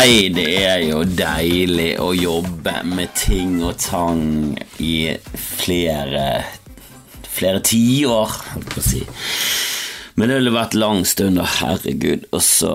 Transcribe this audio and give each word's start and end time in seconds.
Nei, 0.00 0.30
det 0.32 0.46
er 0.64 0.78
jo 0.86 1.02
deilig 1.04 1.90
å 2.00 2.06
jobbe 2.16 2.72
med 2.88 3.10
ting 3.20 3.58
og 3.60 3.74
tang 3.82 4.54
i 4.80 5.10
flere 5.36 6.22
flere 7.28 7.60
tiår, 7.68 8.32
holdt 8.54 8.70
på 8.72 8.80
å 8.80 8.84
si. 8.86 9.02
Men 10.16 10.32
det 10.32 10.38
ville 10.38 10.54
vært 10.54 10.78
lang 10.78 11.02
stund, 11.04 11.36
og 11.42 11.52
herregud. 11.58 12.24
Og 12.32 12.40
så, 12.40 12.72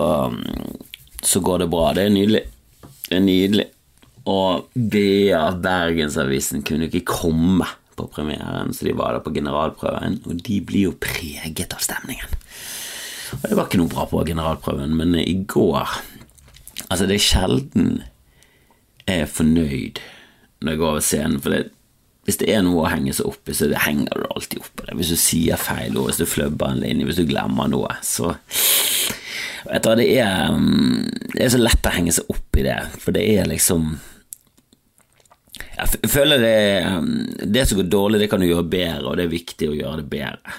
så 1.18 1.42
går 1.42 1.64
det 1.64 1.68
bra. 1.74 1.90
Det 1.98 2.06
er 2.06 2.14
nydelig. 2.14 2.44
Det 3.08 3.18
er 3.18 3.26
nydelig. 3.26 3.68
Og 4.30 4.70
BA 4.78 5.42
Bergensavisen 5.66 6.62
kunne 6.62 6.86
ikke 6.86 7.08
komme 7.10 7.66
på 7.98 8.06
premieren, 8.06 8.70
så 8.70 8.86
de 8.86 8.94
var 8.94 9.16
der 9.16 9.26
på 9.26 9.34
generalprøven, 9.34 10.20
og 10.30 10.46
de 10.46 10.62
blir 10.62 10.92
jo 10.92 10.98
preget 11.02 11.74
av 11.74 11.82
stemningen. 11.82 12.38
Og 13.40 13.48
det 13.50 13.56
var 13.58 13.66
ikke 13.66 13.82
noe 13.82 13.90
bra 13.90 14.06
på 14.06 14.22
generalprøven, 14.30 14.94
men 14.94 15.18
i 15.18 15.40
går 15.42 16.04
Altså, 16.90 17.06
det 17.06 17.18
er 17.18 17.24
sjelden 17.24 17.88
jeg 19.06 19.22
er 19.22 19.30
fornøyd 19.30 20.02
når 20.62 20.72
jeg 20.72 20.80
går 20.80 20.90
over 20.90 21.04
scenen, 21.04 21.40
for 21.42 21.52
det, 21.52 21.66
hvis 22.26 22.40
det 22.40 22.48
er 22.50 22.62
noe 22.66 22.82
å 22.82 22.90
henge 22.90 23.12
seg 23.14 23.28
opp 23.28 23.50
i, 23.50 23.54
så 23.54 23.68
henger 23.84 24.18
du 24.18 24.24
alltid 24.32 24.62
opp 24.64 24.72
på 24.80 24.86
det. 24.88 24.96
Hvis 24.98 25.12
du 25.12 25.18
sier 25.20 25.60
feil 25.60 25.94
ord, 25.94 26.10
hvis 26.10 26.22
du 26.22 26.26
fløbber 26.26 26.72
en 26.72 26.82
linje, 26.82 27.06
hvis 27.06 27.20
du 27.20 27.28
glemmer 27.28 27.70
noe, 27.70 27.98
så 28.02 28.34
Vet 29.66 29.82
du 29.82 29.98
det 29.98 30.04
er, 30.22 30.52
mm, 30.54 31.30
det 31.32 31.40
er 31.42 31.48
så 31.50 31.58
lett 31.58 31.86
å 31.88 31.92
henge 31.94 32.12
seg 32.14 32.28
opp 32.30 32.58
i 32.58 32.62
det, 32.62 32.76
for 33.02 33.16
det 33.16 33.24
er 33.34 33.48
liksom 33.50 33.96
Jeg 35.74 36.10
føler 36.12 36.38
det 36.38 36.60
mm, 36.86 37.16
Det 37.50 37.64
som 37.66 37.80
går 37.80 37.88
dårlig, 37.90 38.20
det 38.22 38.28
kan 38.30 38.42
du 38.42 38.46
gjøre 38.46 38.68
bedre, 38.70 39.08
og 39.10 39.18
det 39.18 39.26
er 39.26 39.32
viktig 39.32 39.70
å 39.70 39.74
gjøre 39.74 40.04
det 40.04 40.08
bedre. 40.12 40.54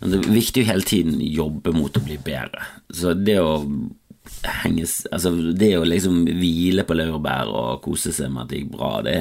Det 0.00 0.18
er 0.18 0.36
viktig 0.36 0.64
å 0.64 0.68
hele 0.68 0.88
tiden 0.88 1.16
jobbe 1.20 1.72
mot 1.76 1.96
å 1.96 2.04
bli 2.04 2.16
bedre. 2.24 2.68
Så 2.92 3.12
det 3.16 3.36
å 3.40 3.56
henges 4.62 5.02
Altså, 5.10 5.32
det 5.56 5.72
å 5.78 5.86
liksom 5.86 6.24
hvile 6.26 6.84
på 6.86 6.96
laurbær 6.96 7.50
og 7.50 7.82
kose 7.84 8.12
seg 8.14 8.32
med 8.32 8.44
at 8.44 8.52
det 8.52 8.62
gikk 8.62 8.74
bra, 8.76 8.92
det 9.06 9.18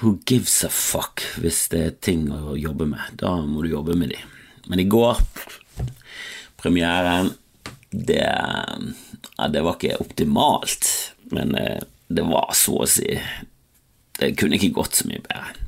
Who 0.00 0.16
gives 0.26 0.64
a 0.66 0.70
fuck 0.72 1.22
hvis 1.38 1.68
det 1.70 1.82
er 1.86 1.98
ting 2.02 2.26
å 2.34 2.56
jobbe 2.58 2.88
med? 2.90 3.12
Da 3.20 3.36
må 3.46 3.62
du 3.62 3.70
jobbe 3.70 3.94
med 3.94 4.10
de. 4.10 4.18
Men 4.66 4.82
i 4.82 4.86
går, 4.90 5.20
premieren, 6.58 7.30
det, 7.92 8.24
ja, 8.24 9.48
det 9.52 9.62
var 9.62 9.76
ikke 9.76 10.00
optimalt, 10.02 10.88
men 11.30 11.54
eh, 11.54 11.84
det 12.10 12.24
var 12.26 12.50
så 12.56 12.80
å 12.82 12.88
si 12.88 13.14
Det 14.18 14.32
kunne 14.40 14.58
ikke 14.58 14.74
gått 14.80 14.98
så 14.98 15.06
mye 15.08 15.22
bedre. 15.22 15.61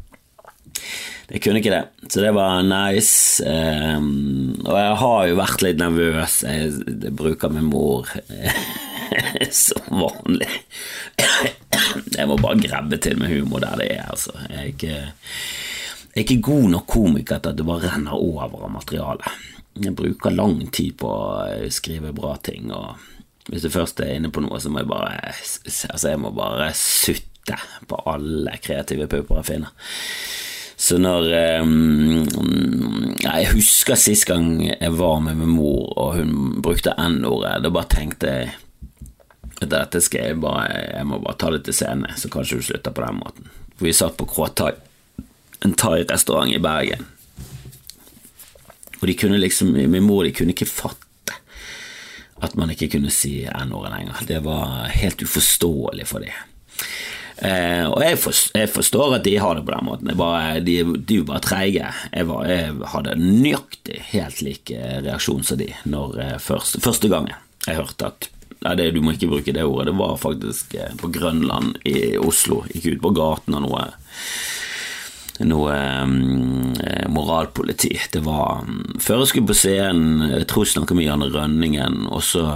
Jeg 1.30 1.40
kunne 1.40 1.60
ikke 1.62 1.72
det, 1.72 2.10
så 2.12 2.20
det 2.20 2.32
var 2.36 2.60
nice. 2.66 3.40
Um, 3.44 4.52
og 4.66 4.76
jeg 4.76 4.96
har 5.00 5.20
jo 5.30 5.38
vært 5.38 5.64
litt 5.64 5.80
nervøs. 5.80 6.42
Jeg, 6.44 6.74
jeg 6.90 7.14
bruker 7.16 7.52
min 7.52 7.70
mor 7.70 8.10
som 9.64 10.02
vanlig. 10.02 10.50
jeg 12.16 12.28
må 12.28 12.36
bare 12.40 12.60
grabbe 12.60 13.00
til 13.00 13.16
med 13.20 13.32
humor 13.32 13.64
der 13.64 13.80
det 13.80 13.88
er, 13.96 14.04
altså. 14.12 14.36
Jeg 14.50 14.60
er 14.60 14.70
ikke, 14.74 15.00
jeg 15.00 16.14
er 16.14 16.22
ikke 16.26 16.44
god 16.50 16.68
nok 16.76 16.86
komiker 16.92 17.40
til 17.40 17.54
at 17.54 17.58
det 17.58 17.68
bare 17.68 17.94
renner 17.94 18.20
over 18.20 18.60
av 18.60 18.76
materialet. 18.76 19.50
Jeg 19.80 19.96
bruker 19.98 20.36
lang 20.36 20.60
tid 20.70 20.94
på 21.00 21.08
å 21.10 21.70
skrive 21.74 22.12
bra 22.14 22.36
ting, 22.44 22.68
og 22.70 23.00
hvis 23.50 23.64
du 23.64 23.72
først 23.72 24.00
er 24.00 24.14
inne 24.18 24.30
på 24.32 24.44
noe, 24.44 24.60
så 24.60 24.70
må 24.72 24.84
jeg 24.84 24.92
bare 24.92 25.32
Altså, 25.32 26.12
jeg 26.12 26.20
må 26.20 26.30
bare 26.36 26.70
sutte 26.78 27.58
på 27.88 27.98
alle 28.08 28.54
kreative 28.64 29.08
pupper 29.10 29.40
jeg 29.40 29.48
finner. 29.50 29.72
Så 30.76 30.98
når 30.98 31.28
Jeg 33.22 33.50
husker 33.52 33.94
sist 33.98 34.26
gang 34.26 34.58
jeg 34.66 34.92
var 34.98 35.20
med 35.22 35.38
min 35.38 35.54
mor, 35.54 35.92
og 35.96 36.16
hun 36.18 36.62
brukte 36.62 36.94
N-ordet. 36.98 37.62
Da 37.62 37.70
bare 37.70 37.90
tenkte 37.92 38.32
jeg 38.32 38.54
dette 39.62 40.00
skal 40.02 40.28
jeg 40.28 40.40
bare 40.42 40.66
Jeg 40.66 41.06
må 41.08 41.20
bare 41.22 41.38
ta 41.38 41.50
det 41.54 41.64
til 41.64 41.76
scene, 41.76 42.10
så 42.18 42.28
kanskje 42.28 42.58
du 42.58 42.66
slutter 42.66 42.94
på 42.94 43.04
den 43.04 43.20
måten. 43.22 43.50
For 43.76 43.86
vi 43.86 43.94
satt 43.96 44.18
på 44.18 44.26
Kråtai, 44.28 44.74
en 45.64 45.76
thai-restaurant 45.78 46.52
i 46.52 46.62
Bergen. 46.62 47.06
Og 49.00 49.08
de 49.08 49.16
kunne 49.18 49.40
liksom 49.40 49.72
Min 49.74 50.06
mor 50.06 50.24
de 50.24 50.34
kunne 50.34 50.54
ikke 50.54 50.68
fatte 50.70 51.00
at 52.44 52.56
man 52.58 52.68
ikke 52.72 52.90
kunne 52.96 53.12
si 53.14 53.46
N-ordet 53.46 53.92
lenger. 53.94 54.24
Det 54.28 54.40
var 54.44 54.90
helt 54.92 55.22
uforståelig 55.22 56.06
for 56.10 56.24
dem. 56.24 56.53
Eh, 57.38 57.86
og 57.90 58.02
jeg, 58.04 58.18
forstår, 58.22 58.60
jeg, 58.60 58.70
forstår 58.70 59.16
at 59.16 59.24
de 59.26 59.34
har 59.42 59.56
det 59.58 59.64
på 59.66 59.74
den 59.74 59.88
måten. 59.88 60.12
Bare, 60.18 60.60
de, 60.64 60.76
de 60.96 61.18
bare 61.26 61.42
treige. 61.44 61.88
Jeg, 62.12 62.28
jeg, 62.50 62.76
hadde 62.92 63.16
nøyaktig 63.20 63.98
helt 64.12 64.44
lik 64.44 64.74
eh, 64.74 65.00
reaksjon 65.04 65.42
som 65.46 65.60
de 65.60 65.72
når 65.88 66.20
eh, 66.22 66.36
først, 66.42 66.78
første 66.84 67.10
gangen 67.12 67.34
jeg 67.64 67.80
hørte 67.80 68.12
at 68.12 68.30
Nei, 68.64 68.78
det, 68.78 68.84
du 68.94 69.02
må 69.04 69.12
ikke 69.12 69.28
bruke 69.28 69.52
det 69.52 69.60
ordet. 69.60 69.90
Det 69.90 69.98
var 69.98 70.14
faktisk 70.16 70.72
eh, 70.80 70.92
på 70.96 71.10
Grønland 71.12 71.74
i 71.84 72.14
Oslo. 72.16 72.62
Gikk 72.72 72.94
ut 72.94 73.02
på 73.02 73.10
gaten 73.18 73.58
og 73.58 73.66
noe 73.66 73.82
noe 75.44 75.74
um, 76.06 76.72
moralpoliti. 77.12 77.92
Det 78.14 78.22
var 78.24 78.62
um, 78.64 78.78
Før 79.02 79.20
jeg 79.20 79.32
skulle 79.32 79.50
på 79.50 79.58
scenen, 79.58 80.22
jeg 80.30 80.46
tror 80.48 80.64
jeg 80.64 80.76
snakka 80.76 80.96
med 80.96 81.08
Janne 81.08 81.28
Rønningen, 81.34 82.04
og 82.08 82.22
så 82.24 82.46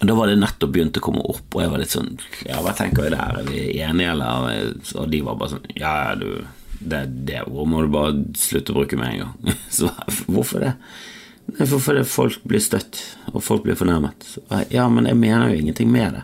Da 0.00 0.14
var 0.14 0.26
det 0.26 0.40
nettopp 0.40 0.72
begynt 0.74 0.98
å 0.98 1.02
komme 1.04 1.22
opp, 1.22 1.46
og 1.54 1.62
jeg 1.62 1.70
var 1.70 1.80
litt 1.80 1.94
sånn 1.94 2.12
Ja, 2.48 2.58
hva 2.64 2.74
tenker 2.76 3.06
vi 3.06 3.12
der? 3.14 3.38
Er 3.38 3.46
vi 3.46 3.60
enige, 3.78 4.10
eller? 4.10 4.72
Og 4.98 5.08
de 5.12 5.20
var 5.22 5.38
bare 5.38 5.54
sånn 5.54 5.68
Ja, 5.78 6.14
du 6.18 6.44
Det, 6.80 7.04
det 7.28 7.44
ordet 7.46 7.68
må 7.70 7.84
du 7.84 7.92
bare 7.94 8.16
slutte 8.36 8.74
å 8.74 8.80
bruke 8.80 8.98
med 9.00 9.14
en 9.14 9.20
gang. 9.22 9.58
Så 9.76 9.88
hvorfor 10.26 10.64
det? 10.66 10.74
Nei, 11.54 11.66
for 11.68 11.80
fordi 11.80 12.02
folk 12.08 12.42
blir 12.48 12.60
støtt, 12.60 12.98
og 13.30 13.42
folk 13.44 13.64
blir 13.64 13.76
fornærmet. 13.78 14.26
Ja, 14.72 14.88
men 14.92 15.06
jeg 15.08 15.16
mener 15.20 15.52
jo 15.52 15.60
ingenting 15.60 15.90
med 15.92 16.18
det. 16.18 16.22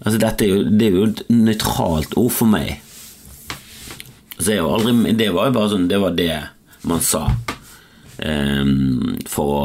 Altså, 0.00 0.18
dette 0.22 0.46
er 0.46 0.52
jo, 0.52 0.60
det 0.70 0.86
er 0.88 0.96
jo 0.96 1.06
et 1.10 1.22
nøytralt 1.34 2.14
ord 2.18 2.34
for 2.34 2.50
meg. 2.50 2.78
Så 4.38 4.54
jeg 4.54 4.62
har 4.62 4.70
aldri 4.70 5.14
Det 5.18 5.32
var 5.34 5.48
jo 5.48 5.54
bare 5.56 5.70
sånn 5.72 5.88
Det 5.90 5.98
var 5.98 6.12
det 6.14 6.34
man 6.86 7.00
sa 7.02 7.24
um, 8.22 9.16
for 9.26 9.54
å 9.56 9.62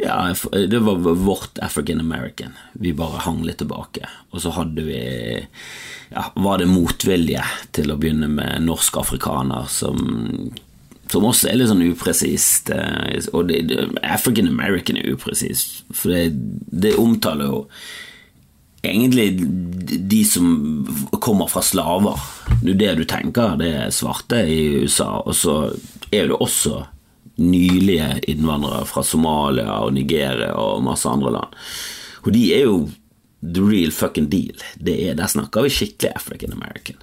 ja, 0.00 0.34
det 0.52 0.80
var 0.82 0.98
vårt 0.98 1.58
African 1.62 2.00
American. 2.00 2.56
Vi 2.72 2.94
bare 2.96 3.22
hang 3.26 3.42
litt 3.46 3.60
tilbake. 3.62 4.08
Og 4.32 4.42
så 4.44 4.52
hadde 4.56 4.84
vi 4.86 4.98
ja, 6.12 6.24
Var 6.34 6.60
det 6.60 6.68
motvilje 6.70 7.44
til 7.76 7.92
å 7.92 7.98
begynne 8.00 8.28
med 8.32 8.66
norsk-afrikaner 8.66 9.68
som 9.72 10.52
som 11.12 11.26
også 11.28 11.50
er 11.50 11.58
litt 11.60 11.68
sånn 11.68 11.84
upresist. 11.84 12.70
Eh, 12.72 13.18
og 13.36 13.50
det, 13.50 13.58
det, 13.68 13.82
African 14.00 14.48
American 14.48 14.96
er 14.96 15.12
upresist, 15.12 15.82
for 15.92 16.14
det, 16.14 16.30
det 16.72 16.94
omtaler 17.00 17.50
jo 17.50 17.58
egentlig 18.82 19.26
de 20.10 20.22
som 20.26 20.46
kommer 21.22 21.50
fra 21.52 21.62
slaver. 21.64 22.18
Det 22.62 22.72
er 22.72 22.80
det 22.80 22.94
du 23.02 23.04
tenker, 23.08 23.58
det 23.60 23.70
er 23.84 23.94
svarte 23.94 24.42
i 24.48 24.82
USA. 24.82 25.20
Og 25.22 25.36
så 25.38 25.56
er 26.10 26.30
det 26.30 26.40
også 26.40 26.82
nylige 27.40 28.20
innvandrere 28.30 28.84
fra 28.88 29.04
Somalia 29.06 29.78
og 29.84 29.94
Nigeria 29.96 30.52
og 30.58 30.82
masse 30.84 31.08
andre 31.08 31.32
land. 31.38 31.62
Og 32.22 32.34
de 32.34 32.42
er 32.54 32.66
jo 32.66 32.76
the 33.42 33.62
real 33.62 33.90
fucking 33.90 34.28
deal. 34.30 34.58
Er, 34.86 35.14
der 35.18 35.26
snakker 35.26 35.66
vi 35.66 35.72
skikkelig 35.74 36.12
African 36.14 36.52
American. 36.52 37.00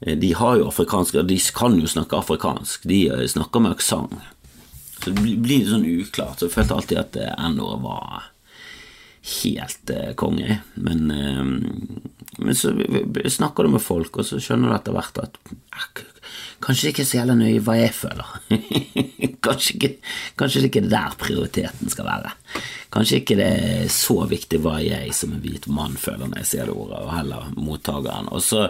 Eh, 0.00 0.18
de 0.18 0.32
har 0.32 0.56
jo 0.56 0.68
afrikansk 0.68 1.14
De 1.26 1.38
kan 1.54 1.78
jo 1.80 1.86
snakke 1.86 2.18
afrikansk. 2.18 2.86
De 2.86 3.06
eh, 3.08 3.26
snakker 3.26 3.60
med 3.60 3.76
aksent. 3.76 4.14
Så 4.98 5.10
det 5.10 5.22
blir 5.22 5.42
litt 5.46 5.70
sånn 5.70 5.86
uklart. 5.86 6.38
Så 6.38 6.48
jeg 6.48 6.56
følte 6.56 6.78
alltid 6.78 7.02
at 7.02 7.18
eh, 7.18 7.46
N-ordet 7.50 7.82
var 7.82 8.28
helt 9.42 9.90
konge. 10.16 10.60
Men, 10.80 11.10
men 12.38 12.56
så 12.56 12.70
snakker 13.28 13.66
du 13.66 13.74
med 13.74 13.82
folk, 13.84 14.16
og 14.16 14.24
så 14.24 14.38
skjønner 14.40 14.70
du 14.70 14.76
etter 14.78 14.94
hvert 14.94 15.18
at 15.20 15.36
Kanskje 16.64 16.88
det 16.88 16.92
ikke 16.94 17.04
er 17.04 17.08
så 17.08 17.18
jævla 17.20 17.36
nøye 17.38 17.62
hva 17.62 17.76
jeg 17.78 17.92
føler. 17.94 18.32
kanskje, 19.46 19.74
ikke, 19.76 19.90
kanskje 20.40 20.62
det 20.62 20.70
ikke 20.72 20.82
er 20.84 20.90
der 20.90 21.18
prioriteten 21.20 21.92
skal 21.92 22.08
være. 22.08 22.32
Kanskje 22.94 23.20
ikke 23.20 23.36
det 23.38 23.48
er 23.48 23.92
så 23.92 24.16
viktig 24.28 24.60
hva 24.64 24.78
jeg 24.82 25.12
som 25.16 25.34
en 25.36 25.42
hvit 25.44 25.68
mann 25.70 25.94
føler 26.00 26.26
når 26.26 26.42
jeg 26.42 26.50
sier 26.52 26.70
det 26.70 26.74
ordet, 26.74 27.02
og 27.04 27.14
heller 27.14 27.52
mottakeren. 27.54 28.30
Og 28.34 28.42
så 28.44 28.66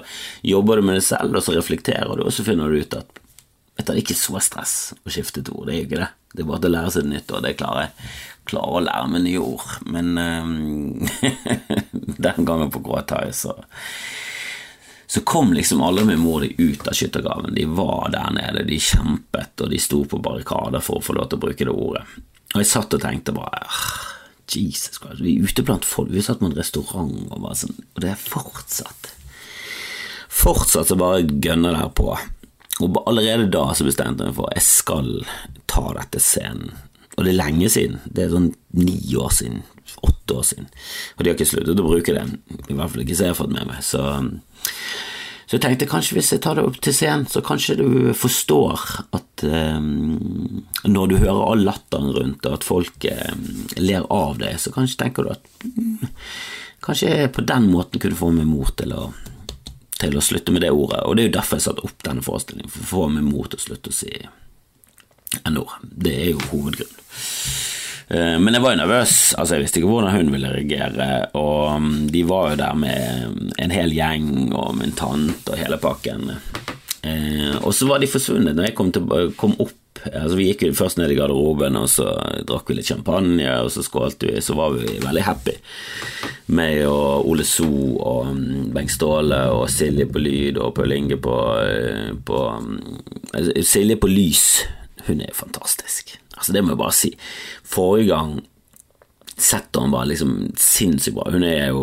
jobber 0.47 0.79
du 0.79 0.89
med 0.89 1.01
det 1.01 1.07
selv, 1.09 1.39
og 1.39 1.47
så 1.47 1.57
reflekterer 1.57 2.13
du, 2.13 2.27
og 2.27 2.35
så 2.35 2.45
finner 2.47 2.69
du 2.69 2.83
ut 2.83 2.99
at 2.99 3.25
det 3.79 3.95
er 3.95 4.01
ikke 4.03 4.17
så 4.19 4.41
stress 4.43 4.73
å 5.07 5.13
skifte 5.13 5.41
et 5.41 5.53
ord, 5.55 5.69
det 5.69 5.77
er 5.77 5.85
ikke 5.87 6.01
det. 6.03 6.09
Det 6.35 6.43
er 6.43 6.49
bare 6.49 6.69
å 6.69 6.73
lære 6.73 6.91
seg 6.93 7.05
et 7.07 7.13
nytt 7.13 7.31
ord, 7.33 7.45
det 7.47 7.57
klarer 7.57 7.87
jeg. 7.87 8.09
Klarer 8.51 8.75
å 8.75 8.83
lære 8.85 9.11
meg 9.13 9.23
nye 9.25 9.45
ord, 9.45 9.69
men 9.89 10.19
um, 10.19 11.07
den 12.27 12.49
gangen 12.49 12.73
på 12.75 12.83
Gråtai 12.85 13.31
så 13.37 13.55
så 15.09 15.21
kom 15.25 15.55
liksom 15.57 15.83
alle 15.83 16.05
med 16.05 16.19
mor 16.21 16.43
di 16.45 16.55
ut 16.59 16.89
av 16.89 16.93
skyttergraven. 16.93 17.55
De 17.57 17.65
var 17.65 18.11
der 18.13 18.31
nede, 18.37 18.67
de 18.69 18.77
kjempet, 18.77 19.55
og 19.65 19.71
de 19.73 19.79
sto 19.81 20.03
på 20.05 20.21
barrikader 20.21 20.85
for 20.85 21.01
å 21.01 21.05
få 21.05 21.17
lov 21.17 21.31
til 21.31 21.41
å 21.41 21.45
bruke 21.47 21.65
det 21.65 21.73
ordet. 21.73 22.03
Og 22.53 22.61
jeg 22.61 22.69
satt 22.69 22.97
og 22.97 23.01
tenkte 23.01 23.33
bare 23.37 23.63
Jesus 24.49 25.01
Christ, 25.01 25.23
vi 25.25 25.37
er 25.37 25.49
ute 25.49 25.65
blant 25.65 25.89
folk, 25.89 26.13
vi 26.13 26.25
satt 26.25 26.43
på 26.43 26.49
en 26.49 26.57
restaurant 26.57 27.17
og 27.29 27.41
bare 27.41 27.57
sånn, 27.57 27.77
og 27.95 28.05
det 28.05 28.13
er 28.15 28.21
fortsatt 28.21 29.15
Fortsatt 30.39 30.93
så 30.93 30.95
bare 30.95 31.25
gønner 31.25 31.73
det 31.73 31.81
her 31.81 31.95
på. 31.99 32.13
Og 32.85 32.99
allerede 33.11 33.49
da 33.51 33.65
så 33.75 33.83
bestemte 33.89 34.23
jeg 34.23 34.31
meg 34.31 34.37
for 34.37 34.53
jeg 34.55 34.63
skal 34.63 35.09
ta 35.67 35.83
dette 35.97 36.21
scenen. 36.23 36.77
Og 37.17 37.25
det 37.25 37.33
er 37.33 37.41
lenge 37.41 37.71
siden. 37.75 37.97
Det 38.07 38.23
er 38.23 38.31
sånn 38.31 38.53
ni 38.79 39.01
år 39.19 39.33
siden, 39.35 39.65
åtte 40.07 40.39
år 40.39 40.47
siden, 40.47 40.71
og 41.17 41.23
de 41.23 41.31
har 41.31 41.39
ikke 41.39 41.51
sluttet 41.53 41.83
å 41.83 41.87
bruke 41.87 42.17
den, 42.17 42.35
i 42.69 42.77
hvert 42.77 42.93
fall 42.93 43.05
ikke 43.05 43.19
så 43.19 43.29
jeg 43.29 43.35
har 43.35 43.39
fått 43.39 43.55
med 43.55 43.69
meg. 43.71 43.81
Så, 43.85 44.03
så 45.49 45.57
jeg 45.57 45.65
tenkte 45.65 45.89
kanskje 45.91 46.19
hvis 46.19 46.33
jeg 46.35 46.43
tar 46.45 46.59
det 46.59 46.67
opp 46.69 46.79
til 46.85 46.97
scenen, 46.97 47.29
så 47.31 47.43
kanskje 47.45 47.79
du 47.81 47.89
forstår 48.19 48.85
at 49.17 49.47
um, 49.49 50.61
når 50.85 51.13
du 51.13 51.17
hører 51.23 51.45
all 51.47 51.65
latteren 51.69 52.13
rundt, 52.17 52.47
og 52.47 52.59
at 52.59 52.69
folk 52.69 53.09
um, 53.09 53.49
ler 53.81 54.07
av 54.13 54.39
deg, 54.43 54.61
så 54.61 54.75
kanskje 54.75 55.03
tenker 55.05 55.27
du 55.27 55.33
at 55.37 55.51
um, 55.65 56.05
kanskje 56.85 57.15
jeg 57.15 57.35
på 57.37 57.47
den 57.49 57.71
måten 57.73 58.03
kunne 58.03 58.21
få 58.21 58.31
meg 58.37 58.49
mot 58.51 58.75
til 58.79 58.95
å 58.97 59.09
til 59.99 60.15
å 60.15 60.23
slutte 60.23 60.53
med 60.55 60.63
det 60.63 60.71
ordet, 60.71 61.01
og 61.03 61.17
det 61.17 61.25
er 61.25 61.27
jo 61.27 61.37
derfor 61.41 61.59
jeg 61.59 61.67
satte 61.67 61.83
opp 61.87 62.05
denne 62.07 62.23
forestillingen, 62.23 62.71
for 62.71 62.85
å 62.85 62.91
få 62.93 63.07
meg 63.17 63.25
mot 63.27 63.49
til 63.51 63.59
å 63.59 63.65
slutte 63.65 63.91
å 63.91 63.97
si 63.97 64.13
n-ord. 65.49 65.75
Det 65.83 66.15
er 66.15 66.31
jo 66.33 66.45
hovedgrunnen. 66.53 67.03
Eh, 68.09 68.37
men 68.41 68.57
jeg 68.57 68.65
var 68.65 68.73
jo 68.75 68.81
nervøs, 68.81 69.17
altså 69.37 69.57
jeg 69.57 69.67
visste 69.67 69.83
ikke 69.83 69.91
hvordan 69.91 70.15
hun 70.17 70.31
ville 70.33 70.53
reagere, 70.55 71.09
og 71.37 71.83
mm, 71.83 71.97
de 72.15 72.23
var 72.29 72.53
jo 72.53 72.61
der 72.63 72.79
med 72.81 73.51
en 73.61 73.75
hel 73.75 73.93
gjeng 73.93 74.55
og 74.57 74.79
min 74.79 74.97
tante 74.97 75.53
og 75.53 75.61
hele 75.61 75.81
pakken. 75.83 76.31
Eh, 77.03 77.59
og 77.61 77.75
så 77.77 77.89
var 77.91 78.01
de 78.01 78.09
forsvunnet 78.11 78.57
når 78.57 78.71
jeg 78.71 78.79
kom, 78.79 78.95
til, 78.95 79.35
kom 79.37 79.55
opp. 79.61 79.77
Altså 80.09 80.37
Vi 80.39 80.47
gikk 80.47 80.63
jo 80.63 80.77
først 80.79 81.01
ned 81.01 81.11
i 81.11 81.17
garderoben, 81.19 81.77
og 81.77 81.89
så 81.91 82.07
drakk 82.47 82.71
vi 82.71 82.79
litt 82.79 82.89
champagne, 82.89 83.49
og 83.65 83.69
så 83.75 83.83
skålte 83.83 84.31
vi, 84.31 84.41
så 84.45 84.55
var 84.57 84.77
vi 84.77 85.01
veldig 85.03 85.25
happy. 85.27 85.57
Meg 86.55 86.85
og 86.89 87.27
Ole 87.29 87.45
So 87.45 87.69
og 87.69 88.31
mm, 88.31 88.71
Bengt 88.73 88.95
Ståle 88.95 89.43
og 89.53 89.67
Silje 89.75 90.07
på 90.09 90.23
lyd 90.23 90.63
og 90.63 90.73
Paul 90.79 90.95
Inge 90.97 91.19
på, 91.21 91.37
eh, 91.61 92.15
på 92.15 92.41
mm, 92.63 93.61
Silje 93.61 93.99
på 94.01 94.09
lys 94.09 94.47
hun 95.09 95.21
er 95.25 95.35
fantastisk. 95.35 96.17
Altså, 96.39 96.55
det 96.55 96.63
må 96.65 96.75
jeg 96.75 96.81
bare 96.81 96.97
si. 96.97 97.13
Forrige 97.67 98.13
gang 98.15 98.39
setter 99.39 99.85
hun 99.85 99.93
bare 99.95 100.11
liksom 100.11 100.33
sinnssykt 100.59 101.15
bra. 101.15 101.29
Hun 101.31 101.45
er 101.47 101.69
jo, 101.71 101.83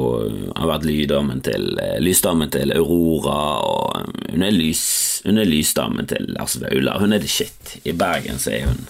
har 0.57 0.71
vært 0.73 0.87
lyddamen 0.89 1.39
til, 1.45 1.69
eh, 1.79 2.01
lysdamen 2.03 2.51
til 2.51 2.73
Aurora, 2.75 3.37
og 3.63 4.09
hun 4.31 4.43
er, 4.43 4.51
lys, 4.51 5.21
hun 5.23 5.39
er 5.39 5.47
lysdamen 5.47 6.09
til 6.11 6.27
Lars 6.35 6.57
Vaular. 6.59 6.99
Hun 6.99 7.15
er 7.15 7.23
the 7.23 7.31
shit. 7.31 7.77
I 7.85 7.95
Bergen 7.95 8.41
så 8.43 8.57
er 8.57 8.67
hun 8.71 8.85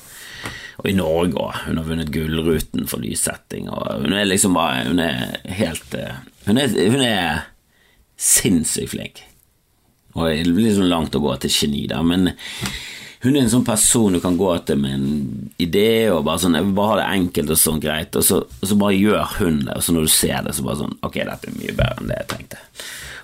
og 0.76 0.90
i 0.90 0.96
Norge 0.96 1.40
òg. 1.40 1.62
Hun 1.68 1.80
har 1.80 1.88
vunnet 1.88 2.12
Gullruten 2.14 2.90
for 2.90 3.04
lyssetting, 3.04 3.70
hun 3.72 4.14
er 4.14 4.28
liksom 4.28 4.58
bare 4.58 4.84
Hun 4.90 5.00
er 5.00 5.38
helt 5.48 5.96
eh, 5.96 6.20
Hun 6.46 6.60
er, 6.62 6.68
hun 6.68 7.02
er 7.02 7.46
sinnssykt 8.18 8.92
flink. 8.92 9.24
Og 10.16 10.30
det 10.30 10.54
blir 10.54 10.70
liksom 10.70 10.88
langt 10.88 11.16
å 11.16 11.24
gå 11.24 11.34
til 11.44 11.52
geni, 11.52 11.88
da, 11.92 12.02
men 12.06 12.30
hun 13.26 13.36
er 13.36 13.44
en 13.44 13.52
sånn 13.52 13.66
person 13.68 14.14
du 14.16 14.22
kan 14.24 14.38
gå 14.40 14.52
til 14.68 14.80
med 14.82 14.96
en 14.96 15.08
idé 15.62 16.08
og 16.14 16.24
bare 16.28 16.44
sånn 16.44 16.58
Jeg 16.58 16.68
vil 16.68 16.76
bare 16.78 16.92
ha 16.94 17.00
det 17.02 17.08
enkelt 17.20 17.56
og 17.56 17.62
sånn 17.62 17.82
greit, 17.84 18.18
og 18.18 18.28
så, 18.28 18.42
og 18.46 18.70
så 18.70 18.78
bare 18.80 19.00
gjør 19.00 19.40
hun 19.40 19.64
det, 19.66 19.76
og 19.76 19.86
så 19.86 19.96
når 19.96 20.06
du 20.08 20.14
ser 20.14 20.46
det, 20.46 20.54
så 20.56 20.66
bare 20.68 20.82
sånn 20.84 21.00
Ok, 21.06 21.18
dette 21.22 21.50
er 21.50 21.58
mye 21.58 21.78
bedre 21.78 22.04
enn 22.04 22.12
det 22.12 22.20
jeg 22.22 22.32
tenkte. 22.36 22.62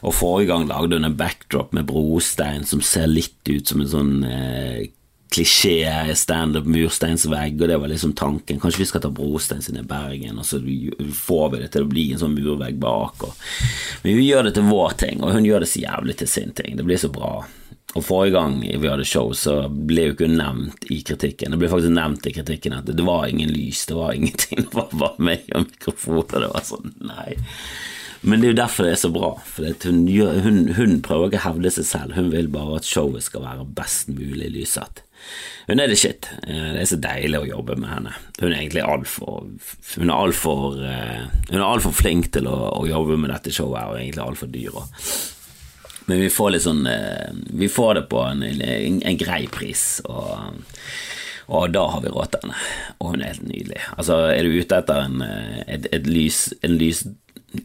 Og 0.01 0.15
forrige 0.17 0.49
gang 0.49 0.65
lagde 0.69 0.97
hun 0.97 1.05
en 1.07 1.19
backdrop 1.19 1.75
med 1.77 1.85
brostein 1.89 2.65
som 2.67 2.81
ser 2.85 3.11
litt 3.11 3.51
ut 3.51 3.69
som 3.69 3.83
en 3.83 3.91
sånn 3.91 4.15
eh, 4.25 4.89
klisjé 5.31 6.11
standup 6.15 6.65
mursteinsvegg, 6.67 7.61
og 7.61 7.69
det 7.69 7.77
var 7.79 7.91
liksom 7.91 8.13
tanken. 8.19 8.59
Kanskje 8.59 8.81
vi 8.81 8.87
skal 8.89 9.03
ta 9.05 9.11
brostein 9.13 9.61
sin 9.63 9.79
i 9.79 9.85
Bergen, 9.87 10.41
og 10.41 10.47
så 10.47 10.59
får 10.59 11.45
vi 11.53 11.61
det 11.61 11.69
til 11.71 11.85
å 11.85 11.91
bli 11.91 12.09
en 12.11 12.19
sånn 12.19 12.35
murvegg 12.35 12.81
bak. 12.81 13.23
Og, 13.29 13.45
men 14.03 14.17
hun 14.17 14.25
gjør 14.25 14.49
det 14.49 14.55
til 14.57 14.67
vår 14.67 14.97
ting, 15.05 15.23
og 15.23 15.31
hun 15.37 15.47
gjør 15.47 15.63
det 15.63 15.71
så 15.71 15.85
jævlig 15.85 16.17
til 16.19 16.31
sin 16.33 16.51
ting. 16.57 16.75
Det 16.75 16.87
blir 16.87 16.99
så 16.99 17.11
bra. 17.13 17.45
Og 17.91 18.05
Forrige 18.07 18.37
gang 18.37 18.59
vi 18.63 18.87
hadde 18.87 19.07
show, 19.07 19.33
så 19.35 19.65
ble 19.67 20.07
jo 20.07 20.15
ikke 20.15 20.31
nevnt 20.31 20.85
i 20.93 21.01
kritikken. 21.03 21.51
Det 21.51 21.59
ble 21.59 21.71
faktisk 21.71 21.95
nevnt 21.95 22.27
i 22.29 22.35
kritikken 22.37 22.77
at 22.77 22.87
det 22.87 23.07
var 23.07 23.27
ingen 23.27 23.51
lys, 23.51 23.85
det 23.89 23.97
var 23.97 24.13
ingenting. 24.17 24.63
Det 24.65 24.75
var 24.77 24.91
bare 24.95 25.29
meg 25.31 25.49
og 25.51 25.67
mikrofoner. 25.67 26.45
Det 26.45 26.51
var 26.53 26.67
sånn, 26.67 26.93
nei. 27.11 27.35
Men 28.21 28.41
det 28.41 28.47
er 28.47 28.51
jo 28.53 28.59
derfor 28.59 28.85
det 28.85 28.93
er 28.93 29.01
så 29.01 29.09
bra. 29.13 29.31
For 29.49 29.87
hun, 29.87 30.03
hun, 30.45 30.59
hun, 30.77 30.99
prøver 31.03 31.31
ikke 31.31 31.41
å 31.41 31.47
hevde 31.49 31.71
seg 31.73 31.87
selv, 31.89 32.17
hun 32.17 32.29
vil 32.33 32.51
bare 32.53 32.77
at 32.77 32.87
showet 32.87 33.25
skal 33.25 33.43
være 33.47 33.65
best 33.77 34.11
mulig 34.13 34.51
lyssatt. 34.53 35.01
Hun 35.67 35.81
er 35.81 35.89
det 35.89 35.99
shit. 36.01 36.29
Eh, 36.45 36.71
det 36.75 36.83
er 36.83 36.89
så 36.89 36.99
deilig 37.01 37.41
å 37.41 37.49
jobbe 37.49 37.77
med 37.81 37.89
henne. 37.91 38.13
Hun 38.39 38.49
er 38.49 38.57
egentlig 38.57 38.85
altfor 38.85 39.43
Hun 39.97 40.13
altfor 40.13 40.79
eh, 40.81 41.27
Hun 41.51 41.59
er 41.59 41.67
altfor 41.67 41.93
flink 41.93 42.31
til 42.33 42.49
å, 42.49 42.55
å, 42.71 42.87
jobbe 42.89 43.19
med 43.21 43.33
dette 43.33 43.53
showet, 43.53 43.83
og 43.89 43.99
egentlig 43.99 44.25
altfor 44.25 44.49
dyr. 44.53 44.81
Også. 44.81 45.40
Men 46.11 46.19
vi 46.19 46.29
får 46.33 46.49
litt 46.51 46.65
sånn 46.65 46.83
eh, 46.91 47.29
Vi 47.55 47.69
får 47.71 47.93
det 47.95 48.01
på 48.11 48.19
en, 48.27 48.43
en, 48.43 48.97
en 49.07 49.19
grei 49.19 49.45
pris, 49.47 50.01
og, 50.11 50.57
og, 51.47 51.69
da 51.71 51.85
har 51.93 52.03
vi 52.03 52.11
råd 52.11 52.33
til 52.33 52.43
henne. 52.43 52.57
Og 52.97 53.13
hun 53.13 53.23
er 53.23 53.31
helt 53.31 53.45
nydelig. 53.47 53.79
Altså, 53.95 54.17
er 54.33 54.43
du 54.43 54.57
ute 54.57 54.81
etter 54.81 55.05
en, 55.05 55.23
eh, 55.23 55.61
et, 55.77 55.87
et 55.95 56.09
lys, 56.11 56.49
en 56.67 56.75
lys 56.75 57.05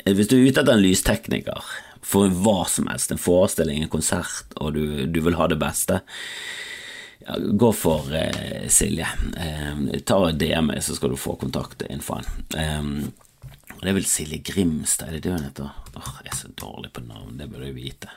Hvis 0.07 0.31
du 0.31 0.37
er 0.37 0.45
ute 0.47 0.63
etter 0.63 0.77
en 0.77 0.85
lystekniker 0.85 1.73
for 2.07 2.31
hva 2.31 2.61
som 2.71 2.87
helst, 2.87 3.11
en 3.11 3.19
forestilling, 3.19 3.83
en 3.83 3.91
konsert, 3.91 4.55
og 4.63 4.77
du, 4.79 5.09
du 5.11 5.19
vil 5.27 5.39
ha 5.41 5.49
det 5.51 5.59
beste 5.59 5.99
ja, 7.27 7.35
gå 7.39 7.73
for 7.75 8.15
eh, 8.15 8.69
Silje. 8.71 9.09
Eh, 9.43 10.01
ta 10.07 10.21
DM, 10.31 10.71
så 10.87 10.95
skal 10.95 11.11
du 11.11 11.19
få 11.19 11.35
kontaktinfoen. 11.41 12.31
Eh, 12.55 12.93
det 13.83 13.91
er 13.91 13.99
vel 13.99 14.07
Silje 14.07 14.39
Grimstad, 14.47 15.11
er 15.11 15.19
det 15.19 15.27
det 15.27 15.35
hun 15.35 15.49
heter? 15.49 15.86
Åh, 15.97 16.15
jeg 16.25 16.33
er 16.33 16.39
så 16.39 16.53
dårlig 16.61 16.93
på 16.93 17.05
navn, 17.07 17.37
det 17.39 17.49
burde 17.51 17.71
jeg 17.71 17.77
vite. 17.77 18.11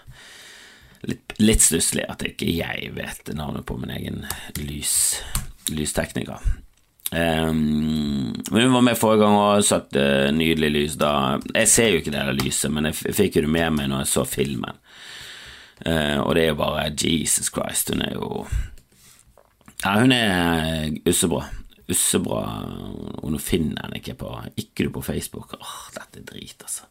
Litt, 1.08 1.36
litt 1.40 1.64
stusslig 1.64 2.04
at 2.12 2.26
ikke 2.28 2.50
jeg 2.52 2.92
vet 2.98 3.32
navnet 3.38 3.66
på 3.68 3.78
min 3.80 3.94
egen 3.96 4.26
lys, 4.60 4.96
lystekniker. 5.72 6.44
Um, 7.10 8.36
men 8.52 8.66
hun 8.68 8.74
var 8.76 8.84
med 8.86 9.00
forrige 9.00 9.24
gang 9.24 9.38
og 9.40 9.64
satte 9.66 10.02
uh, 10.28 10.34
nydelig 10.36 10.70
lys 10.76 10.98
da. 11.02 11.14
Jeg 11.56 11.72
ser 11.72 11.94
jo 11.94 12.02
ikke 12.02 12.14
det 12.14 12.26
der 12.28 12.38
lyset, 12.38 12.74
men 12.74 12.90
jeg 12.90 13.16
fikk 13.18 13.40
jo 13.40 13.46
det 13.48 13.54
med 13.56 13.78
meg 13.78 13.90
når 13.90 14.04
jeg 14.04 14.12
så 14.12 14.26
filmen. 14.30 14.84
Uh, 15.80 16.20
og 16.26 16.36
det 16.36 16.44
er 16.44 16.52
jo 16.52 16.60
bare 16.60 16.90
Jesus 16.92 17.48
Christ, 17.56 17.94
hun 17.94 18.04
er 18.04 18.18
jo 18.20 18.44
Ja, 19.80 19.96
hun 20.02 20.12
er 20.12 20.92
ussebra 21.08 21.46
ussebra, 21.90 22.44
og 23.24 23.34
nå 23.34 23.42
finner 23.42 23.80
jeg 23.80 23.90
den 23.90 24.00
ikke 24.00 24.18
på 24.22 24.32
Ikke 24.62 24.86
du 24.86 24.94
på 24.94 25.06
Facebook? 25.06 25.56
Åh, 25.58 25.78
dette 25.96 26.22
er 26.22 26.28
drit, 26.28 26.62
altså. 26.62 26.90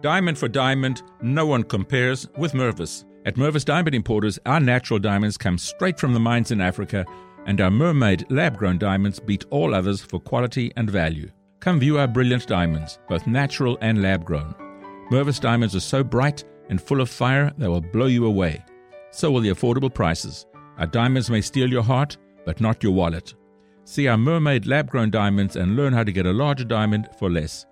Diamond 0.00 0.38
for 0.38 0.48
diamond, 0.48 1.02
no 1.20 1.46
one 1.46 1.62
compares 1.62 2.28
with 2.36 2.52
Mervis. 2.52 3.04
At 3.26 3.36
Mervis 3.36 3.64
Diamond 3.64 3.94
Importers, 3.94 4.38
our 4.46 4.60
natural 4.60 4.98
diamonds 4.98 5.36
come 5.36 5.58
straight 5.58 5.98
from 5.98 6.14
the 6.14 6.20
mines 6.20 6.50
in 6.50 6.60
Africa, 6.60 7.04
and 7.46 7.60
our 7.60 7.70
mermaid 7.70 8.24
lab 8.30 8.56
grown 8.56 8.78
diamonds 8.78 9.20
beat 9.20 9.44
all 9.50 9.74
others 9.74 10.00
for 10.00 10.18
quality 10.18 10.72
and 10.76 10.90
value. 10.90 11.30
Come 11.60 11.80
view 11.80 11.98
our 11.98 12.08
brilliant 12.08 12.46
diamonds, 12.46 12.98
both 13.08 13.26
natural 13.26 13.76
and 13.82 14.00
lab 14.00 14.24
grown. 14.24 14.54
Mervis 15.10 15.40
diamonds 15.40 15.76
are 15.76 15.80
so 15.80 16.02
bright 16.02 16.44
and 16.70 16.80
full 16.80 17.00
of 17.00 17.10
fire 17.10 17.52
they 17.58 17.68
will 17.68 17.80
blow 17.80 18.06
you 18.06 18.24
away. 18.24 18.64
So 19.10 19.30
will 19.30 19.40
the 19.40 19.50
affordable 19.50 19.92
prices. 19.92 20.46
Our 20.78 20.86
diamonds 20.86 21.28
may 21.28 21.42
steal 21.42 21.68
your 21.68 21.82
heart, 21.82 22.16
but 22.46 22.60
not 22.60 22.82
your 22.82 22.92
wallet. 22.92 23.34
See 23.84 24.06
our 24.06 24.16
mermaid 24.16 24.66
lab 24.66 24.88
grown 24.88 25.10
diamonds 25.10 25.56
and 25.56 25.76
learn 25.76 25.92
how 25.92 26.04
to 26.04 26.12
get 26.12 26.26
a 26.26 26.32
larger 26.32 26.64
diamond 26.64 27.08
for 27.18 27.28
less. 27.28 27.66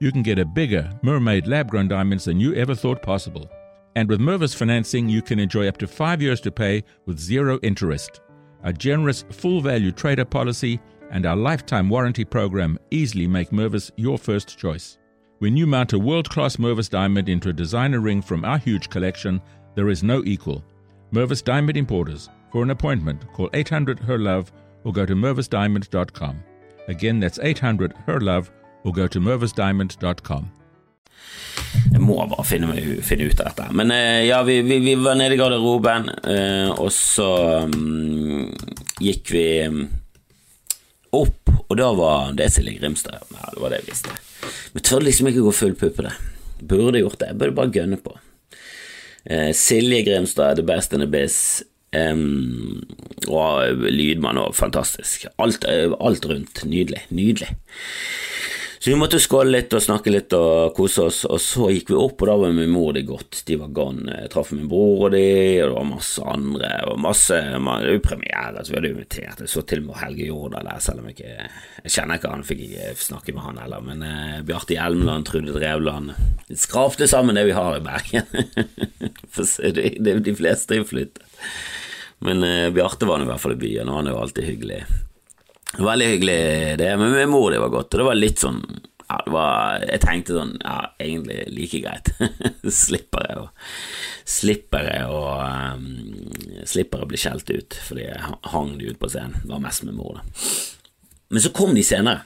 You 0.00 0.10
can 0.10 0.22
get 0.22 0.38
a 0.38 0.44
bigger 0.44 0.90
mermaid 1.02 1.46
lab 1.46 1.70
grown 1.70 1.88
diamonds 1.88 2.24
than 2.24 2.40
you 2.40 2.54
ever 2.54 2.74
thought 2.74 3.00
possible. 3.00 3.48
And 3.96 4.08
with 4.08 4.20
Mervis 4.20 4.54
financing, 4.54 5.08
you 5.08 5.22
can 5.22 5.38
enjoy 5.38 5.68
up 5.68 5.78
to 5.78 5.86
five 5.86 6.20
years 6.20 6.40
to 6.42 6.50
pay 6.50 6.82
with 7.06 7.18
zero 7.18 7.60
interest. 7.62 8.20
A 8.64 8.72
generous 8.72 9.24
full 9.30 9.60
value 9.60 9.92
trader 9.92 10.24
policy 10.24 10.80
and 11.10 11.26
our 11.26 11.36
lifetime 11.36 11.88
warranty 11.88 12.24
program 12.24 12.78
easily 12.90 13.28
make 13.28 13.50
Mervis 13.50 13.92
your 13.96 14.18
first 14.18 14.58
choice. 14.58 14.98
When 15.38 15.56
you 15.56 15.66
mount 15.66 15.92
a 15.92 15.98
world 15.98 16.28
class 16.28 16.56
Mervis 16.56 16.90
diamond 16.90 17.28
into 17.28 17.50
a 17.50 17.52
designer 17.52 18.00
ring 18.00 18.20
from 18.20 18.44
our 18.44 18.58
huge 18.58 18.90
collection, 18.90 19.40
there 19.76 19.90
is 19.90 20.02
no 20.02 20.22
equal. 20.24 20.64
Mervis 21.12 21.44
Diamond 21.44 21.76
Importers. 21.76 22.30
For 22.50 22.62
an 22.62 22.70
appointment, 22.70 23.32
call 23.32 23.50
800 23.52 24.00
HER 24.00 24.18
LOVE 24.18 24.52
or 24.84 24.92
go 24.92 25.06
to 25.06 25.14
mervisdiamond.com. 25.14 26.42
Again, 26.88 27.20
that's 27.20 27.38
800 27.40 27.94
HER 28.06 28.20
LOVE 28.20 28.50
or 28.84 28.92
go 28.92 29.08
to 29.08 29.20
mervisdiamond.com. 29.20 30.50
Jeg 31.92 32.02
må 32.02 32.16
bare 32.28 32.44
finne, 32.46 32.74
finne, 33.06 33.28
ut 33.30 33.40
av 33.40 33.50
dette. 33.50 33.66
Men 33.76 33.92
eh, 33.94 34.24
ja, 34.28 34.40
vi, 34.46 34.58
vi, 34.66 34.78
vi, 34.82 34.94
var 35.00 35.18
nede 35.18 35.36
i 35.36 35.40
garderoben, 35.40 36.08
eh, 36.30 36.70
og 36.72 36.90
så 36.92 37.28
um, 37.68 38.48
gikk 39.02 39.32
vi 39.34 39.46
mm, 39.70 39.82
opp, 41.14 41.52
og 41.64 41.76
da 41.78 41.90
var 41.96 42.34
det 42.38 42.50
Silje 42.54 42.78
Grimstad. 42.80 43.22
Ja, 43.34 43.52
det 43.54 43.62
var 43.62 43.74
det 43.74 43.82
jeg 43.82 43.90
visste. 43.92 44.16
Men 44.74 44.86
tør 44.86 45.06
liksom 45.06 45.30
ikke 45.30 45.46
gå 45.46 45.54
full 45.54 45.76
pupp 45.78 45.98
på 46.00 46.06
det. 46.08 46.14
Burde 46.64 47.02
gjort 47.02 47.20
det. 47.20 47.30
Jeg 47.32 47.40
burde 47.40 47.58
bare 47.60 47.74
gønne 47.74 48.00
på. 48.02 48.16
Uh, 49.30 49.52
Silje 49.56 50.02
Grimstad, 50.08 50.58
the 50.60 50.66
best 50.66 50.96
in 50.96 51.04
the 51.04 51.10
biz. 51.10 51.62
Um, 51.94 52.82
og 53.30 53.86
lydmann 53.86 54.40
òg, 54.40 54.54
fantastisk. 54.58 55.28
Alt, 55.38 55.66
alt, 55.68 56.26
rundt, 56.26 56.64
nydelig. 56.66 57.04
Nydelig. 57.14 57.52
Så 58.84 58.90
vi 58.90 58.96
måtte 59.00 59.16
skåle 59.16 59.48
litt 59.48 59.72
og 59.72 59.80
snakke 59.80 60.12
litt 60.12 60.34
og 60.36 60.74
kose 60.76 61.06
oss, 61.06 61.22
og 61.24 61.38
så 61.40 61.70
gikk 61.72 61.88
vi 61.88 61.94
opp, 61.96 62.20
og 62.20 62.28
da 62.28 62.34
var 62.36 62.50
min 62.52 62.68
mor 62.68 62.90
og 62.90 62.98
de 62.98 63.02
gått. 63.08 63.38
De 63.48 63.56
var 63.56 63.70
gone. 63.72 64.12
Jeg 64.12 64.28
traff 64.34 64.50
min 64.52 64.66
bror 64.68 65.06
og 65.06 65.14
de, 65.14 65.22
og 65.62 65.70
det 65.70 65.76
var 65.78 65.86
masse 65.88 66.26
andre, 66.34 66.72
og 66.90 66.98
masse 67.00 67.38
Det 67.54 67.62
var 67.64 67.86
jo 67.88 68.02
premiere, 68.04 68.60
så 68.60 68.74
vi 68.74 68.76
hadde 68.76 68.90
invitert. 68.90 69.40
Jeg 69.40 69.52
så 69.54 69.62
til 69.64 69.80
og 69.80 69.86
med 69.86 70.00
Helge 70.02 70.26
Jordal 70.28 70.68
der, 70.68 70.82
selv 70.84 71.00
om 71.00 71.08
jeg 71.08 71.16
ikke 71.16 71.32
Jeg 71.86 71.94
kjenner 71.94 72.20
ikke 72.20 72.34
han, 72.34 72.44
fikk 72.50 72.60
ikke 72.66 72.90
snakke 73.06 73.36
med 73.38 73.46
han 73.46 73.62
heller, 73.62 73.88
men 73.88 74.04
eh, 74.10 74.44
Bjarte 74.52 74.76
Hjelmeland, 74.76 75.30
Trude 75.30 75.56
Drevland 75.56 76.12
Skrapte 76.66 77.08
sammen 77.08 77.40
det 77.40 77.46
vi 77.48 77.56
har 77.56 77.78
i 77.78 77.82
Bergen. 77.88 78.28
For 79.32 79.72
de, 79.80 79.94
de, 79.96 80.18
de 80.28 80.36
fleste 80.36 80.76
jo 80.76 80.84
flyttet. 80.92 81.24
Men 82.20 82.44
eh, 82.44 82.68
Bjarte 82.76 83.08
var 83.08 83.24
i 83.24 83.32
hvert 83.32 83.40
fall 83.40 83.56
i 83.56 83.62
byen, 83.64 83.88
og 83.88 84.02
han 84.02 84.12
er 84.12 84.18
jo 84.18 84.22
alltid 84.26 84.50
hyggelig. 84.52 84.82
Veldig 85.78 86.06
hyggelig, 86.06 86.40
det. 86.78 86.90
Men 87.00 87.12
med 87.12 87.28
mor 87.28 87.50
det 87.50 87.62
var 87.62 87.72
godt, 87.72 87.94
og 87.94 88.02
det 88.02 88.08
var 88.08 88.18
litt 88.18 88.42
sånn 88.42 88.60
ja, 89.04 89.18
det 89.26 89.32
var, 89.34 89.82
Jeg 89.84 90.00
tenkte 90.00 90.36
sånn 90.38 90.54
Ja, 90.62 90.76
egentlig 91.02 91.40
like 91.52 91.80
greit. 91.84 92.12
slipper 92.84 93.26
jeg 93.28 93.40
å 93.42 93.48
Slipper 94.24 94.86
jeg 94.88 95.08
å 95.12 95.24
um, 95.74 95.88
Slipper 96.64 97.04
å 97.04 97.08
bli 97.10 97.20
skjelt 97.20 97.50
ut 97.52 97.76
fordi 97.84 98.06
jeg 98.06 98.38
hang 98.54 98.76
de 98.78 98.92
ut 98.92 99.00
på 99.00 99.10
scenen. 99.12 99.42
Det 99.42 99.52
var 99.52 99.66
mest 99.66 99.84
med 99.84 99.98
mor, 99.98 100.20
da. 100.20 100.46
Men 101.34 101.44
så 101.44 101.50
kom 101.52 101.74
de 101.76 101.82
senere. 101.84 102.24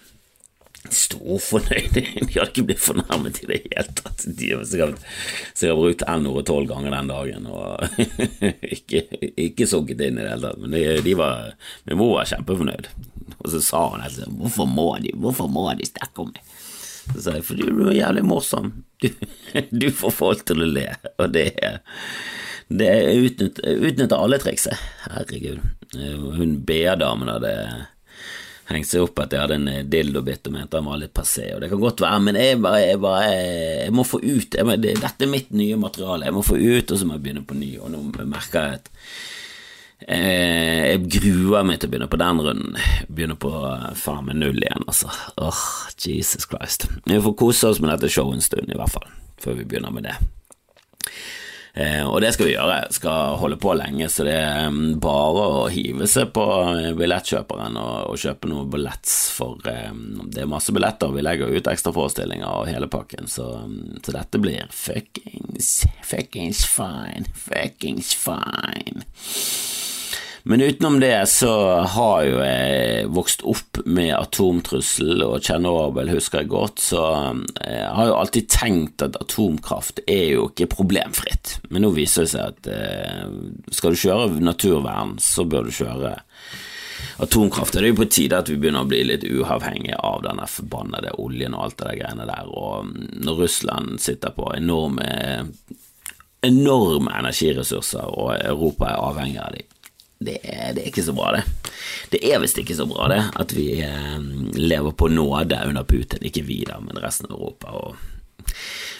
Storfornøyde. 0.95 2.05
De 2.29 2.37
hadde 2.37 2.53
ikke 2.53 2.67
blitt 2.71 2.83
fornærmet 2.83 3.41
i 3.43 3.49
det 3.51 3.59
hele 3.65 3.95
tatt. 3.99 4.25
De 4.39 4.53
har 4.55 5.77
brukt 5.77 6.05
N-ordet 6.07 6.47
tolv 6.49 6.71
ganger 6.71 6.95
den 6.95 7.11
dagen 7.11 7.49
og 7.51 7.99
ikke, 8.77 9.03
ikke 9.49 9.69
sunket 9.69 10.07
inn 10.07 10.21
i 10.21 10.23
det 10.23 10.31
hele 10.31 10.47
tatt. 10.47 10.63
Men 10.63 10.77
de, 10.77 10.85
de 11.05 11.17
var, 11.19 11.51
min 11.89 11.99
mor 12.01 12.15
var 12.21 12.31
kjempefornøyd. 12.31 12.91
Og 13.43 13.53
så 13.53 13.61
sa 13.65 13.85
hun 13.93 14.05
helt 14.05 14.19
sånn 14.19 14.39
Hvorfor 14.41 14.69
må 14.71 14.89
de 15.03 15.15
Hvorfor 15.17 15.51
må 15.53 15.67
de 15.79 15.89
snakke 15.89 16.25
om 16.25 16.33
meg? 16.33 16.43
Så 17.09 17.23
sa 17.25 17.37
jeg 17.39 17.47
fordi 17.49 17.71
du 17.73 17.87
er 17.89 18.03
jævlig 18.03 18.27
morsom. 18.29 18.73
Du, 18.99 19.13
du 19.71 19.87
får 19.95 20.13
folk 20.13 20.41
til 20.45 20.65
å 20.65 20.67
le, 20.67 20.89
og 21.23 21.31
det 21.33 21.53
er 21.63 21.79
det 22.69 22.89
utnytter, 23.15 23.79
utnytter 23.79 24.19
alle 24.19 24.37
trikset. 24.43 24.75
Herregud. 25.07 25.63
Hun 26.35 26.59
BA-damen 26.67 27.31
hadde 27.33 27.53
hengt 28.69 28.91
seg 28.91 29.07
opp 29.07 29.23
at 29.23 29.33
jeg 29.33 29.41
hadde 29.41 29.57
en 29.57 29.89
dildobit 29.89 30.51
og 30.51 30.57
mente 30.59 30.77
han 30.77 30.91
var 30.91 31.01
litt 31.01 31.15
passé, 31.17 31.47
og 31.55 31.63
det 31.63 31.71
kan 31.71 31.81
godt 31.81 32.03
være, 32.05 32.21
men 32.27 32.37
jeg 32.37 32.59
bare, 32.61 32.83
jeg, 32.85 33.01
bare, 33.01 33.31
jeg 33.87 33.95
må 33.97 34.05
få 34.05 34.21
ut 34.21 34.59
jeg 34.59 34.83
Dette 34.85 35.25
er 35.25 35.33
mitt 35.33 35.55
nye 35.57 35.79
materiale, 35.81 36.29
jeg 36.29 36.37
må 36.37 36.45
få 36.45 36.59
ut, 36.59 36.93
og 36.93 37.01
så 37.01 37.09
må 37.09 37.17
jeg 37.17 37.25
begynne 37.25 37.47
på 37.49 37.57
ny, 37.57 37.71
og 37.81 37.95
nå 37.95 38.03
merker 38.27 38.67
jeg 38.67 38.83
at 38.83 38.93
Eh, 38.99 39.38
jeg 40.07 41.01
gruer 41.11 41.67
meg 41.67 41.81
til 41.81 41.89
å 41.89 41.93
begynne 41.93 42.11
på 42.11 42.21
den 42.21 42.43
runden. 42.45 42.77
Begynne 43.11 43.39
på 43.41 43.51
eh, 43.67 43.89
faen 43.99 44.29
meg 44.29 44.39
null 44.39 44.61
igjen, 44.63 44.87
altså. 44.87 45.11
Åh, 45.43 45.65
Jesus 45.99 46.47
Christ. 46.47 46.87
Vi 47.09 47.19
får 47.25 47.35
kose 47.41 47.73
oss 47.73 47.83
med 47.83 47.91
dette 47.91 48.13
showet 48.13 48.39
en 48.39 48.45
stund, 48.45 48.71
i 48.71 48.79
hvert 48.79 48.95
fall, 48.95 49.09
før 49.43 49.59
vi 49.59 49.67
begynner 49.69 49.95
med 49.95 50.07
det. 50.07 50.17
Eh, 51.79 52.03
og 52.03 52.19
det 52.25 52.33
skal 52.35 52.49
vi 52.49 52.55
gjøre. 52.57 52.79
Skal 52.95 53.37
holde 53.39 53.59
på 53.61 53.75
lenge, 53.79 54.09
så 54.11 54.27
det 54.27 54.35
er 54.35 54.67
mm, 54.75 54.99
bare 55.03 55.45
å 55.61 55.67
hive 55.71 56.09
seg 56.11 56.33
på 56.35 56.45
billettkjøperen 56.99 57.79
og, 57.79 57.97
og 58.11 58.19
kjøpe 58.19 58.51
noe 58.51 58.67
billetter, 58.71 59.15
for 59.39 59.63
det 59.63 60.43
er 60.43 60.51
masse 60.51 60.75
billetter. 60.75 61.15
Vi 61.15 61.23
legger 61.23 61.55
ut 61.55 61.71
ekstraforestillinger 61.71 62.49
og 62.51 62.71
hele 62.71 62.91
pakken, 62.91 63.31
så, 63.31 63.51
mm, 63.69 64.01
så 64.03 64.17
dette 64.17 64.43
blir 64.43 64.67
fuckings, 64.75 65.85
fuckings 66.03 66.65
fine. 66.67 67.29
Fuckings 67.47 68.15
fine. 68.19 69.07
Men 70.43 70.61
utenom 70.61 71.01
det 71.01 71.29
så 71.31 71.81
har 71.81 72.23
jo 72.27 72.39
jeg 72.43 73.09
vokst 73.15 73.43
opp 73.49 73.81
med 73.87 74.15
atomtrussel 74.17 75.23
og 75.27 75.41
Tsjernobyl, 75.43 76.13
husker 76.15 76.43
jeg 76.43 76.53
godt, 76.53 76.83
så 76.83 77.03
eh, 77.65 77.81
jeg 77.81 77.91
har 77.99 78.11
jo 78.11 78.17
alltid 78.21 78.49
tenkt 78.53 79.05
at 79.05 79.19
atomkraft 79.21 80.03
er 80.07 80.35
jo 80.37 80.49
ikke 80.51 80.71
problemfritt. 80.79 81.59
Men 81.73 81.85
nå 81.85 81.93
viser 81.97 82.25
det 82.27 82.33
seg 82.35 82.55
at 82.55 82.71
eh, 82.73 83.27
skal 83.75 83.95
du 83.95 84.03
kjøre 84.03 84.43
naturvern, 84.45 85.17
så 85.23 85.47
bør 85.49 85.69
du 85.69 85.75
kjøre 85.75 86.15
atomkraft. 87.23 87.75
Det 87.75 87.83
er 87.83 87.93
jo 87.93 87.99
på 87.99 88.11
tide 88.11 88.39
at 88.39 88.51
vi 88.51 88.59
begynner 88.61 88.87
å 88.87 88.91
bli 88.91 89.03
litt 89.09 89.27
uavhengige 89.27 89.99
av 90.07 90.23
denne 90.27 90.47
forbannede 90.51 91.17
oljen 91.19 91.57
og 91.57 91.67
alt 91.67 91.81
det 91.81 91.91
der 91.91 92.01
greiene 92.03 92.29
der. 92.31 92.53
Og 92.53 92.95
når 93.19 93.43
Russland 93.45 93.99
sitter 94.03 94.35
på 94.37 94.53
enorme 94.55 95.09
enorme 96.47 97.11
energiressurser, 97.19 98.13
og 98.15 98.37
Europa 98.37 98.93
er 98.93 99.03
avhengig 99.03 99.41
av 99.43 99.57
dem 99.57 99.78
det 100.19 100.39
er, 100.43 100.73
det 100.75 100.83
er, 100.83 100.89
ikke 100.91 101.07
så 101.07 101.15
bra, 101.15 101.31
det. 101.37 101.73
Det 102.11 102.21
er 102.27 102.41
visst 102.43 102.59
ikke 102.59 102.75
så 102.75 102.89
bra, 102.91 103.07
det, 103.13 103.21
at 103.39 103.55
vi 103.55 103.69
eh, 103.87 104.19
lever 104.59 104.95
på 104.99 105.11
nåde 105.13 105.61
under 105.69 105.87
Putin. 105.87 106.25
Ikke 106.27 106.43
vi, 106.47 106.65
da, 106.67 106.81
men 106.83 106.99
resten 106.99 107.31
av 107.31 107.37
Europa. 107.39 107.71
Og 107.71 108.49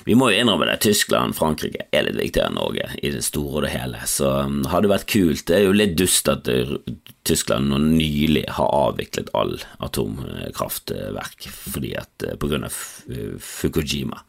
vi 0.07 0.15
må 0.19 0.31
jo 0.31 0.39
innrømme 0.39 0.69
det, 0.71 0.79
Tyskland 0.87 1.35
Frankrike 1.37 1.89
er 1.91 2.07
litt 2.07 2.21
viktigere 2.21 2.53
enn 2.53 2.59
Norge 2.61 2.87
i 3.03 3.11
det 3.13 3.25
store 3.27 3.59
og 3.59 3.67
det 3.67 3.75
hele, 3.75 4.01
så 4.09 4.31
um, 4.47 4.63
hadde 4.71 4.87
det 4.87 4.95
vært 4.95 5.11
kult. 5.11 5.47
Det 5.51 5.59
er 5.59 5.67
jo 5.67 5.77
litt 5.77 5.99
dust 5.99 6.31
at 6.31 6.49
uh, 6.49 6.77
Tyskland 7.29 7.73
nå 7.73 7.81
nylig 7.83 8.47
har 8.57 8.71
avviklet 8.73 9.33
all 9.37 9.57
atomkraftverk 9.85 11.51
fordi 11.51 11.97
at 11.99 12.29
uh, 12.29 12.37
på 12.39 12.53
grunn 12.53 12.69
av 12.69 12.79
Fukushima 13.43 14.23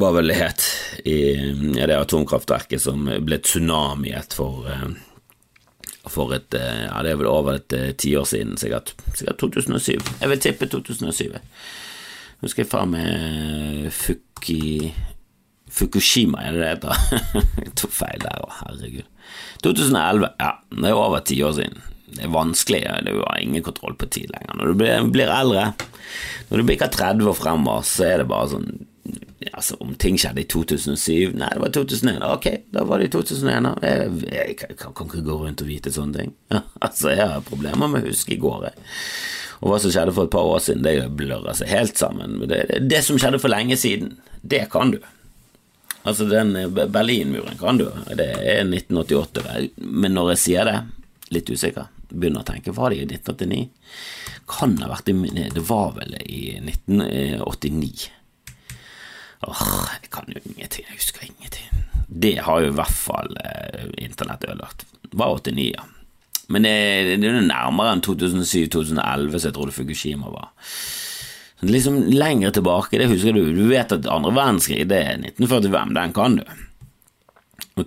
var 0.00 0.16
vel 0.16 0.32
het, 0.34 0.64
i 1.04 1.18
det 1.76 1.96
atomkraftverket 1.96 2.82
som 2.82 3.06
ble 3.06 3.38
tsunamiet 3.44 4.34
for 4.36 4.66
eh, 4.70 4.90
for 6.10 6.32
et 6.34 6.56
eh, 6.56 6.86
Ja, 6.86 7.02
det 7.04 7.12
er 7.12 7.20
vel 7.20 7.30
over 7.30 7.58
et 7.58 7.76
eh, 7.76 7.92
tiår 7.98 8.26
siden, 8.28 8.56
sikkert. 8.60 8.94
Sikkert 9.14 9.40
2007. 9.42 10.00
Jeg 10.22 10.32
vil 10.32 10.42
tippe 10.42 10.68
2007. 10.72 11.38
Nå 12.40 12.50
skal 12.50 12.64
jeg 12.64 12.70
faen 12.72 12.94
meg 12.94 13.90
Fuki... 13.94 14.90
Fukushima, 15.70 16.40
er 16.42 16.56
det 16.56 16.62
det 16.64 16.70
heter? 16.72 17.20
jeg 17.62 17.90
feil 17.94 18.24
der 18.24 18.40
òg, 18.42 18.54
herregud. 18.64 19.06
2011, 19.62 20.32
ja, 20.40 20.48
det 20.74 20.88
er 20.88 20.98
over 20.98 21.22
ti 21.22 21.36
år 21.46 21.52
siden. 21.60 21.84
Det 22.10 22.24
er 22.26 22.32
vanskelig, 22.34 22.80
det 23.06 23.12
har 23.14 23.38
ingen 23.38 23.62
kontroll 23.62 23.94
på 23.94 24.08
tid 24.10 24.32
lenger. 24.32 24.56
Når 24.58 24.72
du 24.72 24.80
blir, 24.80 25.04
blir 25.14 25.30
eldre, 25.30 25.68
når 26.48 26.58
du 26.58 26.66
bikker 26.66 26.90
30 26.90 27.30
og 27.30 27.38
fremover, 27.38 27.86
så 27.86 28.08
er 28.08 28.24
det 28.24 28.26
bare 28.32 28.50
sånn 28.56 28.66
altså, 29.52 29.76
om 29.82 29.94
ting 30.00 30.18
skjedde 30.20 30.42
i 30.44 30.48
2007 30.50 31.36
Nei, 31.38 31.50
det 31.54 31.62
var 31.62 31.74
2001. 31.74 32.24
Ok, 32.26 32.48
da 32.74 32.84
var 32.88 33.00
det 33.00 33.10
i 33.10 33.12
2001. 33.14 33.68
Jeg, 33.84 34.08
jeg, 34.26 34.56
jeg 34.62 34.78
kan, 34.80 34.94
ikke 34.94 35.26
gå 35.26 35.36
rundt 35.42 35.64
og 35.64 35.70
vite 35.70 35.94
sånne 35.94 36.22
ting. 36.22 36.34
Altså, 36.86 37.12
jeg 37.14 37.28
har 37.28 37.46
problemer 37.46 37.90
med 37.90 38.04
å 38.04 38.10
huske 38.10 38.34
i 38.36 38.40
går. 38.40 38.70
Og 39.60 39.70
hva 39.70 39.78
som 39.82 39.92
skjedde 39.92 40.14
for 40.16 40.28
et 40.28 40.32
par 40.32 40.48
år 40.48 40.60
siden, 40.64 40.84
det 40.86 41.10
blørrer 41.18 41.56
seg 41.56 41.72
helt 41.72 42.00
sammen. 42.00 42.38
Det, 42.46 42.62
det, 42.70 42.82
det 42.88 43.02
som 43.06 43.18
skjedde 43.20 43.40
for 43.42 43.52
lenge 43.52 43.76
siden, 43.80 44.14
det 44.40 44.64
kan 44.72 44.94
du. 44.94 45.00
Altså, 46.02 46.24
den 46.24 46.54
Berlinmuren 46.72 47.58
kan 47.60 47.80
du. 47.80 47.90
Det 48.16 48.30
er 48.40 48.64
1988. 48.64 49.44
Men 49.76 50.16
når 50.16 50.34
jeg 50.34 50.42
sier 50.46 50.70
det, 50.70 50.78
litt 51.34 51.50
usikker. 51.50 51.90
Begynner 52.10 52.42
å 52.42 52.48
tenke, 52.48 52.74
var 52.74 52.90
det 52.90 53.02
i 53.02 53.06
1989? 53.06 53.68
Kan 54.50 54.78
ha 54.82 54.88
vært 54.90 55.12
i 55.12 55.46
Det 55.54 55.62
var 55.68 55.92
vel 55.98 56.16
i 56.24 56.56
1989. 56.58 58.08
Åh, 59.48 59.86
jeg 60.02 60.10
kan 60.12 60.28
jo 60.28 60.40
ingenting, 60.44 60.84
jeg 60.88 60.98
husker 60.98 61.24
ingenting. 61.24 61.84
Det 62.08 62.36
har 62.44 62.60
jo 62.60 62.72
i 62.72 62.76
hvert 62.76 62.96
fall 62.96 63.36
eh, 63.40 63.86
internett 64.04 64.44
ødelagt. 64.44 64.84
Var 65.16 65.36
89, 65.38 65.70
ja. 65.72 65.86
Men 66.50 66.66
det, 66.66 66.72
det 67.22 67.28
er 67.28 67.38
jo 67.38 67.44
nærmere 67.46 67.94
enn 67.94 68.02
2007-2011, 68.04 69.38
så 69.38 69.48
jeg 69.48 69.54
trodde 69.56 69.74
Fukushima 69.74 70.32
var. 70.32 70.50
Liksom 71.60 72.02
lenger 72.10 72.50
tilbake, 72.56 72.98
det 72.98 73.08
husker 73.10 73.36
du. 73.36 73.44
Du 73.54 73.66
vet 73.70 73.92
at 73.94 74.08
andre 74.10 74.32
verdenskrig, 74.34 74.82
det 74.90 74.98
er 74.98 75.20
1945, 75.20 75.94
den 75.96 76.14
kan 76.16 76.40
du. 76.40 76.44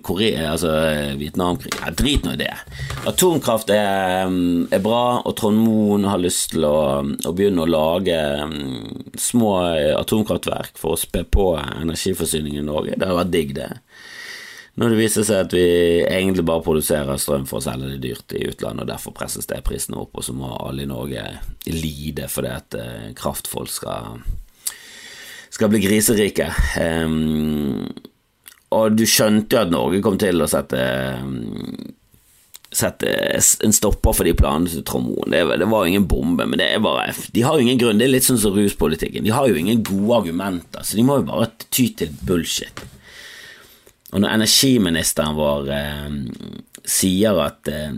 Korea, 0.02 0.50
altså 0.54 0.72
Vietnamkrig 1.20 1.74
ja, 1.78 1.92
Drit 1.94 2.24
nå 2.26 2.34
i 2.34 2.40
det. 2.40 2.50
Atomkraft 3.06 3.70
er, 3.74 4.24
mm, 4.30 4.72
er, 4.72 4.82
bra, 4.84 5.20
og 5.22 5.36
Trond 5.38 5.60
Moen 5.62 6.06
har 6.08 6.22
lyst 6.22 6.54
til 6.54 6.66
å, 6.68 7.02
å, 7.04 7.32
begynne 7.36 7.64
å 7.64 7.70
lage 7.70 8.16
um, 8.42 9.12
små 9.18 9.54
atomkraftverk 10.00 10.78
for 10.80 10.94
å 10.94 11.00
spe 11.00 11.24
på 11.24 11.52
energiforsyningen 11.60 12.64
i 12.64 12.66
Norge. 12.66 12.96
Det 12.96 13.06
hadde 13.06 13.20
vært 13.22 13.34
digg, 13.34 13.56
det. 13.58 13.70
Når 14.80 14.90
det 14.90 14.98
viser 14.98 15.26
seg 15.26 15.44
at 15.44 15.52
vi 15.54 15.66
egentlig 16.02 16.42
bare 16.48 16.64
produserer 16.66 17.20
strøm 17.20 17.44
for 17.46 17.60
å 17.60 17.64
selge 17.64 17.92
det 17.92 18.00
dyrt 18.02 18.34
i 18.34 18.42
utlandet, 18.48 18.82
og 18.82 18.90
derfor 18.90 19.14
presses 19.14 19.46
det 19.46 19.60
prisene 19.66 20.00
opp, 20.00 20.16
og 20.18 20.26
så 20.26 20.34
må 20.34 20.50
alle 20.56 20.82
i 20.82 20.90
Norge 20.90 21.22
lide 21.70 22.26
fordi 22.30 22.50
at 22.50 22.78
uh, 22.80 23.12
kraftfolk 23.14 23.70
skal, 23.70 24.18
skal 25.54 25.70
bli 25.70 25.84
griserike. 25.84 26.50
Um, 26.82 27.86
og 28.74 28.96
du 28.98 29.04
skjønte 29.08 29.56
jo 29.56 29.62
at 29.62 29.72
Norge 29.72 30.02
kom 30.04 30.18
til 30.20 30.42
å 30.42 30.50
sette 30.50 30.80
sette 32.74 33.10
en 33.62 33.74
stopper 33.74 34.14
for 34.16 34.26
de 34.26 34.34
planene 34.36 34.70
til 34.70 34.82
Trond 34.86 35.06
Moen. 35.06 35.30
Det, 35.30 35.44
var 35.70 35.84
jo 35.84 35.92
ingen 35.92 36.08
bombe, 36.10 36.46
men 36.46 36.58
det 36.58 36.72
er 36.74 36.82
bare 36.82 37.12
De 37.34 37.44
har 37.46 37.56
jo 37.56 37.62
ingen 37.62 37.78
grunn. 37.80 38.00
Det 38.00 38.08
er 38.08 38.14
litt 38.16 38.26
sånn 38.26 38.40
som 38.40 38.56
ruspolitikken. 38.56 39.24
De 39.26 39.34
har 39.34 39.48
jo 39.48 39.58
ingen 39.58 39.84
gode 39.86 40.20
argumenter, 40.22 40.82
så 40.82 40.98
de 40.98 41.06
må 41.06 41.20
jo 41.20 41.28
bare 41.28 41.52
ty 41.68 41.88
til 41.98 42.12
bullshit. 42.26 42.84
Og 44.14 44.22
når 44.22 44.36
energiministeren 44.36 45.38
vår 45.38 45.70
eh, 45.74 46.18
sier 46.86 47.40
at 47.46 47.70
eh, 47.70 47.92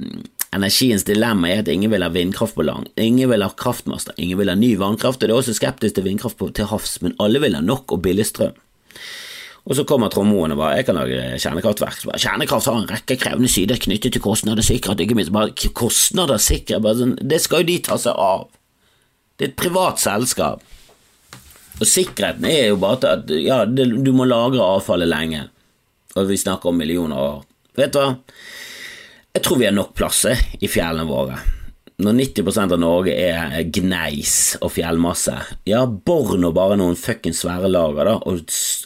Energiens 0.56 1.02
dilemma 1.04 1.50
er 1.50 1.58
at 1.60 1.68
ingen 1.68 1.90
vil 1.92 2.00
ha 2.00 2.08
vindkraft 2.08 2.54
på 2.56 2.64
land, 2.64 2.86
ingen 2.96 3.28
vil 3.28 3.42
ha 3.44 3.50
kraftmaster, 3.60 4.14
ingen 4.16 4.38
vil 4.40 4.48
ha 4.48 4.54
ny 4.56 4.70
vannkraft, 4.80 5.18
og 5.20 5.28
det 5.28 5.34
er 5.34 5.40
også 5.42 5.56
skeptisk 5.58 5.98
til 5.98 6.06
vindkraft 6.06 6.38
på, 6.40 6.48
til 6.54 6.70
havs, 6.70 6.94
men 7.02 7.16
alle 7.20 7.42
vil 7.42 7.58
ha 7.58 7.60
nok 7.60 7.92
og 7.92 8.00
billig 8.06 8.24
strøm. 8.30 8.54
Og 9.66 9.74
så 9.74 9.82
kommer 9.82 10.08
Trond 10.08 10.30
og 10.30 10.58
bare 10.58 10.76
'jeg 10.76 10.86
kan 10.86 10.94
lage 10.94 11.38
kjernekraftverk'. 11.42 12.06
Bare, 12.06 12.18
Kjernekraft 12.18 12.66
har 12.66 12.76
en 12.76 12.88
rekke 12.88 13.16
krevende 13.18 13.48
sider 13.48 13.76
knyttet 13.76 14.12
til 14.12 14.22
kostnader, 14.22 14.62
sikkerhet, 14.62 15.00
ikke 15.00 15.16
minst 15.16 15.32
bare 15.32 15.50
kostnader, 15.74 16.38
sikkerhet 16.38 16.82
bare 16.82 16.94
sånn, 16.94 17.18
Det 17.28 17.40
skal 17.40 17.58
jo 17.58 17.66
de 17.66 17.78
ta 17.78 17.96
seg 17.96 18.14
av. 18.16 18.48
Det 19.36 19.44
er 19.44 19.48
et 19.48 19.56
privat 19.56 19.98
selskap. 19.98 20.62
Og 21.80 21.86
sikkerheten 21.86 22.44
er 22.44 22.68
jo 22.68 22.76
bare 22.76 23.12
at 23.12 23.28
ja, 23.28 23.64
det, 23.64 24.04
du 24.04 24.12
må 24.12 24.24
lagre 24.24 24.62
avfallet 24.62 25.08
lenge, 25.08 25.48
og 26.14 26.28
vi 26.28 26.36
snakker 26.36 26.68
om 26.68 26.78
millioner 26.78 27.16
år. 27.16 27.44
Vet 27.76 27.92
du 27.92 27.98
hva? 27.98 28.16
Jeg 29.34 29.42
tror 29.42 29.58
vi 29.58 29.66
har 29.66 29.72
nok 29.72 29.94
plasser 29.94 30.38
i 30.60 30.68
fjellene 30.68 31.04
våre. 31.04 31.55
Når 31.96 32.12
90% 32.12 32.74
av 32.74 32.80
Norge 32.82 33.12
er 33.16 33.70
gneis 33.72 34.34
og 34.60 34.68
fjellmasse, 34.74 35.32
ja, 35.64 35.78
bor 35.86 36.34
nå 36.36 36.50
bare 36.52 36.76
noen 36.76 36.98
fuckings 37.00 37.38
svære 37.40 37.70
lager, 37.70 38.10
da, 38.10 38.16
og, 38.20 38.42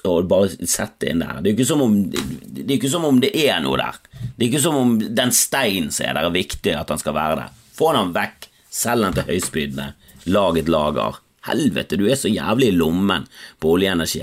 og 0.07 0.29
bare 0.31 0.52
sett 0.62 0.95
det 1.02 1.11
inn 1.11 1.25
der. 1.25 1.40
Det 1.43 1.50
er 1.50 1.57
jo 1.57 1.59
ikke 1.59 1.67
som 1.73 1.83
om 1.83 1.97
det 2.07 2.69
er 2.69 2.76
ikke 2.76 2.93
som 2.93 3.09
om 3.09 3.19
det 3.25 3.33
er 3.35 3.59
noe 3.64 3.81
der. 3.81 3.99
Det 4.21 4.45
er 4.45 4.47
ikke 4.47 4.62
som 4.62 4.79
om 4.79 4.93
den 5.02 5.35
steinen 5.35 5.90
som 5.90 6.07
er 6.07 6.21
der, 6.21 6.29
er 6.29 6.37
viktig 6.37 6.76
at 6.79 6.93
han 6.95 7.02
skal 7.02 7.17
være 7.19 7.40
der. 7.40 7.59
Få 7.81 7.90
den 7.97 8.14
vekk, 8.14 8.47
selg 8.71 9.09
den 9.09 9.19
til 9.19 9.26
høystbydende, 9.33 9.88
lag 10.31 10.62
et 10.62 10.71
lager. 10.71 11.19
Helvete, 11.49 11.99
du 11.99 12.07
er 12.07 12.21
så 12.21 12.31
jævlig 12.31 12.71
i 12.71 12.76
lommen 12.79 13.26
på 13.59 13.75
oljeenergi. 13.75 14.23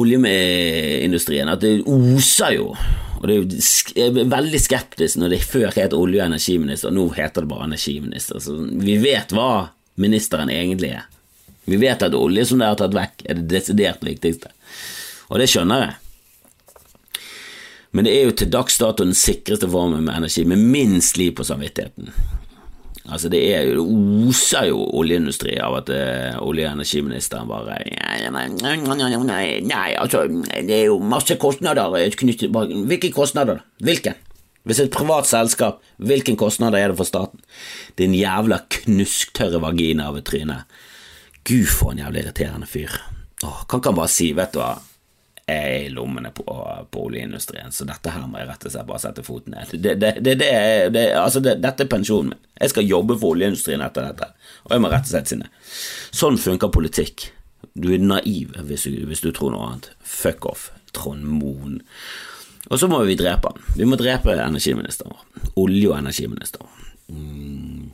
Oljeindustrien 0.00 1.54
at 1.54 1.62
det 1.62 1.76
oser 1.86 2.56
jo. 2.56 2.72
Og 3.20 3.28
det 3.28 3.34
er 3.36 4.06
jo 4.08 4.20
er 4.24 4.30
veldig 4.32 4.60
skeptisk 4.64 5.20
når 5.20 5.34
det 5.34 5.42
før 5.44 5.74
het 5.76 5.92
olje- 5.92 6.22
og 6.22 6.30
energiminister, 6.30 6.92
nå 6.94 7.10
heter 7.12 7.44
det 7.44 7.50
bare 7.50 7.68
energiminister. 7.68 8.40
Så 8.40 8.56
vi 8.56 8.96
vet 9.02 9.34
hva 9.36 9.70
ministeren 10.00 10.52
egentlig 10.52 10.94
er. 10.96 11.08
Vi 11.68 11.76
vet 11.76 12.02
at 12.02 12.16
olje 12.16 12.46
som 12.48 12.62
det 12.62 12.70
har 12.70 12.78
tatt 12.80 12.96
vekk, 12.96 13.26
er 13.28 13.36
det 13.36 13.50
desidert 13.52 14.00
viktigste. 14.04 14.48
Og 15.28 15.38
det 15.38 15.50
skjønner 15.52 15.84
jeg. 15.84 15.98
Men 17.90 18.06
det 18.06 18.14
er 18.14 18.28
jo 18.28 18.36
til 18.38 18.50
dags 18.50 18.78
dato 18.80 19.04
den 19.04 19.18
sikreste 19.18 19.68
formen 19.68 20.06
med 20.06 20.16
energi, 20.16 20.46
med 20.48 20.62
minst 20.72 21.18
liv 21.20 21.34
på 21.36 21.44
samvittigheten. 21.44 22.14
Altså 23.10 23.28
Det 23.32 23.40
er 23.54 23.66
jo, 23.66 23.84
det 23.84 24.30
oser 24.30 24.68
jo 24.70 24.80
oljeindustri 25.00 25.56
av 25.58 25.80
at 25.80 25.90
uh, 25.90 26.38
olje- 26.46 26.68
og 26.68 26.78
energiministeren 26.78 27.50
bare 27.50 27.80
nei, 29.26 29.58
nei, 29.66 29.88
altså, 29.98 30.24
det 30.54 30.76
er 30.76 30.84
jo 30.92 30.98
masse 31.02 31.34
kostnader 31.40 31.96
knyttet 32.20 32.54
Hvilke 32.54 33.10
kostnader? 33.14 33.64
Hvilken? 33.82 34.18
Hvis 34.68 34.82
et 34.82 34.92
privat 34.92 35.26
selskap, 35.26 35.80
hvilken 35.96 36.36
kostnader 36.38 36.78
er 36.78 36.92
det 36.92 36.98
for 37.00 37.08
staten? 37.08 37.40
En 38.00 38.14
jævla 38.16 38.60
knusktørre 38.70 39.60
vagina 39.60 40.10
av 40.10 40.18
et 40.20 40.26
tryne. 40.28 40.62
Gud, 41.48 41.66
for 41.68 41.92
en 41.92 42.02
jævlig 42.02 42.22
irriterende 42.22 42.68
fyr. 42.68 42.92
Åh, 43.44 43.64
kan 43.68 43.80
ikke 43.80 43.92
han 43.92 43.98
bare 43.98 44.12
si, 44.12 44.30
vet 44.36 44.52
du 44.52 44.60
hva 44.60 44.74
er 45.50 45.86
i 45.86 45.90
lommene 45.92 46.30
på, 46.34 46.44
på, 46.90 47.02
oljeindustrien, 47.08 47.72
så 47.72 47.86
dette 47.88 48.12
her 48.14 48.26
må 48.30 48.40
jeg 48.40 48.48
rett 48.50 48.66
og 48.66 48.74
slett 48.74 48.88
bare 48.88 49.02
sette 49.02 49.24
foten 49.26 49.56
ned. 49.56 49.74
Det, 49.82 49.96
det, 50.00 50.36
det, 50.94 51.04
altså 51.18 51.42
dette 51.44 51.86
er 51.86 51.90
pensjonen 51.90 52.32
min. 52.32 52.46
Jeg 52.60 52.74
skal 52.74 52.88
jobbe 52.88 53.16
for 53.18 53.36
oljeindustrien 53.36 53.84
etter 53.84 54.10
dette, 54.10 54.30
og 54.66 54.74
jeg 54.74 54.84
må 54.84 54.90
rett 54.92 55.06
og 55.08 55.12
slett 55.14 55.30
si 55.30 55.38
ned. 55.40 55.60
Sånn 56.22 56.40
funker 56.40 56.72
politikk. 56.74 57.30
Du 57.74 57.90
er 57.94 58.02
naiv 58.02 58.56
hvis 58.66 58.88
du, 58.88 58.98
hvis 59.08 59.22
du 59.24 59.30
tror 59.36 59.54
noe 59.54 59.68
annet. 59.68 59.92
Fuck 60.04 60.48
off, 60.50 60.68
Trond 60.96 61.24
Moen. 61.28 61.80
Og 62.70 62.78
så 62.78 62.88
må 62.90 63.00
vi 63.08 63.16
drepe 63.18 63.50
han. 63.50 63.62
Vi 63.76 63.88
må 63.88 63.98
drepe 63.98 64.36
energiministeren 64.36 65.14
vår. 65.14 65.50
Olje- 65.64 65.90
og 65.90 65.98
energiministeren. 65.98 66.68
Mm. 67.10 67.90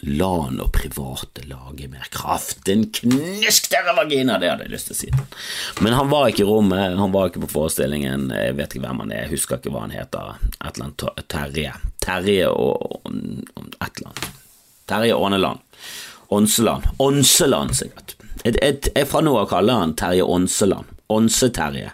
La 0.00 0.50
nå 0.50 0.68
private 0.74 1.42
lage 1.50 1.88
mer 1.90 2.06
kraft. 2.14 2.68
En 2.68 2.84
dere 2.92 3.94
vagina, 3.96 4.38
det 4.38 4.50
hadde 4.50 4.66
jeg 4.68 4.72
lyst 4.72 4.90
til 4.90 4.94
å 4.94 4.98
si. 4.98 5.08
Men 5.82 5.96
han 5.98 6.10
var 6.12 6.28
ikke 6.30 6.44
i 6.44 6.48
rommet, 6.48 6.98
han 6.98 7.14
var 7.14 7.30
ikke 7.30 7.42
på 7.46 7.50
forestillingen. 7.56 8.28
Jeg 8.30 8.56
vet 8.58 8.74
ikke 8.76 8.84
hvem 8.86 9.02
han 9.04 9.14
er, 9.14 9.24
jeg 9.26 9.34
husker 9.34 9.58
ikke 9.58 9.74
hva 9.74 9.86
han 9.86 9.96
heter. 9.96 10.36
Et 10.58 10.68
eller 10.68 10.86
annet 10.86 11.24
Terje. 11.34 11.74
Terje 12.04 12.52
og, 12.52 13.00
et 13.10 13.88
eller 13.88 14.12
annet. 14.12 14.28
Terje 14.88 15.18
Åneland. 15.18 15.66
Ånseland. 16.38 16.88
Ånseland, 17.02 17.74
sikkert. 17.76 18.14
Jeg, 18.44 18.54
jeg, 18.62 19.06
fra 19.08 19.22
nå 19.24 19.34
av 19.40 19.48
kaller 19.50 19.82
han 19.82 19.96
Terje 19.98 20.22
Ånseland. 20.22 20.94
Ånse-Terje. 21.08 21.90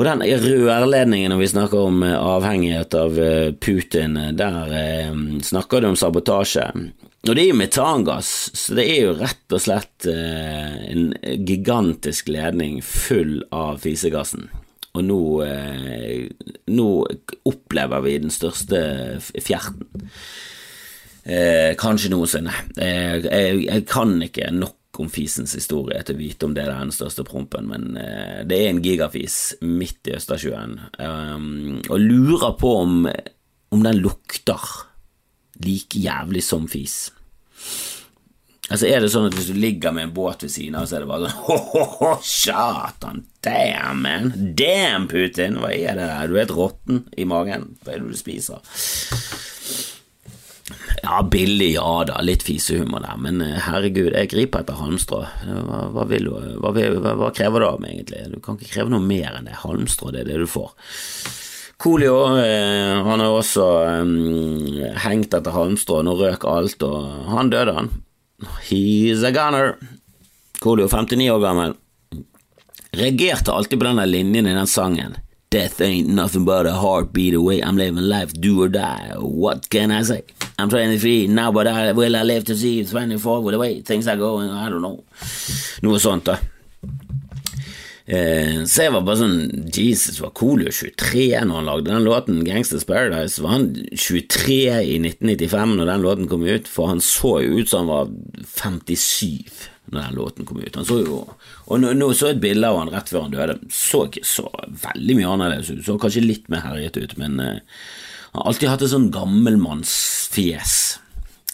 Og 0.00 0.06
den 0.06 0.22
rørledningen, 0.24 1.28
når 1.28 1.40
vi 1.42 1.46
snakker 1.50 1.82
om 1.90 1.98
eh, 2.06 2.16
avhengighet 2.16 2.94
av 2.96 3.18
eh, 3.20 3.50
Putin, 3.52 4.16
eh, 4.16 4.30
der 4.32 5.12
snakker 5.44 5.82
du 5.82 5.90
om 5.90 5.98
sabotasje. 5.98 6.64
Og 7.28 7.34
det 7.36 7.42
er 7.42 7.50
jo 7.50 7.58
metangass, 7.58 8.30
så 8.56 8.78
det 8.78 8.86
er 8.88 9.02
jo 9.02 9.18
rett 9.18 9.52
og 9.52 9.60
slett 9.60 10.06
en 10.08 11.10
gigantisk 11.20 12.30
ledning 12.32 12.78
full 12.80 13.42
av 13.52 13.82
fisegassen. 13.82 14.48
Og 14.96 15.04
nå, 15.04 15.18
nå 16.72 16.88
opplever 17.52 18.06
vi 18.06 18.16
den 18.24 18.32
største 18.32 18.80
fjerten. 19.36 20.00
kanskje 21.76 22.14
noensinne. 22.14 22.56
jeg, 22.80 23.66
jeg 23.68 23.84
kan 23.92 24.16
ikke 24.24 24.48
nok 24.56 24.79
om 24.98 25.08
fisens 25.12 25.54
historie 25.56 26.00
til 26.04 26.16
å 26.16 26.20
vite 26.20 26.48
om 26.48 26.54
det 26.56 26.64
er 26.64 26.72
den 26.74 26.90
største 26.94 27.24
prompen, 27.26 27.68
men 27.70 27.94
uh, 27.96 28.42
det 28.48 28.58
er 28.58 28.72
en 28.72 28.82
gigafis 28.84 29.38
midt 29.62 30.10
i 30.10 30.16
Østersjøen, 30.18 30.76
um, 30.98 31.78
og 31.86 32.02
lurer 32.02 32.56
på 32.60 32.74
om, 32.82 33.06
om 33.70 33.86
den 33.86 34.02
lukter 34.02 34.66
like 35.64 36.00
jævlig 36.00 36.42
som 36.44 36.68
fis. 36.70 37.10
Altså 38.70 38.86
Er 38.86 39.02
det 39.02 39.10
sånn 39.10 39.26
at 39.26 39.34
hvis 39.34 39.48
du 39.50 39.56
ligger 39.58 39.94
med 39.94 40.08
en 40.08 40.12
båt 40.14 40.44
ved 40.44 40.52
siden 40.54 40.76
av, 40.78 40.86
så 40.86 40.98
er 40.98 41.02
det 41.02 41.10
bare 41.10 41.30
sånn 41.30 41.40
ho-ho-ho, 41.48 42.10
satan, 42.22 43.24
damn, 43.42 44.04
man, 44.04 44.30
damn, 44.58 45.08
Putin, 45.10 45.58
hva 45.58 45.72
er 45.74 45.98
det 45.98 46.06
der, 46.06 46.30
du 46.30 46.36
er 46.36 46.44
helt 46.44 46.58
råtten 46.58 47.02
i 47.18 47.26
magen, 47.28 47.72
hva 47.82 47.96
er 47.96 48.04
det 48.04 48.12
du 48.12 48.20
spiser? 48.20 48.62
Ja, 51.02 51.20
billig, 51.22 51.72
ja 51.74 52.04
da, 52.08 52.18
litt 52.24 52.44
fisehumor 52.44 53.02
der, 53.04 53.18
men 53.22 53.40
eh, 53.44 53.58
herregud, 53.64 54.12
jeg 54.12 54.30
griper 54.32 54.64
etter 54.64 54.78
halmstrå. 54.78 55.22
Hva, 55.46 55.82
hva, 55.94 56.06
vil 56.10 56.28
du, 56.28 56.34
hva, 56.62 56.72
hva, 56.74 57.14
hva 57.22 57.30
krever 57.36 57.62
du 57.62 57.68
av 57.68 57.80
meg, 57.82 57.98
egentlig? 57.98 58.24
Du 58.34 58.42
kan 58.44 58.58
ikke 58.58 58.74
kreve 58.74 58.92
noe 58.92 59.04
mer 59.04 59.38
enn 59.38 59.48
det. 59.48 59.58
Halmstrå, 59.62 60.12
det 60.14 60.24
er 60.24 60.32
det 60.32 60.42
du 60.42 60.50
får. 60.50 60.74
Coolio, 61.80 62.18
eh, 62.36 62.98
han 63.06 63.22
har 63.24 63.32
også 63.32 63.66
um, 64.04 64.82
hengt 65.00 65.32
etter 65.32 65.54
halmstrå, 65.54 66.02
nå 66.04 66.12
røk 66.18 66.44
alt, 66.44 66.84
og 66.84 67.30
han 67.32 67.52
døde, 67.52 67.76
han. 67.78 67.88
He's 68.68 69.24
a 69.24 69.32
gunner. 69.32 69.78
Coolio, 70.60 70.88
59 70.92 71.30
år 71.32 71.40
gammel. 71.40 71.74
Reagerte 72.92 73.54
alltid 73.54 73.80
på 73.80 73.86
denne 73.86 74.04
linjen 74.08 74.48
i 74.50 74.54
den 74.56 74.68
sangen. 74.68 75.16
Death 75.50 75.80
ain't 75.80 76.06
nothing 76.06 76.44
but 76.44 76.64
a 76.64 76.74
heartbeat 76.74 77.34
away. 77.34 77.60
I'm 77.60 77.76
living 77.76 78.04
life, 78.04 78.32
do 78.32 78.62
or 78.62 78.68
die. 78.68 79.14
What 79.18 79.68
can 79.68 79.90
I 79.90 80.02
say? 80.02 80.22
I'm 80.56 80.68
23 80.68 81.26
now, 81.26 81.50
but 81.50 81.66
I 81.66 81.90
will 81.90 82.14
I 82.14 82.22
live 82.22 82.44
to 82.44 82.54
see 82.54 82.84
24 82.84 83.42
with 83.42 83.54
the 83.54 83.58
way 83.58 83.80
things 83.80 84.06
are 84.06 84.16
going, 84.16 84.48
I 84.48 84.68
don't 84.68 84.80
know. 84.80 85.02
Noe 85.82 85.98
sånt, 85.98 86.24
da. 86.24 86.36
Eh, 88.06 88.62
så 88.66 88.86
jeg 88.86 88.94
var 88.94 89.02
bare 89.02 89.18
sånn 89.24 89.66
Jesus, 89.74 90.20
var 90.22 90.30
Colio 90.38 90.70
23 90.70 91.42
når 91.42 91.58
han 91.58 91.68
lagde 91.72 91.90
den 91.90 92.06
låten, 92.06 92.40
Gangsters 92.46 92.86
Paradise? 92.86 93.42
Var 93.42 93.50
han 93.56 93.68
23 93.90 94.60
i 94.86 94.96
1995 95.02 95.76
når 95.80 95.90
den 95.90 96.06
låten 96.06 96.30
kom 96.30 96.46
ut? 96.46 96.70
For 96.70 96.94
han 96.94 97.02
så 97.02 97.40
jo 97.42 97.58
ut 97.58 97.74
som 97.74 97.90
han 97.90 97.90
var 97.90 98.14
57 98.54 99.66
når 99.90 100.06
den 100.06 100.18
låten 100.18 100.46
kom 100.48 100.60
ut. 100.62 100.76
Han 100.76 100.86
så 100.86 101.00
jo, 101.02 101.18
og 101.66 101.82
nå, 101.82 101.92
nå 101.98 102.10
så 102.16 102.30
et 102.30 102.42
bilde 102.42 102.68
av 102.68 102.78
han 102.80 102.92
rett 102.92 103.10
før 103.10 103.26
han 103.26 103.34
døde. 103.34 103.58
Så 103.74 104.06
ikke 104.08 104.24
så 104.26 104.46
veldig 104.86 105.18
mye 105.18 105.34
annerledes 105.34 105.72
ut. 105.72 105.84
Så 105.86 105.98
kanskje 106.00 106.24
litt 106.24 106.48
mer 106.52 106.64
herjet 106.66 106.98
ut, 107.00 107.16
men 107.20 107.38
uh, 107.42 107.58
han 108.30 108.42
har 108.42 108.50
alltid 108.52 108.70
hatt 108.70 108.86
et 108.86 108.92
sånn 108.92 109.10
gammelmannsfjes. 109.14 110.76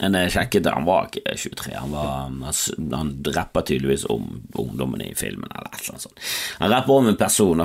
Men 0.01 0.19
jeg 0.19 0.35
sjekket 0.35 0.67
det, 0.67 0.75
han 0.77 0.85
var 0.85 1.09
ikke 1.09 1.37
23, 1.41 1.73
han, 1.73 1.95
var, 1.95 2.27
han, 2.29 2.91
han 2.93 3.13
rapper 3.33 3.65
tydeligvis 3.65 4.05
om 4.13 4.29
ungdommen 4.53 5.01
i 5.01 5.15
filmen, 5.17 5.49
eller 5.49 5.71
et 5.71 5.81
eller 5.81 5.95
annet 5.95 6.05
sånt. 6.05 6.27
Han 6.61 6.73
rapper 6.75 7.01
om 7.01 7.09
en 7.13 7.21
person. 7.21 7.65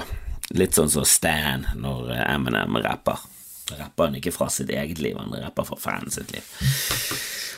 Litt 0.51 0.75
sånn 0.75 0.89
som 0.91 1.05
Stan 1.07 1.67
når 1.79 2.09
Eminem 2.25 2.79
rapper. 2.83 3.19
Rapper 3.71 4.09
han 4.09 4.17
ikke 4.19 4.33
fra 4.35 4.49
sitt 4.51 4.71
eget 4.71 4.99
liv, 5.03 5.15
han 5.19 5.31
rapper 5.43 5.67
fra 5.67 5.79
fanen 5.79 6.11
sitt 6.11 6.31
liv. 6.35 6.55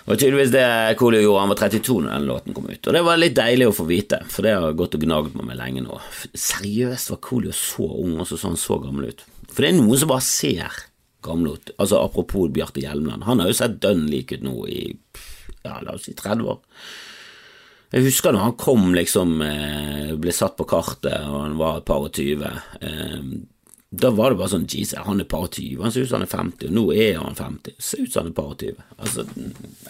Og 0.03 0.17
tydeligvis 0.19 0.51
det 0.51 0.67
Coolio 0.99 1.21
gjorde, 1.23 1.41
han 1.45 1.51
var 1.53 1.59
32 1.61 1.99
når 2.03 2.11
den 2.11 2.25
låten 2.27 2.55
kom 2.55 2.65
ut, 2.67 2.87
og 2.87 2.95
det 2.95 3.03
var 3.07 3.19
litt 3.21 3.37
deilig 3.37 3.69
å 3.69 3.75
få 3.75 3.85
vite, 3.87 4.19
for 4.27 4.43
det 4.43 4.55
har 4.59 4.75
gått 4.75 4.97
og 4.97 5.05
gnagd 5.05 5.37
meg 5.39 5.47
med 5.47 5.59
lenge 5.61 5.83
nå. 5.85 5.99
Seriøst, 6.35 7.13
var 7.13 7.21
Coolio 7.23 7.55
så 7.55 7.87
ung, 7.87 8.17
og 8.19 8.27
så 8.27 8.39
så 8.39 8.51
han 8.51 8.59
så 8.59 8.81
gammel 8.83 9.13
ut? 9.13 9.23
For 9.47 9.63
det 9.63 9.71
er 9.71 9.79
noen 9.79 10.01
som 10.01 10.11
bare 10.11 10.25
ser 10.27 10.81
gamle 11.23 11.55
ut. 11.55 11.71
Altså 11.77 12.01
Apropos 12.03 12.51
Bjarte 12.51 12.83
Hjelmeland, 12.83 13.23
han 13.23 13.39
har 13.39 13.47
jo 13.47 13.55
sett 13.55 13.79
dønn 13.83 14.05
lik 14.11 14.35
ut 14.35 14.43
nå 14.43 14.57
i 14.67 14.81
ja, 15.63 15.79
la 15.79 15.95
oss 15.95 16.09
si 16.09 16.15
30 16.19 16.51
år. 16.51 16.59
Jeg 17.93 18.07
husker 18.07 18.33
da 18.33 18.41
han 18.41 18.55
kom, 18.59 18.89
liksom, 18.97 19.37
eh, 19.45 20.13
ble 20.19 20.33
satt 20.33 20.57
på 20.57 20.65
kartet, 20.67 21.13
og 21.29 21.43
han 21.45 21.57
var 21.59 21.79
et 21.79 21.87
par 21.87 22.03
og 22.03 22.11
tyve. 22.17 22.49
Eh, 23.93 23.99
Da 23.99 24.09
var 24.09 24.29
det 24.29 24.37
bare 24.39 24.49
sånn 24.49 24.67
Jesus, 24.67 24.97
han 25.05 25.21
er 25.21 25.29
par 25.29 25.45
og 25.45 25.51
tyve, 25.51 25.83
han 25.83 25.91
ser 25.91 26.01
ut 26.01 26.09
som 26.09 26.21
han 26.21 26.27
er 26.27 26.31
50, 26.31 26.67
og 26.67 26.73
nå 26.73 26.83
er 26.93 27.17
han 27.21 27.35
50. 27.35 27.75
Ser 27.79 28.03
ut 28.03 28.11
som 28.11 28.23
han 28.23 28.31
er 28.31 28.35
par 28.35 28.51
og 28.53 28.59
tyve. 28.59 28.85
Altså, 28.97 29.25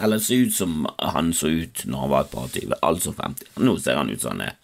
eller 0.03 0.19
ser 0.19 0.43
ut 0.43 0.53
som 0.53 0.87
han 0.99 1.33
så 1.33 1.47
ut 1.47 1.85
når 1.85 1.99
han 1.99 2.09
var 2.11 2.25
et 2.25 2.31
par 2.31 2.47
og 2.49 2.51
tyve, 2.51 2.79
altså 2.81 3.13
50. 3.13 3.51
Nå 3.63 3.77
ser 3.79 3.99
han 3.99 4.09
ut 4.09 4.21
som 4.21 4.35
han 4.35 4.47
er 4.49 4.55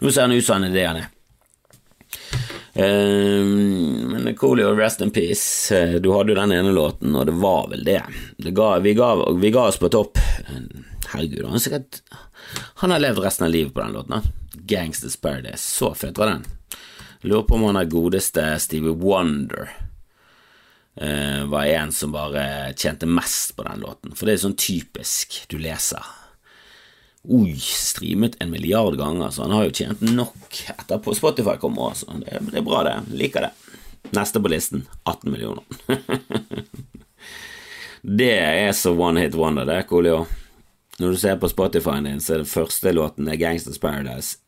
Nå 0.00 0.12
ser 0.12 0.26
han 0.26 0.32
ut 0.36 0.44
som 0.44 0.58
han 0.58 0.68
er 0.68 0.74
det 0.76 0.86
han 0.86 1.02
er. 1.04 1.12
Um, 2.76 4.12
men 4.12 4.34
Coolio, 4.36 4.74
rest 4.76 5.00
in 5.00 5.10
peace. 5.10 5.72
Uh, 5.72 5.96
du 5.96 6.10
hadde 6.12 6.34
jo 6.34 6.36
den 6.36 6.52
ene 6.52 6.74
låten, 6.76 7.14
og 7.16 7.24
det 7.26 7.32
var 7.40 7.70
vel 7.70 7.84
det. 7.86 8.02
det 8.36 8.52
ga, 8.56 8.74
vi, 8.84 8.92
ga, 8.94 9.14
vi, 9.32 9.50
ga, 9.54 9.68
oss 9.70 9.80
på 9.80 9.88
topp. 9.88 10.20
Herregud, 11.08 11.46
han, 11.48 11.62
sikkert, 11.62 12.02
han 12.82 12.92
har 12.92 13.00
levd 13.00 13.24
resten 13.24 13.48
av 13.48 13.54
livet 13.54 13.72
på 13.72 13.80
den 13.80 13.96
låten. 13.96 14.28
Gangsters 14.68 15.16
Paradise. 15.16 15.64
Så 15.64 15.94
fet 15.96 16.20
var 16.20 16.34
den. 16.34 16.44
Lurer 17.26 17.42
på 17.42 17.54
om 17.54 17.64
han 17.66 17.76
er 17.80 17.88
godeste 17.90 18.42
Stevie 18.62 18.94
Wonder 18.94 19.72
uh, 21.02 21.44
var 21.50 21.64
en 21.64 21.92
som 21.92 22.12
bare 22.14 22.72
tjente 22.78 23.06
mest 23.06 23.56
på 23.56 23.64
den 23.66 23.82
låten. 23.82 24.12
For 24.14 24.28
det 24.28 24.36
er 24.36 24.44
sånn 24.44 24.54
typisk 24.54 25.40
du 25.50 25.56
leser. 25.58 26.06
Oi, 27.26 27.56
streamet 27.58 28.38
en 28.38 28.52
milliard 28.54 28.94
ganger, 29.00 29.34
så 29.34 29.42
han 29.42 29.56
har 29.56 29.66
jo 29.66 29.74
tjent 29.74 30.06
nok 30.06 30.60
etterpå. 30.76 31.16
Spotify 31.18 31.56
kommer 31.58 31.88
også. 31.88 32.14
Det, 32.22 32.44
det 32.52 32.62
er 32.62 32.68
bra, 32.70 32.84
det. 32.86 32.94
Liker 33.18 33.48
det. 33.48 33.52
Neste 34.14 34.38
på 34.38 34.54
listen 34.54 34.86
18 35.02 35.34
millioner. 35.34 35.66
det 38.22 38.34
er 38.38 38.70
så 38.70 38.94
one 38.94 39.26
hit 39.26 39.34
wonder, 39.34 39.66
det, 39.66 39.82
Coolio. 39.90 40.28
Når 41.02 41.10
du 41.10 41.18
ser 41.26 41.42
på 41.42 41.50
Spotify-en 41.50 42.06
din, 42.06 42.22
så 42.22 42.36
er 42.36 42.46
det 42.46 42.54
første 42.54 42.94
låten 42.94 43.26
er 43.26 43.42
Gangsters 43.42 43.82
Paradise 43.82 44.45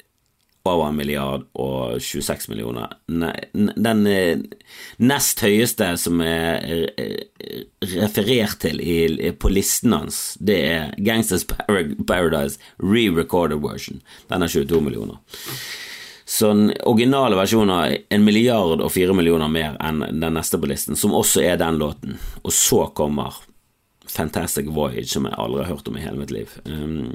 over 0.69 0.89
en 0.89 0.99
milliard 0.99 1.47
og 1.59 1.99
26 2.03 2.53
millioner. 2.53 2.93
Den 3.09 4.07
eh, 4.11 4.45
nest 5.03 5.43
høyeste 5.45 5.91
som 6.01 6.23
er 6.25 6.89
referert 7.95 8.61
til 8.63 8.83
på 9.39 9.51
listen 9.53 9.97
hans, 9.97 10.23
det 10.41 10.61
er 10.69 10.95
Gangsters 10.99 11.47
Paradise 11.49 12.59
re-recorded 12.83 13.63
version. 13.65 14.03
Den 14.31 14.47
er 14.47 14.55
22 14.55 14.83
millioner. 14.85 15.21
Så 16.29 16.51
den 16.53 16.73
originale 16.85 17.37
versjonen 17.39 17.71
har 17.73 17.95
en 18.13 18.25
milliard 18.25 18.83
og 18.85 18.91
fire 18.93 19.15
millioner 19.17 19.49
mer 19.49 19.79
enn 19.81 20.03
den 20.21 20.35
neste 20.37 20.61
på 20.61 20.69
listen, 20.69 20.97
som 20.97 21.15
også 21.17 21.41
er 21.41 21.57
den 21.57 21.79
låten. 21.81 22.19
Og 22.43 22.53
så 22.53 22.83
kommer 22.93 23.39
Fantastic 24.13 24.69
Voyage, 24.69 25.09
som 25.09 25.25
jeg 25.25 25.39
aldri 25.41 25.65
har 25.65 25.73
hørt 25.73 25.89
om 25.89 25.97
i 25.97 26.03
hele 26.05 26.21
mitt 26.21 26.35
liv. 26.35 26.53
Um, 26.69 27.15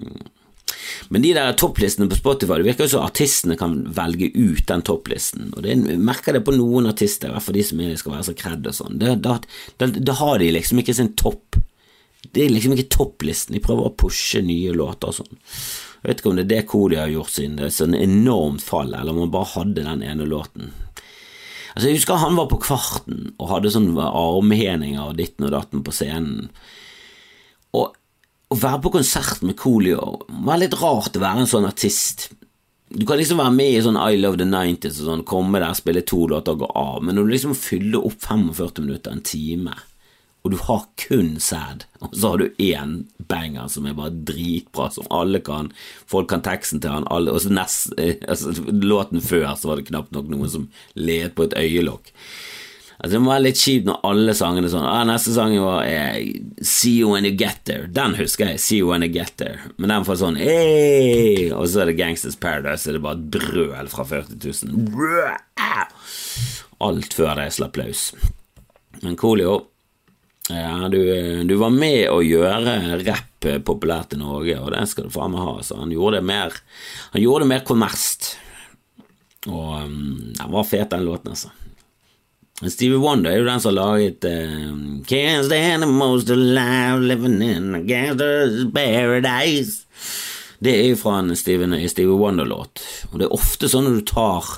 men 1.13 1.24
de 1.24 1.34
der 1.36 1.56
topplistene 1.60 2.10
på 2.12 2.17
Spotify, 2.19 2.60
det 2.60 2.67
virker 2.67 2.88
jo 2.88 2.93
som 2.96 3.06
artistene 3.08 3.58
kan 3.60 3.80
velge 3.96 4.32
ut 4.36 4.65
den 4.69 4.86
topplisten. 4.86 5.52
Og 5.54 5.63
det 5.65 5.78
merker 6.00 6.38
det 6.38 6.43
på 6.48 6.56
noen 6.56 6.89
artister, 6.91 7.30
i 7.30 7.36
hvert 7.36 7.46
fall 7.46 7.60
de 7.60 7.65
som 7.67 7.84
skal 8.02 8.15
være 8.15 8.28
så 8.30 8.36
kredd 8.38 8.69
og 8.69 8.78
sånn. 8.78 9.00
Da, 9.00 10.13
har 10.19 10.41
de 10.41 10.52
liksom 10.58 10.84
ikke 10.84 10.98
sin 10.98 11.13
topp. 11.19 11.60
Det 12.34 12.46
er 12.46 12.54
liksom 12.54 12.76
ikke 12.76 12.91
topplisten. 12.93 13.56
De 13.56 13.63
prøver 13.63 13.89
å 13.89 13.96
pushe 14.00 14.41
nye 14.46 14.76
låter 14.76 15.12
og 15.12 15.19
sånn. 15.22 15.41
Jeg 16.04 16.10
vet 16.10 16.19
ikke 16.19 16.32
om 16.32 16.39
det 16.39 16.43
er 16.43 16.52
det 16.52 16.63
Cody 16.67 16.98
har 17.00 17.12
gjort 17.12 17.32
siden 17.32 17.60
det 17.60 17.67
er 17.69 17.76
sånn 17.78 17.93
enormt 17.96 18.63
fall, 18.63 18.91
eller 18.91 19.13
om 19.13 19.24
han 19.24 19.32
bare 19.32 19.54
hadde 19.54 19.86
den 19.86 20.04
ene 20.04 20.28
låten. 20.28 20.74
Altså 21.74 21.89
Jeg 21.89 21.98
husker 22.02 22.22
han 22.22 22.36
var 22.38 22.50
på 22.52 22.60
Kvarten 22.62 23.32
og 23.39 23.50
hadde 23.50 23.72
sånn 23.74 23.93
armheninger 23.98 25.08
og 25.08 25.15
ditten 25.17 25.48
og 25.48 25.54
datten 25.56 25.84
på 25.86 25.93
scenen. 25.96 26.52
Å 28.53 28.57
være 28.59 28.83
på 28.83 28.91
konsert 28.93 29.41
med 29.41 29.57
Coolio 29.57 30.03
var 30.45 30.59
litt 30.61 30.75
rart 30.77 31.15
å 31.17 31.21
være 31.23 31.41
en 31.41 31.49
sånn 31.49 31.65
artist. 31.65 32.27
Du 32.93 33.01
kan 33.09 33.17
liksom 33.17 33.39
være 33.41 33.55
med 33.55 33.71
i 33.73 33.81
sånn 33.81 33.97
I 33.97 34.19
Love 34.19 34.37
the 34.37 34.45
90s 34.45 34.99
og 34.99 35.07
sånn, 35.07 35.23
komme 35.25 35.61
der, 35.63 35.73
spille 35.73 36.03
to 36.05 36.27
låter 36.29 36.53
og 36.53 36.61
gå 36.61 36.69
av, 36.77 36.99
men 37.01 37.17
når 37.17 37.25
du 37.25 37.33
liksom 37.33 37.55
fyller 37.57 38.05
opp 38.05 38.19
45 38.21 38.83
minutter, 38.85 39.15
en 39.15 39.25
time, 39.25 39.73
og 40.43 40.53
du 40.53 40.59
har 40.67 40.83
kun 40.99 41.39
sad, 41.41 41.87
og 42.03 42.13
så 42.13 42.33
har 42.33 42.43
du 42.43 42.61
én 42.61 42.95
banger 43.31 43.71
som 43.73 43.87
er 43.89 43.97
bare 43.97 44.13
dritbra, 44.27 44.91
som 44.93 45.09
alle 45.15 45.41
kan, 45.41 45.71
folk 46.05 46.29
kan 46.29 46.45
teksten 46.45 46.83
til 46.83 46.93
han, 46.93 47.09
alle, 47.09 47.33
og 47.33 47.41
så 47.41 47.53
nest, 47.55 47.95
altså, 47.97 48.53
låten 48.69 49.23
før 49.23 49.55
så 49.57 49.71
var 49.71 49.81
det 49.81 49.87
knapt 49.89 50.13
nok 50.13 50.29
noen 50.29 50.51
som 50.51 50.69
led 50.99 51.33
på 51.33 51.47
et 51.47 51.57
øyelokk. 51.63 52.13
Altså, 52.99 53.12
det 53.15 53.21
må 53.23 53.32
være 53.34 53.45
litt 53.47 53.60
kjipt 53.60 53.88
når 53.89 54.03
alle 54.08 54.36
sangene 54.38 54.69
sånn 54.71 54.86
ah, 54.86 55.01
Neste 55.08 55.34
sang 55.36 55.56
var 55.60 55.88
eh, 55.89 56.19
See 56.62 56.99
You 56.99 57.13
When 57.13 57.25
You 57.27 57.34
Get 57.39 57.63
There. 57.69 57.89
Den 57.91 58.15
husker 58.19 58.51
jeg. 58.51 58.62
See 58.62 58.79
You 58.82 58.91
When 58.91 59.06
You 59.06 59.12
Get 59.13 59.36
There. 59.41 59.71
Men 59.77 59.93
den 59.95 60.08
får 60.08 60.21
sånn 60.21 60.39
hey! 60.39 61.49
Og 61.51 61.67
så 61.71 61.84
er 61.84 61.91
det 61.91 61.97
Gangsters 61.99 62.38
Paradise, 62.39 62.86
Det 62.88 63.01
er 63.01 63.03
bare 63.03 63.19
et 63.19 63.27
brøl 63.34 63.91
fra 63.91 64.06
40 64.08 64.39
000. 64.69 64.88
Alt 66.84 67.17
før 67.17 67.38
det 67.39 67.49
slapp 67.56 67.79
løs. 67.79 68.08
Men 69.03 69.17
Coolio, 69.19 69.58
ja, 70.49 70.89
du, 70.91 70.99
du, 71.47 71.53
var 71.60 71.71
med 71.71 72.10
å 72.12 72.21
gjøre 72.23 72.77
rapp 73.03 73.47
populært 73.67 74.15
i 74.15 74.19
Norge, 74.19 74.56
og 74.60 74.71
det 74.75 74.86
skal 74.91 75.08
du 75.08 75.13
faen 75.13 75.32
meg 75.34 75.43
ha. 75.43 75.58
Så 75.63 75.79
han 75.79 75.91
gjorde 75.91 76.19
det 76.19 76.27
mer 76.27 76.56
Han 77.15 77.23
gjorde 77.23 77.45
det 77.45 77.51
mer 77.56 77.67
kommersielt. 77.67 78.34
Og 79.47 79.75
um, 79.84 80.32
den 80.38 80.51
var 80.53 80.67
fet, 80.67 80.89
den 80.91 81.03
låten, 81.03 81.34
altså. 81.36 81.51
Stevie 82.61 83.01
Wonder 83.01 83.31
er 83.31 83.39
jo 83.41 83.47
den 83.47 83.61
som 83.61 83.71
har 83.71 83.79
laget 83.79 84.25
uh, 84.29 84.73
Can't 85.09 85.47
stand 85.47 85.81
the 85.83 85.89
most 85.89 86.29
alive 86.29 87.01
living 87.01 87.41
in 87.41 87.75
a 87.75 87.81
gangster's 87.81 88.71
paradise. 88.71 89.87
Det 90.63 90.75
er 90.77 90.91
jo 90.91 90.99
fra 91.01 91.17
en 91.19 91.35
Stevie, 91.35 91.89
Stevie 91.89 92.15
Wonder-låt. 92.15 92.83
Og 93.11 93.19
det 93.19 93.25
er 93.25 93.33
ofte 93.35 93.67
sånn 93.67 93.89
når 93.89 93.97
du 93.97 94.05
tar 94.13 94.51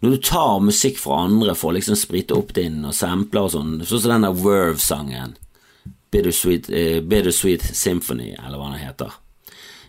Når 0.00 0.16
du 0.16 0.20
tar 0.24 0.62
musikk 0.64 0.96
fra 0.96 1.26
andre 1.26 1.52
for 1.54 1.70
å 1.70 1.76
liksom 1.76 1.98
sprite 2.00 2.32
opp 2.32 2.54
din 2.56 2.80
og 2.88 2.96
sampler 2.96 3.44
og 3.44 3.52
sånn, 3.52 3.74
sånn 3.84 4.00
som 4.00 4.14
den 4.14 4.24
der 4.24 4.38
Verve-sangen. 4.40 5.34
Bittersweet, 6.10 6.70
uh, 6.72 7.02
Bittersweet 7.04 7.62
Symphony, 7.76 8.32
eller 8.40 8.56
hva 8.56 8.72
den 8.72 8.80
heter. 8.80 9.12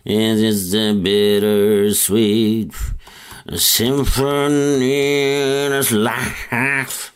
It's 0.04 0.42
just 0.42 0.74
a 0.74 0.92
bittersweet 0.92 2.74
Symphony 3.50 4.92
life 5.90 7.12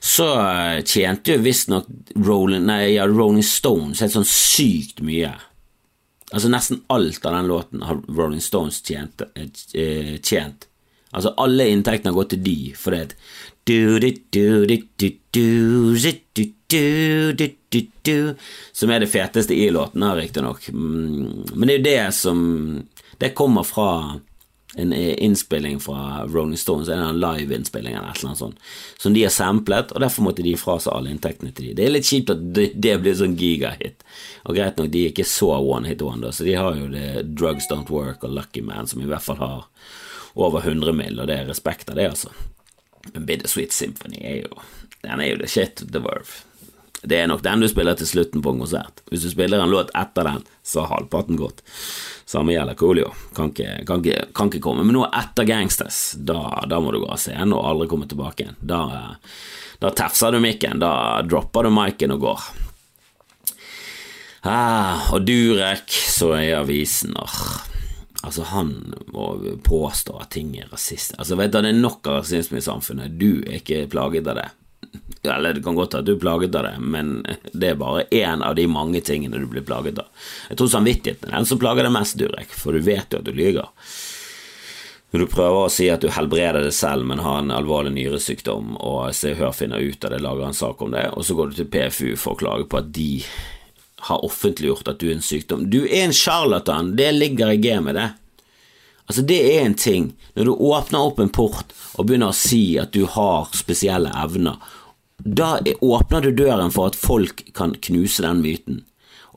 Så 0.00 0.28
eh, 0.40 0.84
tjente 0.84 1.34
jo 1.34 1.42
visstnok 1.42 1.86
Rolling, 2.14 2.68
ja, 2.94 3.06
Rolling 3.06 3.44
Stones 3.44 4.00
helt 4.02 4.14
sånn 4.14 4.28
sykt 4.28 5.02
mye. 5.04 5.34
Altså 6.32 6.48
Nesten 6.52 6.82
alt 6.92 7.26
av 7.26 7.34
den 7.34 7.50
låten 7.50 7.82
har 7.84 8.00
Rolling 8.08 8.42
Stones 8.44 8.82
tjent. 8.84 9.22
Eh, 9.34 10.16
tjent. 10.22 10.68
Altså 11.10 11.34
Alle 11.40 11.68
inntektene 11.72 12.12
har 12.12 12.18
gått 12.20 12.34
til 12.36 12.42
de, 12.44 12.58
for 12.76 12.94
det 12.94 13.02
Som 18.72 18.92
er 18.92 19.02
det 19.02 19.10
feteste 19.12 19.56
i 19.56 19.68
låten, 19.72 20.04
riktignok. 20.16 20.68
Men 20.72 21.68
det 21.68 21.74
er 21.74 21.78
jo 21.78 21.88
det 21.88 22.14
som 22.16 22.38
Det 23.18 23.34
kommer 23.34 23.64
fra 23.66 24.20
en 24.76 24.92
innspilling 24.92 25.80
fra 25.80 26.26
Rolling 26.26 26.56
Stones, 26.56 26.88
en 26.88 27.20
live-innspilling 27.20 27.94
eller 27.94 28.10
et 28.10 28.18
eller 28.18 28.28
annet 28.28 28.38
sånt, 28.38 28.58
som 28.98 29.14
de 29.14 29.22
har 29.24 29.32
samplet, 29.32 29.92
og 29.92 30.02
derfor 30.04 30.26
måtte 30.26 30.44
de 30.44 30.52
fra 30.60 30.76
seg 30.82 30.92
alle 30.92 31.12
inntektene 31.14 31.54
til 31.56 31.70
de. 31.70 31.76
Det 31.78 31.86
er 31.86 31.94
litt 31.94 32.08
kjipt 32.08 32.34
at 32.34 32.42
det, 32.52 32.92
blir 33.00 33.16
sånn 33.16 33.38
gigahit, 33.38 34.04
og 34.44 34.58
greit 34.58 34.76
nok, 34.76 34.90
de 34.92 35.06
er 35.06 35.14
ikke 35.14 35.26
så 35.28 35.54
one 35.56 35.88
hit 35.88 36.04
wonder, 36.04 36.34
så 36.36 36.44
de 36.44 36.58
har 36.60 36.76
jo 36.76 36.90
det 36.92 37.24
Drugs 37.32 37.70
Don't 37.70 37.88
Work 37.92 38.26
og 38.28 38.36
Lucky 38.36 38.64
Man, 38.64 38.90
som 38.90 39.00
i 39.02 39.08
hvert 39.08 39.24
fall 39.24 39.40
har 39.40 39.64
over 40.36 40.60
100 40.60 40.92
mill., 40.92 41.16
og 41.16 41.30
det 41.30 41.40
er 41.40 41.48
respekt 41.48 41.88
av 41.88 41.96
det, 41.96 42.10
altså. 42.12 42.34
Men 43.14 43.24
Bittersweet 43.24 43.72
Symphony 43.72 44.20
er 44.20 44.42
jo 44.42 44.60
Den 45.00 45.20
er 45.22 45.30
jo 45.30 45.38
the 45.38 45.46
shit 45.46 45.80
the 45.92 46.00
verve. 46.02 46.42
Det 47.08 47.22
er 47.22 47.28
nok 47.30 47.42
den 47.44 47.62
du 47.64 47.68
spiller 47.70 47.96
til 47.96 48.08
slutten 48.10 48.42
på 48.44 48.52
en 48.52 48.62
konsert. 48.62 49.00
Hvis 49.08 49.24
du 49.24 49.30
spiller 49.32 49.62
en 49.62 49.72
låt 49.72 49.92
etter 49.96 50.26
den, 50.28 50.42
så 50.62 50.82
har 50.84 50.98
halvparten 50.98 51.38
gått. 51.40 51.62
Samme 52.28 52.52
gjelder 52.52 52.76
Coolio. 52.76 53.12
Kan 53.36 53.54
ikke, 53.54 53.78
kan, 53.88 54.02
ikke, 54.04 54.26
kan 54.36 54.50
ikke, 54.52 54.60
komme 54.66 54.84
med 54.84 54.98
noe 54.98 55.08
etter 55.16 55.48
Gangsters. 55.48 56.02
Da, 56.20 56.66
da 56.68 56.80
må 56.84 56.92
du 56.92 57.00
gå 57.00 57.08
av 57.08 57.20
scenen 57.22 57.56
og 57.56 57.64
aldri 57.70 57.88
komme 57.88 58.08
tilbake 58.10 58.44
igjen. 58.44 58.58
Da, 58.60 58.82
da 59.80 59.92
tefser 59.96 60.36
du 60.36 60.42
mikken. 60.44 60.82
Da 60.82 60.92
dropper 61.24 61.68
du 61.68 61.72
miken 61.72 62.12
og 62.18 62.26
går. 62.26 62.46
Ah, 64.48 65.08
og 65.16 65.24
Durek, 65.26 65.88
så 65.88 66.34
er 66.36 66.60
avisen 66.60 67.16
og 67.18 67.32
Altså, 68.26 68.42
han 68.50 68.72
må 69.14 69.28
påstå 69.64 70.16
at 70.18 70.32
ting 70.34 70.50
er 70.58 70.66
rasist. 70.72 71.14
Altså, 71.22 71.36
vet 71.38 71.52
du, 71.54 71.60
det 71.62 71.70
er 71.70 71.76
nok 71.78 72.08
av 72.10 72.16
rasisme 72.18 72.58
i 72.58 72.64
samfunnet. 72.64 73.14
Du 73.14 73.44
er 73.46 73.60
ikke 73.60 73.84
plaget 73.92 74.26
av 74.28 74.40
det. 74.40 74.48
Eller 75.22 75.56
det 75.56 75.64
kan 75.64 75.76
godt 75.76 75.94
være 75.94 76.04
at 76.04 76.06
du 76.06 76.14
er 76.14 76.20
plaget 76.22 76.54
av 76.56 76.68
det, 76.68 76.76
men 76.80 77.16
det 77.52 77.72
er 77.72 77.80
bare 77.80 78.06
én 78.14 78.44
av 78.44 78.54
de 78.56 78.68
mange 78.70 79.00
tingene 79.04 79.40
du 79.40 79.48
blir 79.50 79.66
plaget 79.66 79.98
av. 80.00 80.06
Jeg 80.48 80.60
tror 80.60 80.70
samvittigheten 80.72 81.28
er 81.28 81.40
den 81.40 81.48
som 81.50 81.60
plager 81.60 81.84
deg 81.84 81.92
mest, 81.94 82.16
Durek, 82.20 82.54
for 82.54 82.76
du 82.76 82.84
vet 82.86 83.12
jo 83.12 83.20
at 83.20 83.26
du 83.26 83.34
lyver. 83.34 83.68
Når 85.10 85.24
du 85.24 85.32
prøver 85.32 85.64
å 85.64 85.72
si 85.72 85.86
at 85.88 86.02
du 86.04 86.10
helbreder 86.12 86.66
det 86.66 86.74
selv, 86.76 87.06
men 87.08 87.22
har 87.24 87.40
en 87.40 87.52
alvorlig 87.54 87.94
nyresykdom, 87.96 88.76
og 88.76 89.14
Se 89.16 89.32
og 89.32 89.40
Hør 89.40 89.54
finner 89.56 89.80
ut 89.80 90.04
av 90.04 90.12
det, 90.12 90.20
lager 90.24 90.50
en 90.50 90.58
sak 90.58 90.82
om 90.84 90.92
det, 90.92 91.06
og 91.16 91.24
så 91.24 91.36
går 91.36 91.50
du 91.50 91.60
til 91.60 91.70
PFU 91.72 92.10
for 92.20 92.36
å 92.36 92.40
klage 92.42 92.68
på 92.68 92.80
at 92.82 92.92
de 92.94 93.10
har 94.08 94.24
offentliggjort 94.24 94.92
at 94.92 95.00
du 95.00 95.08
er 95.08 95.16
en 95.16 95.24
sykdom. 95.24 95.66
Du 95.72 95.80
er 95.86 96.04
en 96.04 96.14
sjarlatan, 96.14 96.92
det 96.96 97.10
ligger 97.16 97.54
i 97.54 97.60
gamet, 97.62 97.96
det. 97.96 98.10
Altså, 99.08 99.22
det 99.24 99.38
er 99.40 99.64
en 99.64 99.74
ting. 99.74 100.10
Når 100.36 100.44
du 100.44 100.52
åpner 100.52 101.06
opp 101.08 101.20
en 101.22 101.32
port 101.32 101.72
og 101.96 102.06
begynner 102.08 102.32
å 102.32 102.36
si 102.36 102.76
at 102.80 102.92
du 102.92 103.06
har 103.08 103.48
spesielle 103.56 104.12
evner, 104.12 104.58
da 105.18 105.56
åpner 105.82 106.22
du 106.22 106.30
døren 106.36 106.70
for 106.70 106.90
at 106.90 106.98
folk 106.98 107.42
kan 107.56 107.74
knuse 107.88 108.22
den 108.22 108.42
myten. 108.44 108.82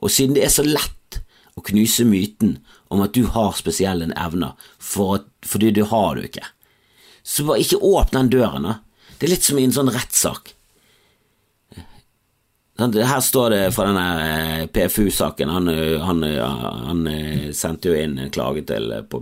Og 0.04 0.12
siden 0.12 0.36
det 0.36 0.44
er 0.46 0.52
så 0.54 0.64
lett 0.66 1.22
å 1.56 1.64
knuse 1.64 2.04
myten 2.08 2.58
om 2.92 3.02
at 3.04 3.16
du 3.16 3.24
har 3.32 3.56
spesielle 3.56 4.10
evner, 4.12 4.52
for 4.78 5.18
at, 5.18 5.28
fordi 5.46 5.72
du 5.74 5.84
har 5.88 6.16
det 6.16 6.30
ikke, 6.30 6.46
så 7.22 7.46
bare 7.48 7.64
ikke 7.64 7.80
åpne 7.80 8.22
den 8.24 8.32
døren. 8.34 8.68
Det 9.16 9.26
er 9.26 9.34
litt 9.34 9.46
som 9.46 9.58
i 9.58 9.64
en 9.64 9.74
sånn 9.74 9.92
rettssak. 9.94 10.52
Her 12.90 13.20
står 13.20 13.50
det 13.50 13.60
fra 13.76 13.84
denne 13.86 14.04
eh, 14.22 14.66
PFU-saken. 14.72 15.50
Han, 15.52 15.68
eh, 15.68 16.00
han, 16.02 16.24
eh, 16.24 16.54
han, 16.88 17.04
sendte 17.54 17.92
jo 17.92 17.96
inn 17.98 18.16
en 18.18 18.32
klage 18.32 18.64
til, 18.66 18.90
på 19.12 19.20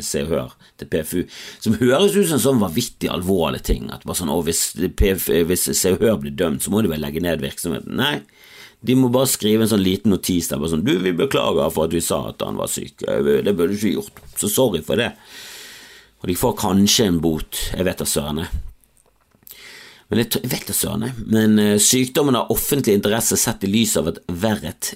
Se 0.00 0.24
Hør 0.28 0.54
til 0.80 0.90
PFU, 0.90 1.20
som 1.60 1.76
høres 1.80 2.14
ut 2.14 2.28
som 2.28 2.38
en 2.38 2.44
sånn 2.46 2.62
vanvittig 2.62 3.10
alvorlig 3.12 3.64
ting. 3.66 3.90
At 3.92 4.06
bare 4.06 4.20
sånn, 4.22 4.32
å, 4.32 4.40
hvis, 4.46 4.72
PFU, 4.96 5.42
hvis 5.50 5.68
Se 5.76 5.94
Hør 5.98 6.20
blir 6.22 6.36
dømt, 6.38 6.64
så 6.64 6.72
må 6.72 6.84
de 6.84 6.92
vel 6.92 7.04
legge 7.04 7.22
ned 7.24 7.44
virksomheten. 7.44 7.96
Nei, 7.98 8.20
de 8.84 8.96
må 8.98 9.08
bare 9.12 9.30
skrive 9.32 9.64
en 9.64 9.72
sånn 9.72 9.84
liten 9.84 10.12
notis 10.12 10.50
der 10.50 10.60
bare 10.60 10.74
sånn 10.74 10.84
Du, 10.84 10.92
vi 11.00 11.14
beklager 11.16 11.72
for 11.72 11.88
at 11.88 11.96
vi 11.96 12.04
sa 12.04 12.20
at 12.30 12.44
han 12.44 12.60
var 12.60 12.72
syk. 12.72 13.00
Det 13.04 13.54
burde 13.56 13.72
du 13.72 13.78
ikke 13.78 13.96
gjort. 13.98 14.22
Så 14.40 14.52
sorry 14.52 14.84
for 14.84 15.00
det. 15.00 15.14
Og 16.22 16.30
de 16.30 16.36
får 16.40 16.56
kanskje 16.60 17.08
en 17.10 17.20
bot. 17.24 17.66
Jeg 17.72 17.88
vet 17.88 18.00
da 18.00 18.08
søren. 18.08 18.46
Men 20.14 20.22
jeg, 20.22 20.44
jeg 20.44 20.50
vet 20.52 20.68
da 20.68 20.74
søren, 20.78 21.08
men 21.26 21.56
uh, 21.58 21.72
sykdommen 21.82 22.36
har 22.38 22.52
offentlig 22.54 22.94
interesse 22.94 23.34
sett 23.40 23.64
i 23.66 23.70
lys 23.72 23.96
av 23.98 24.12
at 24.12 24.20
Verret, 24.30 24.92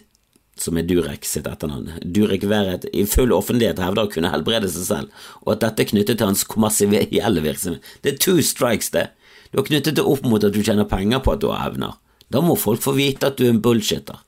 som 0.59 0.79
er 0.79 0.87
Durek 0.87 1.27
sitt 1.27 1.49
etternavn, 1.51 1.97
Durek 2.07 2.47
Verret 2.47 2.87
i 2.95 3.03
full 3.11 3.35
offentlighet 3.35 3.83
hevder 3.83 4.07
å 4.07 4.13
kunne 4.13 4.31
helbrede 4.31 4.71
seg 4.71 4.87
selv, 4.87 5.25
og 5.43 5.57
at 5.57 5.65
dette 5.65 5.83
er 5.83 5.91
knyttet 5.91 6.21
til 6.21 6.31
hans 6.31 6.47
kommersielle 6.47 7.43
virksomhet. 7.43 7.91
Det 8.07 8.13
er 8.13 8.23
two 8.23 8.39
strikes, 8.47 8.93
det. 8.95 9.09
Du 9.51 9.59
har 9.59 9.67
knyttet 9.67 9.99
det 9.99 10.07
opp 10.07 10.23
mot 10.23 10.47
at 10.47 10.55
du 10.55 10.63
tjener 10.63 10.87
penger 10.87 11.25
på 11.25 11.35
at 11.35 11.43
du 11.43 11.51
har 11.51 11.67
evner. 11.67 11.99
Da 12.31 12.45
må 12.45 12.55
folk 12.61 12.85
få 12.85 12.95
vite 12.95 13.33
at 13.33 13.41
du 13.41 13.49
er 13.49 13.57
en 13.57 13.63
bullshitter. 13.65 14.23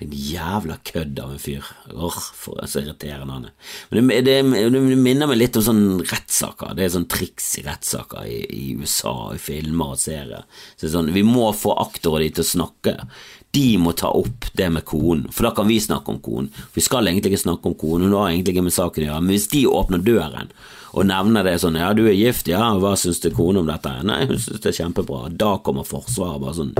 Din 0.00 0.14
jævla 0.16 0.78
kødd 0.86 1.18
av 1.20 1.34
en 1.34 1.40
fyr. 1.42 1.66
Åh, 1.92 2.18
for 2.36 2.60
så 2.64 2.80
irriterende 2.80 3.36
han 3.36 3.48
er. 3.50 3.74
Men 3.90 4.08
det, 4.08 4.20
det, 4.24 4.36
det, 4.72 4.80
minner 4.96 5.28
meg 5.28 5.40
litt 5.42 5.58
om 5.60 5.66
sånne 5.66 6.06
rettssaker. 6.08 6.72
Det 6.76 6.86
er 6.86 6.94
sånn 6.94 7.08
triks 7.10 7.50
i 7.60 7.66
rettssaker 7.66 8.24
i, 8.30 8.62
USA, 8.80 9.14
i 9.36 9.42
filmer 9.42 9.94
og 9.94 10.00
serier. 10.00 10.46
Så 10.80 10.88
sånn, 10.94 11.12
vi 11.12 11.24
må 11.26 11.50
få 11.56 11.76
aktorer 11.84 12.24
de 12.24 12.32
til 12.38 12.46
å 12.46 12.52
snakke. 12.54 12.96
De 13.54 13.68
må 13.82 13.92
ta 13.98 14.12
opp 14.14 14.50
det 14.54 14.68
med 14.70 14.84
konen, 14.86 15.24
for 15.34 15.48
da 15.48 15.54
kan 15.56 15.66
vi 15.66 15.80
snakke 15.82 16.12
om 16.12 16.20
konen. 16.22 16.52
Vi 16.74 16.84
skal 16.84 17.08
egentlig 17.08 17.32
ikke 17.32 17.46
snakke 17.48 17.72
om 17.72 17.78
konen, 17.78 18.06
hun 18.06 18.18
har 18.20 18.30
egentlig 18.30 18.54
ikke 18.54 18.68
med 18.68 18.76
saken 18.76 19.02
å 19.02 19.08
gjøre, 19.08 19.24
men 19.24 19.34
hvis 19.34 19.48
de 19.50 19.64
åpner 19.70 20.04
døren 20.06 20.52
og 20.90 21.06
nevner 21.06 21.46
det 21.46 21.56
sånn 21.62 21.78
Ja, 21.78 21.92
du 21.94 22.02
er 22.08 22.16
gift, 22.16 22.48
ja, 22.50 22.62
hva 22.82 22.96
syns 22.98 23.20
du 23.22 23.28
kone 23.34 23.62
om 23.62 23.68
dette? 23.68 23.92
Nei, 24.06 24.24
hun 24.26 24.40
syns 24.40 24.62
det 24.62 24.72
er 24.72 24.78
kjempebra. 24.80 25.28
Da 25.38 25.52
kommer 25.64 25.86
Forsvaret 25.86 26.42
bare 26.42 26.56
sånn 26.56 26.72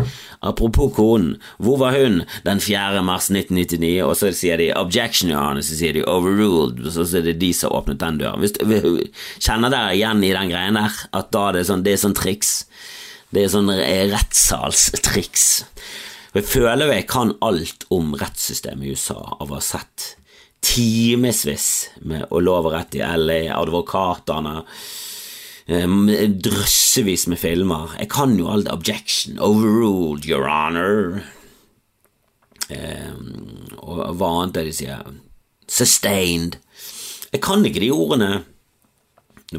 Apropos 0.46 0.92
konen, 0.96 1.37
hvor 1.62 1.78
var 1.83 1.94
hun 1.94 2.24
den 2.46 2.62
4. 2.62 3.04
mars 3.06 3.30
1999? 3.30 3.92
Og 4.06 4.16
så 4.18 4.33
sier 4.37 4.61
de 4.61 4.70
objection, 4.74 5.30
Your 5.30 5.44
Honor, 5.44 5.64
så 5.66 5.78
sier 5.78 5.94
de 5.96 6.06
overruled, 6.11 6.83
så 6.90 7.06
er 7.06 7.28
det 7.28 7.38
de 7.42 7.52
som 7.54 7.70
har 7.70 7.85
åpnet 7.85 8.02
den 8.02 8.20
døren. 8.22 8.42
Hvis, 8.42 8.56
kjenner 9.38 9.72
dere 9.72 9.94
igjen 9.94 10.26
i 10.26 10.35
den 10.35 10.52
greien 10.52 10.80
der? 10.80 11.00
At 11.14 11.30
da 11.35 11.46
det 11.54 11.62
er 11.62 11.70
sånn, 11.70 11.87
det 11.87 11.94
er 11.94 12.02
sånn 12.02 12.18
triks? 12.18 12.54
Det 13.30 13.44
er 13.44 13.52
sånn 13.52 13.70
rettssalstriks. 13.70 15.50
Jeg 16.30 16.46
føler 16.46 16.92
jeg 16.92 17.08
kan 17.10 17.32
alt 17.42 17.88
om 17.90 18.12
rettssystemet 18.14 18.86
i 18.86 18.94
USA 18.94 19.18
av 19.18 19.48
å 19.50 19.56
ha 19.56 19.64
sett 19.64 20.12
timevis 20.62 21.90
med 22.06 22.28
å 22.30 22.42
love 22.44 22.70
rett 22.70 22.94
i 22.94 23.02
LA, 23.02 23.48
advokatene 23.56 24.60
Drøssevis 25.70 27.28
med 27.30 27.38
filmer. 27.38 27.92
Jeg 28.00 28.10
kan 28.10 28.32
jo 28.38 28.48
alt 28.50 28.70
objection, 28.72 29.38
overruled, 29.38 30.26
your 30.26 30.48
honor 30.50 31.20
Og 32.70 34.00
hva 34.18 34.30
annet 34.40 34.58
er 34.58 34.66
det 34.66 34.72
de 34.72 34.78
sier? 34.80 35.12
Sustained. 35.70 36.58
Jeg 37.30 37.42
kan 37.42 37.62
ikke 37.66 37.82
de 37.82 37.92
ordene 37.94 38.32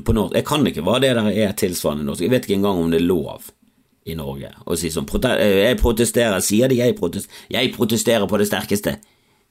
på 0.03 0.15
norsk. 0.15 0.36
Jeg 0.36 0.47
kan 0.47 0.67
ikke 0.67 0.84
hva 0.88 0.99
det 1.03 1.13
der 1.15 1.31
er 1.31 1.55
tilsvarende 1.60 2.07
norsk. 2.07 2.23
Jeg 2.23 2.31
vet 2.31 2.47
ikke 2.47 2.60
engang 2.60 2.79
om 2.84 2.91
det 2.91 2.99
er 2.99 3.07
lov 3.12 3.51
i 4.10 4.16
Norge 4.18 4.50
og 4.66 4.78
si 4.82 4.90
sånn 4.90 5.06
Jeg 5.06 5.78
protesterer, 5.78 6.40
sier 6.42 6.68
de 6.68 6.80
jeg 6.80 6.98
protesterer? 6.98 7.48
Jeg 7.50 7.74
protesterer 7.76 8.28
på 8.28 8.38
det 8.42 8.48
sterkeste 8.50 8.98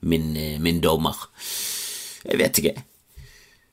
min, 0.01 0.37
eh, 0.37 0.59
min 0.59 0.81
dommer. 0.81 1.15
Jeg 2.25 2.39
vet 2.39 2.59
ikke. 2.59 2.83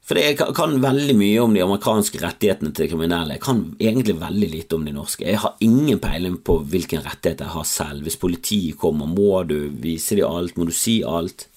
For 0.07 0.15
jeg 0.15 0.37
kan 0.37 0.77
veldig 0.79 1.17
mye 1.19 1.39
om 1.43 1.53
de 1.53 1.63
amerikanske 1.65 2.21
rettighetene 2.21 2.71
til 2.71 2.87
kriminelle. 2.87 3.35
Jeg 3.35 3.43
kan 3.43 3.75
egentlig 3.75 4.15
veldig 4.21 4.49
lite 4.53 4.77
om 4.77 4.85
de 4.85 4.93
norske. 4.95 5.25
Jeg 5.25 5.41
har 5.43 5.57
ingen 5.59 5.99
peiling 5.99 6.37
på 6.37 6.61
hvilken 6.63 7.03
rettighet 7.03 7.43
jeg 7.43 7.51
har 7.51 7.67
selv. 7.67 8.03
Hvis 8.03 8.15
politiet 8.15 8.77
kommer, 8.79 9.05
må 9.05 9.43
du 9.43 9.67
vise 9.67 10.15
dem 10.15 10.29
alt? 10.29 10.55
Må 10.55 10.69
du 10.69 10.71
si 10.71 11.01
alt? 11.03 11.49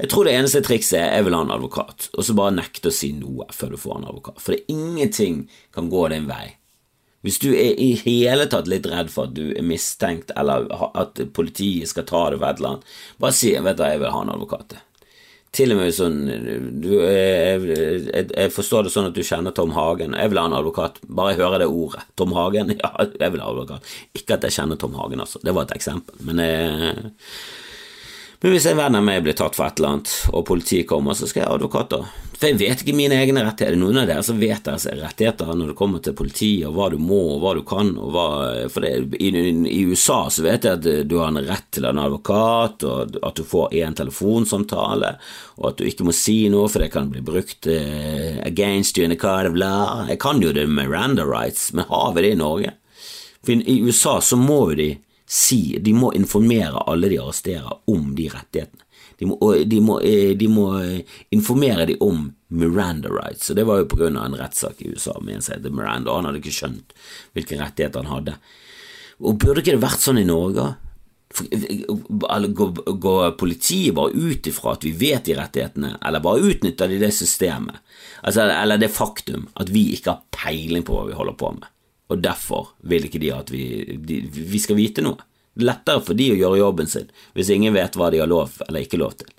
Jeg 0.00 0.08
tror 0.08 0.24
det 0.24 0.32
eneste 0.32 0.64
trikset 0.64 0.96
er 0.98 1.12
jeg 1.18 1.26
vil 1.26 1.36
ha 1.36 1.44
en 1.44 1.52
advokat, 1.54 2.08
og 2.16 2.24
så 2.24 2.34
bare 2.34 2.56
nekte 2.56 2.88
å 2.90 2.94
si 2.94 3.12
noe 3.14 3.46
før 3.52 3.74
du 3.74 3.78
får 3.78 3.98
en 3.98 4.08
advokat. 4.08 4.40
For 4.40 4.54
det 4.54 4.64
er 4.64 4.74
ingenting 4.74 5.44
kan 5.76 5.92
gå 5.92 6.08
din 6.08 6.26
vei. 6.26 6.56
Hvis 7.24 7.40
du 7.40 7.50
er 7.56 7.78
i 7.80 7.94
hele 8.02 8.44
tatt 8.52 8.68
litt 8.68 8.86
redd 8.90 9.08
for 9.12 9.30
at 9.30 9.36
du 9.36 9.54
er 9.56 9.64
mistenkt, 9.64 10.32
eller 10.36 10.66
at 10.92 11.22
politiet 11.36 11.88
skal 11.88 12.04
ta 12.08 12.26
det 12.30 12.40
for 12.40 12.50
et 12.50 12.60
eller 12.60 12.74
annet, 12.74 12.90
bare 13.22 13.36
si 13.36 13.54
vet 13.56 13.78
du, 13.78 13.86
jeg 13.88 14.02
vil 14.02 14.12
ha 14.12 14.20
en 14.26 14.34
advokat. 14.34 14.76
Til 15.54 15.70
og 15.70 15.78
med 15.78 15.94
sånn 15.94 16.16
du, 16.82 16.88
jeg, 16.98 17.60
jeg, 17.70 18.24
jeg, 18.26 18.52
forstår 18.52 18.86
det 18.86 18.92
sånn 18.92 19.08
at 19.08 19.16
du 19.16 19.22
kjenner 19.22 19.54
Tom 19.54 19.72
Hagen. 19.76 20.16
Jeg 20.18 20.32
vil 20.32 20.40
ha 20.42 20.48
en 20.50 20.56
advokat. 20.58 20.98
Bare 21.06 21.34
jeg 21.34 21.44
hører 21.44 21.62
det 21.62 21.68
ordet. 21.70 22.02
Tom 22.18 22.34
Hagen? 22.34 22.74
Ja, 22.82 22.90
jeg 23.06 23.34
vil 23.36 23.44
ha 23.44 23.52
advokat. 23.52 23.92
Ikke 24.18 24.36
at 24.36 24.48
jeg 24.48 24.56
kjenner 24.58 24.80
Tom 24.80 24.96
Hagen, 24.98 25.22
altså. 25.22 25.38
Det 25.44 25.54
var 25.54 25.68
et 25.68 25.76
eksempel. 25.76 26.18
Men 26.26 26.42
jeg, 26.42 26.90
eh, 26.90 27.30
men 28.44 28.52
hvis 28.52 28.66
en 28.68 28.76
venn 28.76 28.96
av 28.98 29.00
meg 29.00 29.22
blir 29.24 29.32
tatt 29.32 29.56
for 29.56 29.64
et 29.64 29.78
eller 29.80 29.94
annet, 29.94 30.10
og 30.28 30.42
politiet 30.44 30.84
kommer, 30.84 31.16
så 31.16 31.24
skal 31.24 31.40
jeg 31.40 31.48
ha 31.48 31.54
advokater. 31.56 32.02
For 32.34 32.50
jeg 32.50 32.58
vet 32.60 32.82
ikke 32.82 32.92
mine 32.92 33.16
egne 33.16 33.40
rettigheter. 33.40 33.72
Er 33.72 33.80
noen 33.80 34.02
av 34.02 34.10
dere 34.10 34.20
som 34.26 34.36
vet 34.36 34.66
deres 34.66 34.84
rettigheter 34.90 35.48
når 35.56 35.70
det 35.70 35.76
kommer 35.78 36.02
til 36.04 36.12
politiet, 36.18 36.66
og 36.68 36.74
hva 36.76 36.90
du 36.92 36.98
må, 37.00 37.22
og 37.32 37.40
hva 37.40 37.54
du 37.56 37.62
kan, 37.64 37.94
hva 37.96 38.26
For 38.68 38.84
det, 38.84 38.90
i, 39.16 39.30
i, 39.32 39.78
USA 39.88 40.26
så 40.28 40.44
vet 40.44 40.68
jeg 40.68 40.76
at 40.76 41.08
du 41.08 41.14
har 41.22 41.32
en 41.32 41.40
rett 41.46 41.70
til 41.72 41.88
en 41.88 42.02
advokat, 42.02 42.84
og 42.84 43.16
at 43.24 43.40
du 43.40 43.48
får 43.48 43.72
én 43.80 43.96
telefonsamtale, 43.96 45.14
og 45.56 45.70
at 45.70 45.80
du 45.80 45.88
ikke 45.88 46.04
må 46.04 46.12
si 46.12 46.36
noe, 46.52 46.68
for 46.68 46.84
det 46.84 46.90
kan 46.92 47.08
bli 47.14 47.24
brukt 47.24 47.64
uh, 47.64 48.44
against 48.44 49.00
you 49.00 49.08
in 49.08 49.16
a 49.16 49.20
card 49.24 49.48
of 49.48 49.56
law. 49.56 50.04
Jeg 50.10 50.20
kan 50.20 50.44
jo 50.44 50.52
det 50.52 50.66
Miranda 50.68 51.24
rights, 51.24 51.70
men 51.72 51.88
har 51.88 52.12
vi 52.12 52.28
det 52.28 52.34
i 52.36 52.42
Norge? 52.44 52.76
For 53.40 53.56
i 53.56 53.80
USA 53.88 54.18
så 54.20 54.36
må 54.36 54.66
jo 54.74 54.80
de 54.82 54.90
si 55.34 55.78
De 55.82 55.94
må 55.96 56.12
informere 56.14 56.84
alle 56.86 57.10
de 57.10 57.18
arresterer, 57.18 57.80
om 57.90 58.12
de 58.14 58.28
rettighetene. 58.30 58.84
De 59.18 59.26
må, 59.30 59.38
de 59.66 59.80
må, 59.82 59.98
eh, 60.02 60.32
de 60.38 60.48
må 60.50 60.68
eh, 60.82 61.02
informere 61.34 61.86
dem 61.86 62.02
om 62.02 62.24
Miranda 62.54 63.10
rights, 63.10 63.50
og 63.50 63.58
det 63.58 63.66
var 63.66 63.80
jo 63.80 63.90
på 63.90 63.98
grunn 64.00 64.18
av 64.18 64.26
en 64.28 64.38
rettssak 64.38 64.82
i 64.82 64.90
USA 64.90 65.14
med 65.20 65.36
en 65.36 65.44
som 65.44 65.56
heter 65.56 65.74
Miranda, 65.74 66.14
han 66.14 66.28
hadde 66.28 66.40
ikke 66.42 66.54
skjønt 66.54 66.94
hvilke 67.34 67.58
rettigheter 67.60 68.02
han 68.02 68.12
hadde. 68.12 68.38
Og 69.22 69.38
Burde 69.38 69.62
ikke 69.62 69.76
det 69.76 69.84
vært 69.84 70.02
sånn 70.02 70.22
i 70.22 70.26
Norge? 70.26 70.72
Går, 71.34 72.82
går 73.02 73.32
politiet 73.38 73.94
bare 73.96 74.14
ut 74.14 74.46
ifra 74.46 74.76
at 74.76 74.86
vi 74.86 74.92
vet 74.98 75.26
de 75.26 75.38
rettighetene, 75.38 75.96
eller 75.98 76.22
bare 76.22 76.50
utnytter 76.50 76.90
de 76.90 77.00
det 77.02 77.10
systemet, 77.14 77.78
altså, 78.22 78.46
eller 78.50 78.82
det 78.82 78.92
faktum 78.94 79.48
at 79.58 79.70
vi 79.74 79.88
ikke 79.96 80.14
har 80.14 80.26
peiling 80.34 80.86
på 80.86 80.98
hva 80.98 81.08
vi 81.10 81.18
holder 81.18 81.38
på 81.38 81.54
med? 81.58 81.70
Og 82.14 82.22
derfor 82.24 82.72
vil 82.86 83.06
ikke 83.08 83.22
de 83.22 83.30
at 83.34 83.52
vi, 83.52 83.64
de, 83.98 84.20
vi 84.30 84.60
skal 84.62 84.78
vite 84.78 85.04
noe. 85.04 85.18
Det 85.54 85.62
er 85.62 85.70
lettere 85.70 86.02
for 86.02 86.18
de 86.18 86.32
å 86.32 86.38
gjøre 86.38 86.60
jobben 86.60 86.90
sin 86.90 87.10
hvis 87.34 87.52
ingen 87.54 87.74
vet 87.76 87.96
hva 87.98 88.10
de 88.10 88.22
har 88.22 88.30
lov 88.30 88.56
eller 88.68 88.86
ikke 88.86 89.00
lov 89.00 89.16
til. 89.20 89.30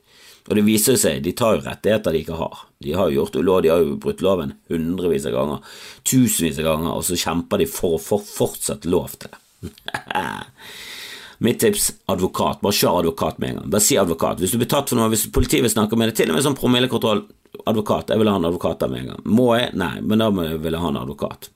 Og 0.46 0.60
det 0.60 0.64
viser 0.68 0.98
seg, 1.02 1.24
de 1.26 1.34
tar 1.34 1.56
jo 1.56 1.64
rettigheter 1.66 2.14
de 2.14 2.22
ikke 2.22 2.38
har. 2.38 2.60
De 2.86 2.94
har 2.94 3.10
jo 3.10 3.22
gjort 3.22 3.38
ulov, 3.40 3.64
de 3.66 3.72
har 3.74 3.82
jo 3.82 3.96
brutt 4.02 4.22
loven 4.22 4.54
hundrevis 4.70 5.26
av 5.26 5.34
ganger, 5.34 5.80
tusenvis 6.06 6.60
av 6.62 6.68
ganger, 6.70 6.92
og 6.94 7.06
så 7.08 7.18
kjemper 7.18 7.64
de 7.64 7.70
for 7.70 7.98
å 7.98 8.02
få 8.02 8.20
fortsatt 8.22 8.86
lov 8.86 9.16
til 9.18 9.34
det. 9.34 9.72
Mitt 11.46 11.60
tips 11.60 11.90
advokat. 12.14 12.62
Bare 12.62 12.78
kjør 12.78 13.02
advokat 13.02 13.42
med 13.42 13.50
en 13.50 13.58
gang. 13.60 13.72
Bare 13.74 13.84
si 13.84 13.98
advokat. 14.00 14.40
Hvis 14.40 14.54
du 14.54 14.60
blir 14.62 14.70
tatt 14.72 14.94
for 14.94 15.00
noe, 15.00 15.10
hvis 15.12 15.26
politiet 15.34 15.66
vil 15.66 15.74
snakke 15.74 15.98
med 16.00 16.12
deg, 16.12 16.20
til 16.22 16.32
og 16.32 16.38
med 16.38 16.46
sånn 16.46 16.60
promillekontroll, 16.60 17.26
advokat. 17.66 18.14
Jeg 18.14 18.22
vil 18.22 18.30
ha 18.30 18.38
en 18.38 18.48
advokat 18.52 18.80
der 18.84 18.92
med 18.92 19.02
en 19.02 19.12
gang. 19.14 19.26
Må 19.26 19.50
jeg? 19.58 19.74
Nei, 19.80 19.98
men 20.06 20.22
da 20.22 20.30
vil 20.32 20.72
jeg 20.72 20.84
ha 20.84 20.94
en 20.94 21.02
advokat. 21.02 21.50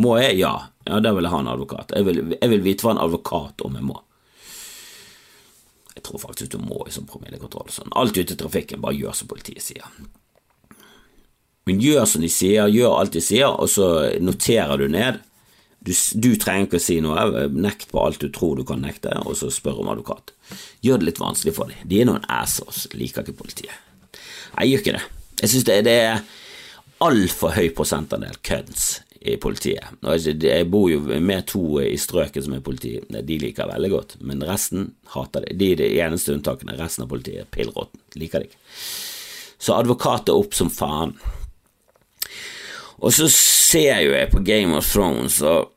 Må 0.00 0.16
jeg? 0.18 0.38
Ja. 0.42 0.54
Ja, 0.84 0.98
da 1.00 1.14
vil 1.14 1.24
jeg 1.24 1.32
ha 1.32 1.40
en 1.40 1.52
advokat. 1.52 1.94
Jeg 1.94 2.06
vil, 2.08 2.20
jeg 2.34 2.50
vil 2.52 2.64
vite 2.64 2.84
hva 2.84 2.96
en 2.96 3.04
advokat 3.04 3.62
om 3.64 3.78
jeg 3.78 3.86
må. 3.86 4.00
Jeg 5.94 6.02
tror 6.08 6.20
faktisk 6.20 6.56
du 6.56 6.58
må 6.60 6.82
i 6.88 6.92
sånn 6.92 7.06
promillekontroll. 7.08 7.70
Sånn. 7.72 7.92
Alt 7.96 8.18
ute 8.18 8.34
i 8.34 8.38
trafikken, 8.38 8.82
bare 8.82 8.98
gjør 8.98 9.14
som 9.16 9.30
politiet 9.30 9.62
sier. 9.64 9.86
Men 11.64 11.80
gjør 11.80 12.04
som 12.10 12.24
de 12.24 12.28
sier, 12.28 12.68
gjør 12.68 12.98
alt 12.98 13.14
de 13.14 13.22
sier, 13.24 13.48
og 13.48 13.70
så 13.72 13.86
noterer 14.20 14.82
du 14.82 14.88
ned. 14.92 15.22
Du, 15.84 15.92
du 15.92 16.30
trenger 16.40 16.66
ikke 16.66 16.80
å 16.80 16.84
si 16.84 16.98
noe, 17.04 17.46
nekt 17.52 17.90
på 17.92 18.02
alt 18.02 18.20
du 18.20 18.28
tror 18.32 18.58
du 18.58 18.64
kan 18.68 18.82
nekte, 18.84 19.14
og 19.24 19.36
så 19.38 19.50
spør 19.52 19.82
om 19.84 19.92
advokat. 19.94 20.34
Gjør 20.84 21.00
det 21.00 21.12
litt 21.12 21.22
vanskelig 21.22 21.54
for 21.56 21.70
dem. 21.70 21.80
De 21.88 22.02
er 22.02 22.08
noen 22.10 22.24
assholes, 22.32 22.86
liker 22.96 23.24
ikke 23.24 23.38
politiet. 23.44 23.72
Jeg 24.58 24.72
gjør 24.72 24.84
ikke 24.84 24.96
det. 24.98 25.04
Jeg 25.40 25.52
synes 25.54 25.68
det, 25.68 25.80
det 25.86 25.96
er 26.02 26.24
altfor 27.04 27.54
høy 27.56 27.68
prosentandel 27.76 28.36
kødds 28.44 29.03
i 29.24 29.36
politiet. 29.40 29.84
Jeg 30.04 30.68
bor 30.70 30.90
jo 30.92 31.00
med 31.00 31.46
to 31.48 31.80
i 31.80 31.94
strøket 32.00 32.44
som 32.44 32.56
er 32.56 32.64
politi, 32.64 32.98
de 33.08 33.38
liker 33.40 33.70
veldig 33.70 33.90
godt, 33.92 34.16
men 34.20 34.44
resten 34.44 34.90
hater 35.14 35.46
det. 35.46 35.56
De 35.60 35.70
er 35.72 35.80
de 35.80 35.90
eneste 36.04 36.34
unntakene. 36.36 36.76
Resten 36.76 37.06
av 37.06 37.12
politiet 37.12 37.46
er 37.46 37.52
pillråtten, 37.54 38.02
liker 38.20 38.44
det 38.44 38.50
ikke. 38.50 38.60
Så 39.64 39.78
advokater 39.78 40.36
opp 40.36 40.52
som 40.56 40.68
faen. 40.72 41.14
Og 43.00 43.14
så 43.16 43.30
ser 43.32 44.02
jo 44.04 44.12
jeg 44.12 44.30
på 44.32 44.42
Game 44.44 44.76
of 44.76 44.88
Thrones, 44.92 45.40
og 45.42 45.70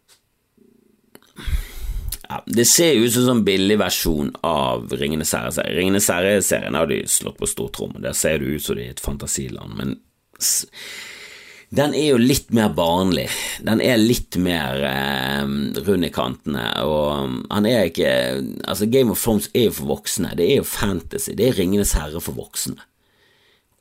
ja, 2.28 2.44
Det 2.46 2.66
ser 2.68 3.00
ut 3.00 3.14
som 3.14 3.22
en 3.22 3.30
sånn 3.30 3.46
billig 3.48 3.78
versjon 3.80 4.34
av 4.44 4.92
Ringenes 5.00 5.32
herre. 5.32 5.64
Ringenes 5.72 6.10
herre-serien 6.12 6.76
har 6.76 6.90
de 6.92 7.06
slått 7.08 7.40
på 7.40 7.48
stortrommen. 7.48 8.04
Der 8.04 8.12
ser 8.12 8.42
det 8.42 8.58
ut 8.58 8.66
som 8.66 8.76
de 8.76 8.90
er 8.90 8.98
et 8.98 9.04
fantasiland, 9.04 9.78
men 9.80 9.96
den 11.76 11.94
er 11.98 12.14
jo 12.14 12.20
litt 12.20 12.54
mer 12.56 12.70
barnlig. 12.72 13.28
Den 13.68 13.82
er 13.84 14.00
litt 14.00 14.38
mer 14.40 14.80
eh, 14.88 15.44
rund 15.84 16.08
i 16.08 16.12
kantene, 16.16 16.68
og 16.88 17.42
han 17.52 17.68
er 17.68 17.90
ikke 17.90 18.12
Altså, 18.64 18.88
Game 18.88 19.12
of 19.12 19.20
Thrones 19.20 19.50
er 19.54 19.68
jo 19.68 19.76
for 19.82 19.92
voksne. 19.98 20.32
Det 20.40 20.48
er 20.48 20.62
jo 20.62 20.68
fantasy. 20.68 21.36
Det 21.36 21.50
er 21.50 21.60
Ringenes 21.60 21.92
herre 21.98 22.24
for 22.24 22.40
voksne. 22.40 22.80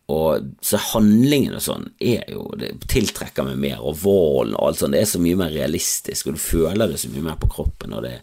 Og 0.06 0.52
så 0.62 0.78
handlingen 0.92 1.56
og 1.58 1.62
sånn 1.64 1.88
er 1.98 2.28
jo 2.30 2.44
Det 2.54 2.68
tiltrekker 2.86 3.42
meg 3.48 3.58
mer, 3.58 3.80
og 3.82 3.96
volden 4.04 4.54
og 4.54 4.68
alt 4.68 4.78
sånt. 4.78 4.94
Det 4.94 5.02
er 5.02 5.08
så 5.10 5.20
mye 5.22 5.38
mer 5.40 5.50
realistisk, 5.50 6.28
og 6.28 6.36
du 6.36 6.42
føler 6.42 6.92
det 6.92 7.00
så 7.02 7.10
mye 7.10 7.24
mer 7.26 7.40
på 7.40 7.50
kroppen. 7.50 7.96
Og 7.96 8.04
det, 8.06 8.20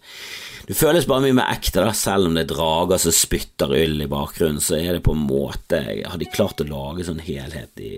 det 0.69 0.77
føles 0.79 1.09
bare 1.09 1.25
mye 1.25 1.35
mer 1.41 1.51
ekte, 1.51 1.83
da, 1.83 1.91
selv 1.97 2.29
om 2.29 2.37
det 2.37 2.45
er 2.45 2.53
drager 2.53 3.03
som 3.03 3.15
spytter 3.17 3.75
øl 3.75 3.99
i 4.05 4.09
bakgrunnen. 4.11 4.63
Så 4.63 4.79
er 4.79 4.95
det 4.95 5.03
på 5.03 5.17
en 5.17 5.27
måte 5.27 5.83
Har 5.83 6.17
de 6.21 6.31
klart 6.31 6.63
å 6.63 6.69
lage 6.69 7.09
sånn 7.09 7.21
helhet 7.25 7.83
i 7.83 7.97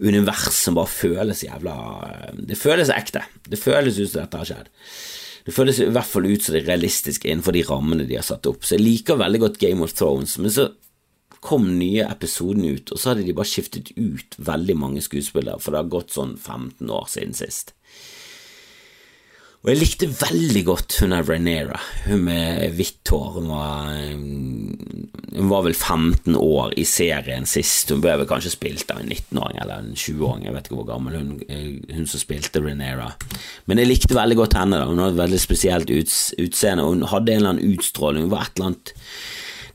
univers 0.00 0.48
som 0.56 0.80
bare 0.80 0.88
føles 0.88 1.44
jævla 1.44 1.76
Det 2.32 2.56
føles 2.56 2.92
ekte. 2.94 3.26
Det 3.44 3.60
føles 3.60 4.00
ut 4.00 4.08
som 4.08 4.22
dette 4.22 4.40
har 4.40 4.52
skjedd. 4.54 4.74
Det 5.44 5.54
føles 5.56 5.78
i 5.80 5.92
hvert 5.92 6.08
fall 6.08 6.26
ut 6.28 6.44
som 6.44 6.56
det 6.56 6.64
er 6.64 6.72
realistisk 6.74 7.24
innenfor 7.24 7.54
de 7.56 7.68
rammene 7.68 8.08
de 8.08 8.16
har 8.16 8.24
satt 8.24 8.48
opp. 8.48 8.64
Så 8.64 8.76
jeg 8.76 8.84
liker 8.84 9.20
veldig 9.20 9.40
godt 9.44 9.60
Game 9.60 9.84
of 9.84 9.94
Thrones, 9.96 10.36
men 10.40 10.52
så 10.52 10.70
kom 11.44 11.70
nye 11.78 12.06
episoden 12.08 12.66
ut, 12.66 12.92
og 12.92 13.00
så 13.00 13.12
hadde 13.12 13.26
de 13.26 13.36
bare 13.36 13.48
skiftet 13.48 13.92
ut 13.96 14.38
veldig 14.38 14.78
mange 14.78 15.02
skuespillere, 15.04 15.60
for 15.62 15.74
det 15.74 15.84
har 15.84 15.92
gått 15.92 16.16
sånn 16.16 16.36
15 16.36 16.90
år 16.90 17.10
siden 17.12 17.36
sist. 17.38 17.74
Og 19.58 19.72
jeg 19.72 19.80
likte 19.80 20.06
veldig 20.06 20.60
godt 20.68 20.96
hun 21.02 21.12
er 21.16 21.24
Renera, 21.26 21.78
hun 22.04 22.20
med 22.28 22.76
hvitt 22.78 23.10
hår. 23.10 23.40
Hun 23.40 23.48
var, 23.50 23.88
hun 25.34 25.50
var, 25.50 25.64
vel 25.66 25.74
15 25.74 26.36
år 26.38 26.76
i 26.78 26.84
serien 26.86 27.46
sist. 27.50 27.90
Hun 27.90 28.04
ble 28.04 28.14
vel 28.20 28.28
kanskje 28.30 28.54
spilt 28.54 28.94
av 28.94 29.02
en 29.02 29.10
19-åring 29.10 29.58
eller 29.58 29.82
en 29.82 29.98
20-åring, 29.98 30.46
jeg 30.46 30.54
vet 30.54 30.70
ikke 30.70 30.78
hvor 30.78 30.88
gammel 30.92 31.18
hun, 31.18 31.32
hun 31.90 32.06
som 32.06 32.22
spilte 32.22 32.62
Renera. 32.62 33.10
Men 33.66 33.82
jeg 33.82 33.90
likte 33.90 34.14
veldig 34.14 34.38
godt 34.38 34.56
henne. 34.60 34.78
da, 34.78 34.86
Hun 34.86 35.02
hadde 35.02 35.18
et 35.18 35.24
veldig 35.24 35.42
spesielt 35.42 35.90
utseende, 35.90 36.86
hun 36.86 37.02
hadde 37.10 37.34
en 37.34 37.42
eller 37.42 37.56
annen 37.56 37.74
utstråling. 37.74 38.28
Hun 38.28 38.34
var 38.36 38.46
et 38.46 38.54
eller 38.56 38.70
annet 38.70 38.94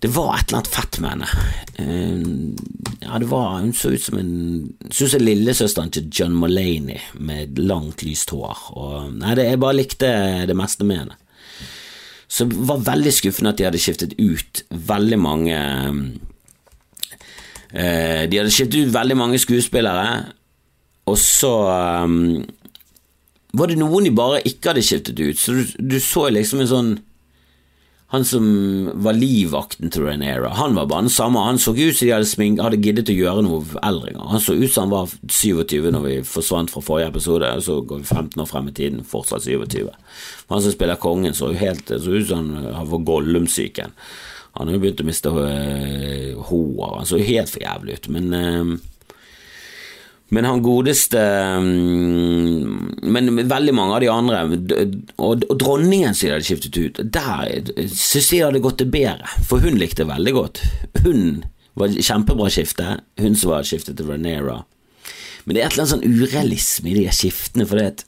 det 0.03 0.09
var 0.11 0.33
et 0.35 0.49
eller 0.49 0.59
annet 0.59 0.73
fett 0.73 0.97
med 0.99 1.13
henne. 1.13 1.27
Uh, 1.79 2.55
ja, 2.99 3.19
det 3.19 3.29
var 3.31 3.59
Hun 3.61 3.73
så 3.73 3.93
ut 3.93 4.03
som 4.03 4.17
en 4.19 4.33
ut 4.83 4.95
som 4.99 5.21
lillesøsteren 5.23 5.93
til 5.95 6.09
John 6.11 6.35
Mulaney 6.35 6.99
med 7.15 7.59
langt, 7.59 8.03
lyst 8.03 8.33
hår. 8.35 8.65
Og, 8.75 9.13
nei, 9.15 9.35
det, 9.39 9.47
jeg 9.47 9.61
bare 9.63 9.77
likte 9.79 10.09
det 10.49 10.57
meste 10.59 10.83
med 10.87 11.05
henne. 11.05 11.15
Så 12.27 12.49
det 12.49 12.59
var 12.67 12.83
veldig 12.83 13.13
skuffende 13.15 13.53
at 13.53 13.61
de 13.61 13.67
hadde 13.67 13.79
skiftet 13.79 14.15
ut 14.17 14.63
veldig 14.89 15.19
mange 15.21 15.57
uh, 17.71 18.23
De 18.27 18.41
hadde 18.41 18.51
skiftet 18.51 18.79
ut 18.81 18.93
veldig 18.95 19.17
mange 19.17 19.39
skuespillere, 19.39 20.07
og 21.07 21.17
så 21.19 21.53
um, 22.03 22.43
var 23.55 23.71
det 23.71 23.79
noen 23.79 24.07
de 24.07 24.11
bare 24.15 24.43
ikke 24.49 24.73
hadde 24.73 24.83
skiftet 24.83 25.19
ut. 25.23 25.39
Så 25.39 25.55
du, 25.55 25.63
du 25.79 25.99
så 26.03 26.27
liksom 26.33 26.63
en 26.63 26.71
sånn 26.75 26.93
han 28.13 28.25
som 28.29 28.43
var 29.01 29.15
livvakten 29.17 29.89
til 29.89 30.03
Renera, 30.05 30.51
han 30.53 30.75
var 30.77 30.85
bare 30.85 31.07
den 31.07 31.09
samme. 31.09 31.41
Han 31.47 31.57
så 31.57 31.71
ut 31.73 31.95
som 31.97 32.05
de 32.05 32.11
hadde, 32.13 32.27
smink, 32.29 32.59
hadde 32.61 32.77
giddet 32.77 33.09
å 33.09 33.15
gjøre 33.17 33.41
noe 33.41 33.63
eldre 33.81 34.13
Han 34.29 34.43
så 34.43 34.53
ut 34.53 34.69
som 34.69 34.85
han 34.85 34.93
var 34.93 35.15
27 35.25 35.89
når 35.95 36.03
vi 36.05 36.19
forsvant 36.29 36.69
fra 36.69 36.83
forrige 36.85 37.09
episode, 37.09 37.49
og 37.49 37.65
så 37.65 37.79
går 37.81 38.03
vi 38.03 38.05
15 38.05 38.43
år 38.43 38.51
frem 38.51 38.69
i 38.69 38.75
tiden, 38.77 39.01
fortsatt 39.01 39.47
27. 39.47 39.89
Han 40.53 40.61
som 40.61 40.75
spiller 40.75 41.01
kongen, 41.01 41.33
så, 41.33 41.49
helt, 41.57 41.89
så 41.89 42.13
ut 42.13 42.29
som 42.29 42.53
han 42.53 42.91
var 42.91 43.03
Gollum-syken. 43.09 43.97
Han 44.59 44.69
har 44.69 44.77
jo 44.77 44.83
begynt 44.83 45.01
å 45.01 45.09
miste 45.09 45.33
øh, 45.33 46.37
hår, 46.51 46.97
han 46.99 47.09
så 47.09 47.17
helt 47.17 47.49
for 47.49 47.65
jævlig 47.65 47.97
ut, 47.97 48.11
men 48.13 48.33
øh, 48.37 48.75
men 50.29 50.45
han 50.45 50.63
godeste 50.65 51.19
mm, 51.61 52.99
Men 53.01 53.47
veldig 53.49 53.73
mange 53.75 53.95
av 53.97 54.01
de 54.01 54.09
andre, 54.09 54.43
og, 55.21 55.43
dronningen 55.59 56.15
som 56.15 56.27
de 56.27 56.33
hadde 56.33 56.47
skiftet 56.47 56.79
ut, 56.79 57.01
der 57.13 57.89
syns 57.91 58.31
jeg 58.33 58.45
hadde 58.45 58.63
gått 58.63 58.79
det 58.81 58.89
bedre, 58.93 59.29
for 59.45 59.61
hun 59.61 59.77
likte 59.77 60.03
det 60.03 60.09
veldig 60.09 60.33
godt. 60.37 60.63
Hun 61.03 61.43
var 61.77 61.93
kjempebra 61.93 62.49
skifte, 62.53 62.97
hun 63.21 63.37
som 63.37 63.53
var 63.53 63.67
skiftet 63.67 63.99
til 63.99 64.09
Ranera. 64.09 64.61
Men 65.43 65.55
det 65.55 65.61
er 65.61 65.67
et 65.67 65.75
eller 65.75 65.85
annet 65.85 65.93
sånn 65.93 66.17
urealisme 66.23 66.91
i 66.91 66.97
de 67.01 67.05
skiftene, 67.13 67.67
for 67.69 67.79
det 67.79 67.87
at 67.91 68.05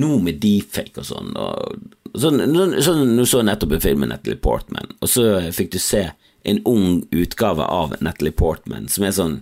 nå 0.00 0.16
med 0.24 0.40
deepfake 0.42 1.02
og 1.02 1.10
sånn 1.10 1.36
og, 1.38 1.84
Sånn, 2.14 2.38
sånn, 2.78 3.16
Du 3.18 3.24
så 3.26 3.40
nettopp 3.42 3.72
en 3.74 3.80
film 3.82 4.04
med 4.04 4.12
Natalie 4.12 4.38
Portman, 4.38 4.92
og 5.02 5.10
så 5.10 5.24
fikk 5.50 5.72
du 5.74 5.80
se 5.82 6.04
en 6.46 6.60
ung 6.70 7.00
utgave 7.10 7.64
av 7.66 7.96
Natalie 8.04 8.30
Portman 8.36 8.86
som 8.92 9.02
er 9.02 9.16
sånn 9.16 9.40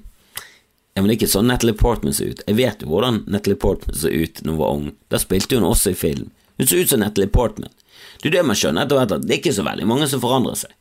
ja, 0.93 1.01
men 1.01 1.09
det 1.09 1.15
er 1.15 1.19
ikke 1.23 1.33
sånn 1.33 1.49
Natalie 1.49 1.77
Portman 1.79 2.13
ser 2.17 2.35
ut. 2.35 2.43
Jeg 2.45 2.59
vet 2.59 2.83
jo 2.85 2.91
hvordan 2.91 3.23
Natalie 3.33 3.57
Portman 3.61 3.97
så 3.97 4.11
ut 4.13 4.43
når 4.45 4.53
hun 4.53 4.61
var 4.61 4.75
ung. 4.77 4.91
Da 5.13 5.21
spilte 5.23 5.57
hun 5.57 5.65
også 5.65 5.95
i 5.95 5.97
film. 5.97 6.29
Hun 6.61 6.69
så 6.69 6.83
ut 6.83 6.93
som 6.93 7.01
Natalie 7.01 7.33
Portman. 7.33 7.73
Det 8.21 8.29
er 8.29 8.37
det 8.37 8.45
man 8.47 8.59
skjønner 8.59 8.85
etter 8.85 9.01
hvert, 9.01 9.15
at 9.17 9.25
det 9.25 9.33
er 9.35 9.41
ikke 9.41 9.57
så 9.57 9.65
veldig 9.67 9.89
mange 9.89 10.09
som 10.11 10.21
forandrer 10.23 10.59
seg. 10.61 10.75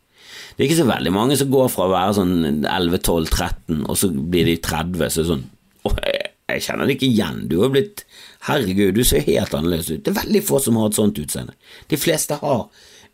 Det 0.51 0.65
er 0.65 0.67
ikke 0.67 0.81
så 0.81 0.89
veldig 0.89 1.13
mange 1.15 1.37
som 1.39 1.53
går 1.53 1.71
fra 1.71 1.87
å 1.87 1.93
være 1.93 2.17
sånn 2.17 2.35
11-12-13, 2.59 3.79
og 3.87 3.97
så 3.97 4.11
blir 4.11 4.49
de 4.49 4.57
30, 4.59 5.07
så 5.15 5.25
sånn 5.29 5.47
jeg, 5.87 6.27
jeg 6.51 6.63
kjenner 6.67 6.85
det 6.85 6.97
ikke 6.97 7.07
igjen. 7.07 7.39
Du 7.49 7.61
har 7.63 7.71
blitt 7.73 8.03
Herregud, 8.45 8.97
du 8.97 9.05
ser 9.07 9.23
helt 9.25 9.53
annerledes 9.55 9.89
ut. 9.93 10.03
Det 10.03 10.11
er 10.11 10.19
veldig 10.23 10.41
få 10.45 10.59
som 10.61 10.77
har 10.81 10.91
et 10.91 10.97
sånt 10.97 11.19
utseende. 11.21 11.55
De 11.89 11.97
fleste 11.97 12.37
har 12.41 12.65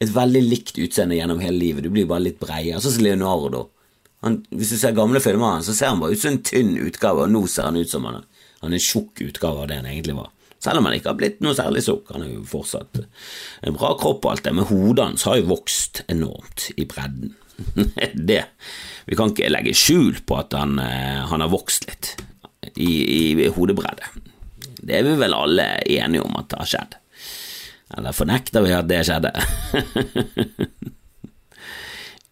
et 0.01 0.12
veldig 0.13 0.43
likt 0.45 0.77
utseende 0.81 1.17
gjennom 1.17 1.41
hele 1.43 1.60
livet. 1.60 1.86
Du 1.86 1.91
blir 1.93 2.07
bare 2.10 2.25
litt 2.25 2.39
breiere. 2.41 2.81
Sånn 2.83 2.95
som 2.97 3.05
Leonardo. 3.05 3.67
Han, 4.25 4.39
hvis 4.49 4.73
du 4.73 4.80
ser 4.82 4.95
gamle 4.97 5.21
filmer 5.21 5.45
av 5.45 5.60
han, 5.60 5.67
så 5.67 5.75
ser 5.77 5.93
han 5.93 6.01
bare 6.01 6.17
ut 6.17 6.21
som 6.23 6.34
en 6.34 6.41
tynn 6.45 6.73
utgave, 6.82 7.25
og 7.25 7.34
nå 7.34 7.43
ser 7.51 7.69
han 7.69 7.77
ut 7.77 7.91
som 7.91 8.08
han, 8.10 8.23
han 8.63 8.73
er 8.73 8.80
en 8.80 8.88
tjukk 8.88 9.21
utgave 9.27 9.63
av 9.63 9.69
det 9.69 9.77
han 9.82 9.89
egentlig 9.89 10.17
var. 10.17 10.32
Selv 10.63 10.82
om 10.82 10.88
han 10.89 10.97
ikke 10.97 11.12
har 11.12 11.19
blitt 11.19 11.43
noe 11.45 11.53
særlig 11.58 11.84
tjukk. 11.86 12.10
Han 12.15 12.23
er 12.25 12.32
jo 12.34 12.45
fortsatt 12.49 13.01
en 13.62 13.75
bra 13.77 13.91
kropp 13.99 14.25
og 14.25 14.32
alt 14.32 14.47
det, 14.47 14.56
men 14.58 14.65
hodet 14.69 15.06
hans 15.06 15.27
har 15.30 15.38
jo 15.38 15.51
vokst 15.51 16.01
enormt 16.10 16.71
i 16.75 16.88
bredden. 16.89 17.36
det 18.30 18.43
Vi 19.08 19.17
kan 19.17 19.32
ikke 19.32 19.49
legge 19.49 19.73
skjul 19.77 20.19
på 20.30 20.38
at 20.38 20.53
han, 20.58 20.77
eh, 20.82 21.23
han 21.30 21.41
har 21.41 21.53
vokst 21.53 21.88
litt 21.89 22.15
i, 22.75 22.89
i 23.45 23.47
hodebredde. 23.53 24.10
Det 24.77 24.97
er 24.97 25.06
vi 25.06 25.15
vel 25.19 25.34
alle 25.38 25.67
enige 25.86 26.25
om 26.25 26.36
at 26.38 26.49
det 26.51 26.62
har 26.62 26.71
skjedd. 26.73 26.97
Eller 27.97 28.15
fornekter 28.15 28.65
vi 28.65 28.75
at 28.75 28.89
det 28.89 29.03
skjedde? 29.08 29.32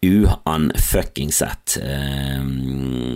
uunfucking-sett. 0.04 1.76
Uh, 1.80 2.42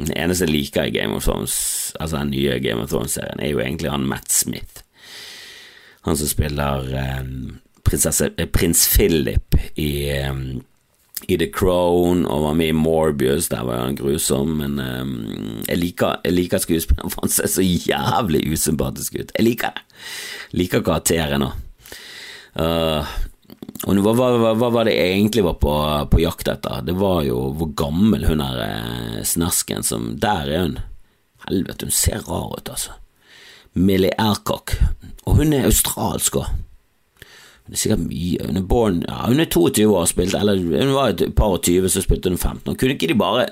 det 0.07 0.16
eneste 0.16 0.47
jeg 0.47 0.55
liker 0.55 0.88
i 0.88 0.95
Game 0.95 1.16
of 1.16 1.27
Thrones, 1.27 1.57
altså 2.01 2.23
den 2.23 2.33
nye 2.35 2.61
Game 2.62 2.83
of 2.83 2.93
Thrones-serien, 2.93 3.40
er 3.40 3.53
jo 3.53 3.61
egentlig 3.61 3.93
han 3.93 4.09
Matt 4.09 4.33
Smith. 4.33 4.85
Han 6.09 6.16
som 6.16 6.31
spiller 6.31 6.88
um, 7.21 7.61
prinsesse, 7.85 8.31
eh, 8.37 8.49
prins 8.49 8.88
Philip 8.88 9.57
i, 9.75 10.11
um, 10.25 10.62
i 11.29 11.37
The 11.37 11.51
Crown 11.53 12.25
og 12.27 12.45
var 12.47 12.55
med 12.57 12.73
i 12.73 12.77
Morbius, 12.77 13.51
der 13.53 13.64
var 13.69 13.85
han 13.85 13.99
grusom, 13.99 14.57
men 14.62 14.79
um, 14.81 15.62
jeg 15.69 15.79
liker, 15.79 16.21
jeg 16.25 16.33
liker 16.33 16.62
skuespilleren, 16.62 17.12
for 17.12 17.27
han 17.27 17.35
ser 17.35 17.51
så 17.53 17.64
jævlig 17.64 18.47
usympatisk 18.53 19.21
ut. 19.21 19.35
Jeg 19.37 19.45
liker 19.45 19.77
det. 19.77 19.85
Liker 20.57 20.87
karakteren 20.87 21.51
òg. 21.51 21.59
Uh, 22.51 23.07
og 23.88 23.97
hva, 24.05 24.12
hva, 24.12 24.53
hva, 24.61 24.69
var 24.69 24.85
det 24.85 24.97
egentlig 25.01 25.45
var 25.47 25.57
på, 25.61 25.75
på, 26.12 26.21
jakt 26.21 26.51
etter? 26.53 26.83
Det 26.85 26.93
var 27.01 27.22
jo 27.24 27.47
hvor 27.57 27.70
gammel 27.78 28.26
hun 28.28 28.43
er 28.45 28.59
eh, 28.66 29.20
snasken 29.24 29.87
som 29.87 30.11
Der 30.20 30.51
er 30.51 30.66
hun. 30.66 30.74
Helvete, 31.47 31.89
hun 31.89 31.95
ser 31.97 32.20
rar 32.26 32.59
ut, 32.59 32.68
altså. 32.68 32.99
Millie 33.72 34.12
Ercock. 34.20 34.74
Og 35.24 35.41
hun 35.41 35.55
er 35.57 35.64
australsk 35.70 36.37
òg. 36.43 36.51
Hun 37.64 37.76
er 37.76 37.81
sikkert 37.81 38.03
mye 38.03 38.47
Hun 38.49 38.59
er 38.59 38.66
born 38.66 38.97
Ja, 39.07 39.18
hun 39.28 39.39
er 39.39 39.47
22 39.47 39.85
år 39.87 40.01
og 40.01 40.09
spilte 40.11 40.41
Eller 40.41 40.59
hun 40.59 40.95
var 40.97 41.12
et 41.12 41.22
par 41.39 41.53
og 41.55 41.61
20, 41.62 41.87
så 41.93 42.03
spilte 42.03 42.33
hun 42.33 42.39
15. 42.41 42.72
Og 42.72 42.76
kunne 42.81 42.97
ikke 42.97 43.12
de 43.12 43.16
bare 43.20 43.49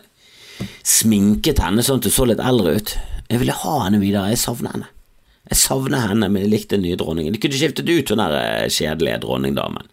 sminket 0.83 1.63
henne 1.63 1.85
sånn 1.87 2.03
at 2.03 2.09
hun 2.09 2.17
så 2.17 2.27
litt 2.27 2.43
eldre 2.43 2.77
ut? 2.81 2.95
Jeg 3.29 3.41
ville 3.41 3.55
ha 3.55 3.75
henne 3.85 4.01
videre. 4.03 4.33
Jeg 4.33 4.43
savner 4.43 4.75
henne. 4.75 4.89
Jeg 5.49 5.61
savner 5.63 6.11
henne, 6.11 6.29
men 6.29 6.45
jeg 6.45 6.53
likte 6.53 6.77
den 6.77 6.85
nye 6.85 6.99
dronningen. 7.01 7.35
De 7.35 7.41
kunne 7.43 7.57
skiftet 7.59 7.89
ut 7.89 8.11
den 8.11 8.21
der 8.21 8.37
eh, 8.37 8.71
kjedelige 8.73 9.23
dronningdamen, 9.25 9.89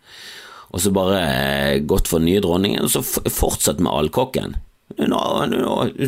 og 0.75 0.83
så 0.83 0.91
bare 0.95 1.21
eh, 1.23 1.81
gått 1.87 2.11
for 2.11 2.19
den 2.19 2.31
nye 2.31 2.43
dronningen, 2.43 2.83
og 2.83 2.91
så 2.91 3.03
fortsatt 3.03 3.79
med 3.79 3.93
allkokken. 3.93 4.57
Hun 4.97 5.15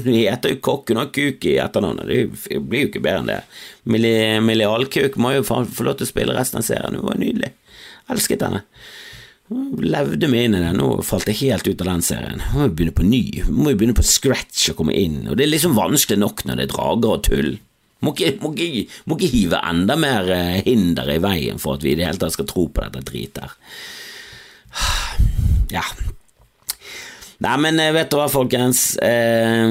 heter 0.05 0.53
jo 0.53 0.59
Kokk, 0.63 0.91
hun 0.91 0.99
har 1.01 1.09
kuk 1.11 1.45
i 1.49 1.57
etternavnet, 1.59 2.07
det 2.07 2.59
blir 2.61 2.85
jo 2.85 2.91
ikke 2.91 3.01
bedre 3.03 3.23
enn 3.23 3.31
det. 3.31 3.39
Millialkuk 4.45 5.17
må 5.19 5.33
jo 5.33 5.47
få 5.47 5.63
lov 5.87 5.97
til 5.97 6.05
å 6.05 6.11
spille 6.11 6.35
resten 6.37 6.61
av 6.61 6.67
serien, 6.67 6.99
hun 6.99 7.07
var 7.07 7.19
nydelig. 7.19 7.51
Elsket 8.11 8.45
henne. 8.45 8.63
Levde 9.47 10.27
meg 10.27 10.47
inn 10.47 10.57
i 10.59 10.61
det, 10.61 10.73
nå 10.75 10.89
falt 11.07 11.29
jeg 11.31 11.39
helt 11.45 11.67
ut 11.67 11.81
av 11.83 11.89
den 11.89 12.03
serien. 12.03 12.43
Må 12.53 12.67
jo 12.67 12.73
begynne 12.75 12.95
på 12.95 13.07
ny, 13.07 13.23
må 13.47 13.71
jo 13.71 13.79
begynne 13.79 13.97
på 13.97 14.05
scratch 14.05 14.69
og 14.71 14.81
komme 14.81 14.95
inn, 14.95 15.23
og 15.25 15.39
det 15.39 15.47
er 15.47 15.53
liksom 15.55 15.77
vanskelig 15.77 16.19
nok 16.19 16.43
når 16.47 16.59
det 16.59 16.67
er 16.67 16.73
drager 16.75 17.15
og 17.15 17.23
tull. 17.27 17.53
Må 18.05 18.13
ikke, 18.13 18.35
må, 18.43 18.51
ikke, 18.53 18.83
må 19.09 19.17
ikke, 19.17 19.31
hive 19.31 19.61
enda 19.65 19.95
mer 19.97 20.29
eh, 20.33 20.59
hinder 20.67 21.09
i 21.09 21.21
veien 21.23 21.61
for 21.61 21.79
at 21.79 21.85
vi 21.85 21.95
i 21.95 21.97
det 21.97 22.05
hele 22.05 22.21
tatt 22.21 22.35
skal 22.35 22.49
tro 22.49 22.67
på 22.69 22.85
dette 22.85 23.05
dritet 23.07 23.43
her. 23.45 23.57
Ja. 25.67 25.81
Nei, 27.43 27.55
men 27.59 27.79
eh, 27.83 27.91
vet 27.91 28.09
du 28.11 28.19
hva, 28.19 28.29
folkens. 28.31 28.95
Eh, 29.03 29.65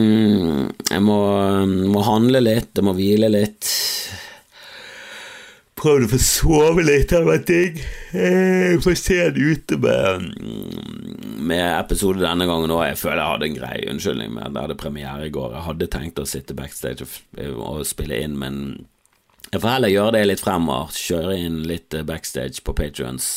jeg 0.91 1.03
må, 1.07 1.21
må 1.95 2.03
handle 2.07 2.43
litt, 2.43 2.75
jeg 2.77 2.85
må 2.87 2.93
hvile 2.99 3.31
litt 3.33 3.71
prøvd 5.77 6.07
å 6.07 6.11
få 6.15 6.19
sove 6.23 6.85
litt, 6.85 7.11
det 7.11 7.19
hadde 7.19 7.29
vært 7.29 7.51
digg. 7.51 7.81
Jeg 8.17 8.81
får 8.85 8.97
se 9.01 9.19
det 9.37 9.49
ute 9.53 9.79
med, 9.83 10.29
med 11.37 11.65
episode 11.69 12.23
denne 12.23 12.49
gangen 12.49 12.73
òg. 12.73 12.87
Jeg 12.89 13.01
føler 13.03 13.21
jeg 13.21 13.33
hadde 13.35 13.49
en 13.51 13.59
grei 13.59 13.77
unnskyldning 13.93 14.33
med 14.35 14.45
at 14.47 14.53
jeg 14.55 14.67
hadde 14.67 14.79
premiere 14.81 15.29
i 15.29 15.35
går. 15.35 15.57
Jeg 15.57 15.67
hadde 15.69 15.91
tenkt 15.93 16.23
å 16.23 16.29
sitte 16.29 16.57
backstage 16.57 17.05
og, 17.05 17.59
og 17.61 17.83
spille 17.89 18.23
inn, 18.25 18.39
men 18.41 18.63
jeg 19.53 19.61
får 19.61 19.75
heller 19.77 19.93
gjøre 19.93 20.17
det 20.17 20.25
litt 20.31 20.45
fremover. 20.45 20.97
Kjøre 20.97 21.37
inn 21.45 21.61
litt 21.69 21.99
backstage 22.09 22.65
på 22.65 22.75
Patrions. 22.77 23.31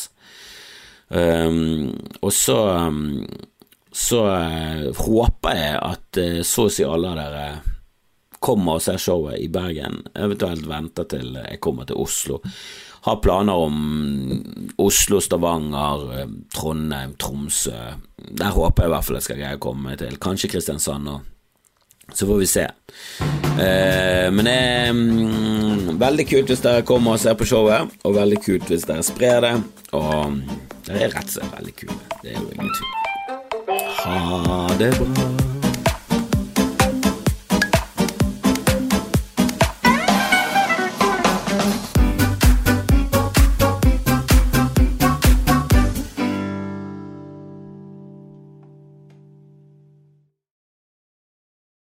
Um, 1.10 1.92
og 2.22 2.32
så 2.34 2.58
um, 2.86 3.24
så 3.90 4.20
uh, 4.22 4.84
håper 4.94 5.56
jeg 5.58 5.78
at 5.82 6.18
så 6.46 6.68
å 6.68 6.72
si 6.72 6.84
alle 6.86 7.10
av 7.10 7.18
dere 7.18 7.69
kommer 8.40 8.78
og 8.78 8.84
ser 8.84 9.00
showet 9.00 9.40
i 9.40 9.48
Bergen, 9.52 10.00
eventuelt 10.16 10.68
venter 10.68 11.08
til 11.10 11.34
jeg 11.36 11.60
kommer 11.62 11.88
til 11.88 12.00
Oslo. 12.00 12.40
Har 13.04 13.20
planer 13.24 13.56
om 13.56 13.76
Oslo, 14.80 15.20
Stavanger, 15.24 16.26
Trondheim, 16.52 17.14
Tromsø. 17.20 17.76
Der 18.16 18.56
håper 18.56 18.84
jeg 18.84 18.90
i 18.90 18.94
hvert 18.94 19.06
fall 19.06 19.20
jeg 19.20 19.28
skal 19.28 19.40
greie 19.40 19.60
å 19.60 19.62
komme 19.62 19.96
til. 20.00 20.18
Kanskje 20.20 20.52
Kristiansand 20.52 21.08
òg. 21.08 21.28
Så 22.12 22.26
får 22.26 22.40
vi 22.40 22.46
se. 22.46 22.64
Eh, 23.62 24.30
men 24.34 24.44
det 24.44 24.54
er 24.54 24.92
mm, 24.92 25.98
veldig 26.00 26.26
kult 26.26 26.50
hvis 26.50 26.64
dere 26.64 26.86
kommer 26.86 27.14
og 27.14 27.22
ser 27.22 27.36
på 27.38 27.46
showet, 27.48 27.92
og 28.04 28.16
veldig 28.16 28.40
kult 28.44 28.72
hvis 28.72 28.88
dere 28.88 29.06
sprer 29.06 29.46
det. 29.46 29.54
Og 29.96 30.40
det 30.88 30.96
er 30.96 31.14
rett 31.14 31.30
og 31.30 31.36
slett 31.36 31.54
veldig 31.60 31.76
kule. 31.84 32.00
Det 32.24 32.34
er 32.34 32.40
jo 32.40 32.50
ingen 32.56 32.74
tvil. 32.80 32.98
Ha 34.00 34.66
det 34.80 34.92
bra. 34.98 35.49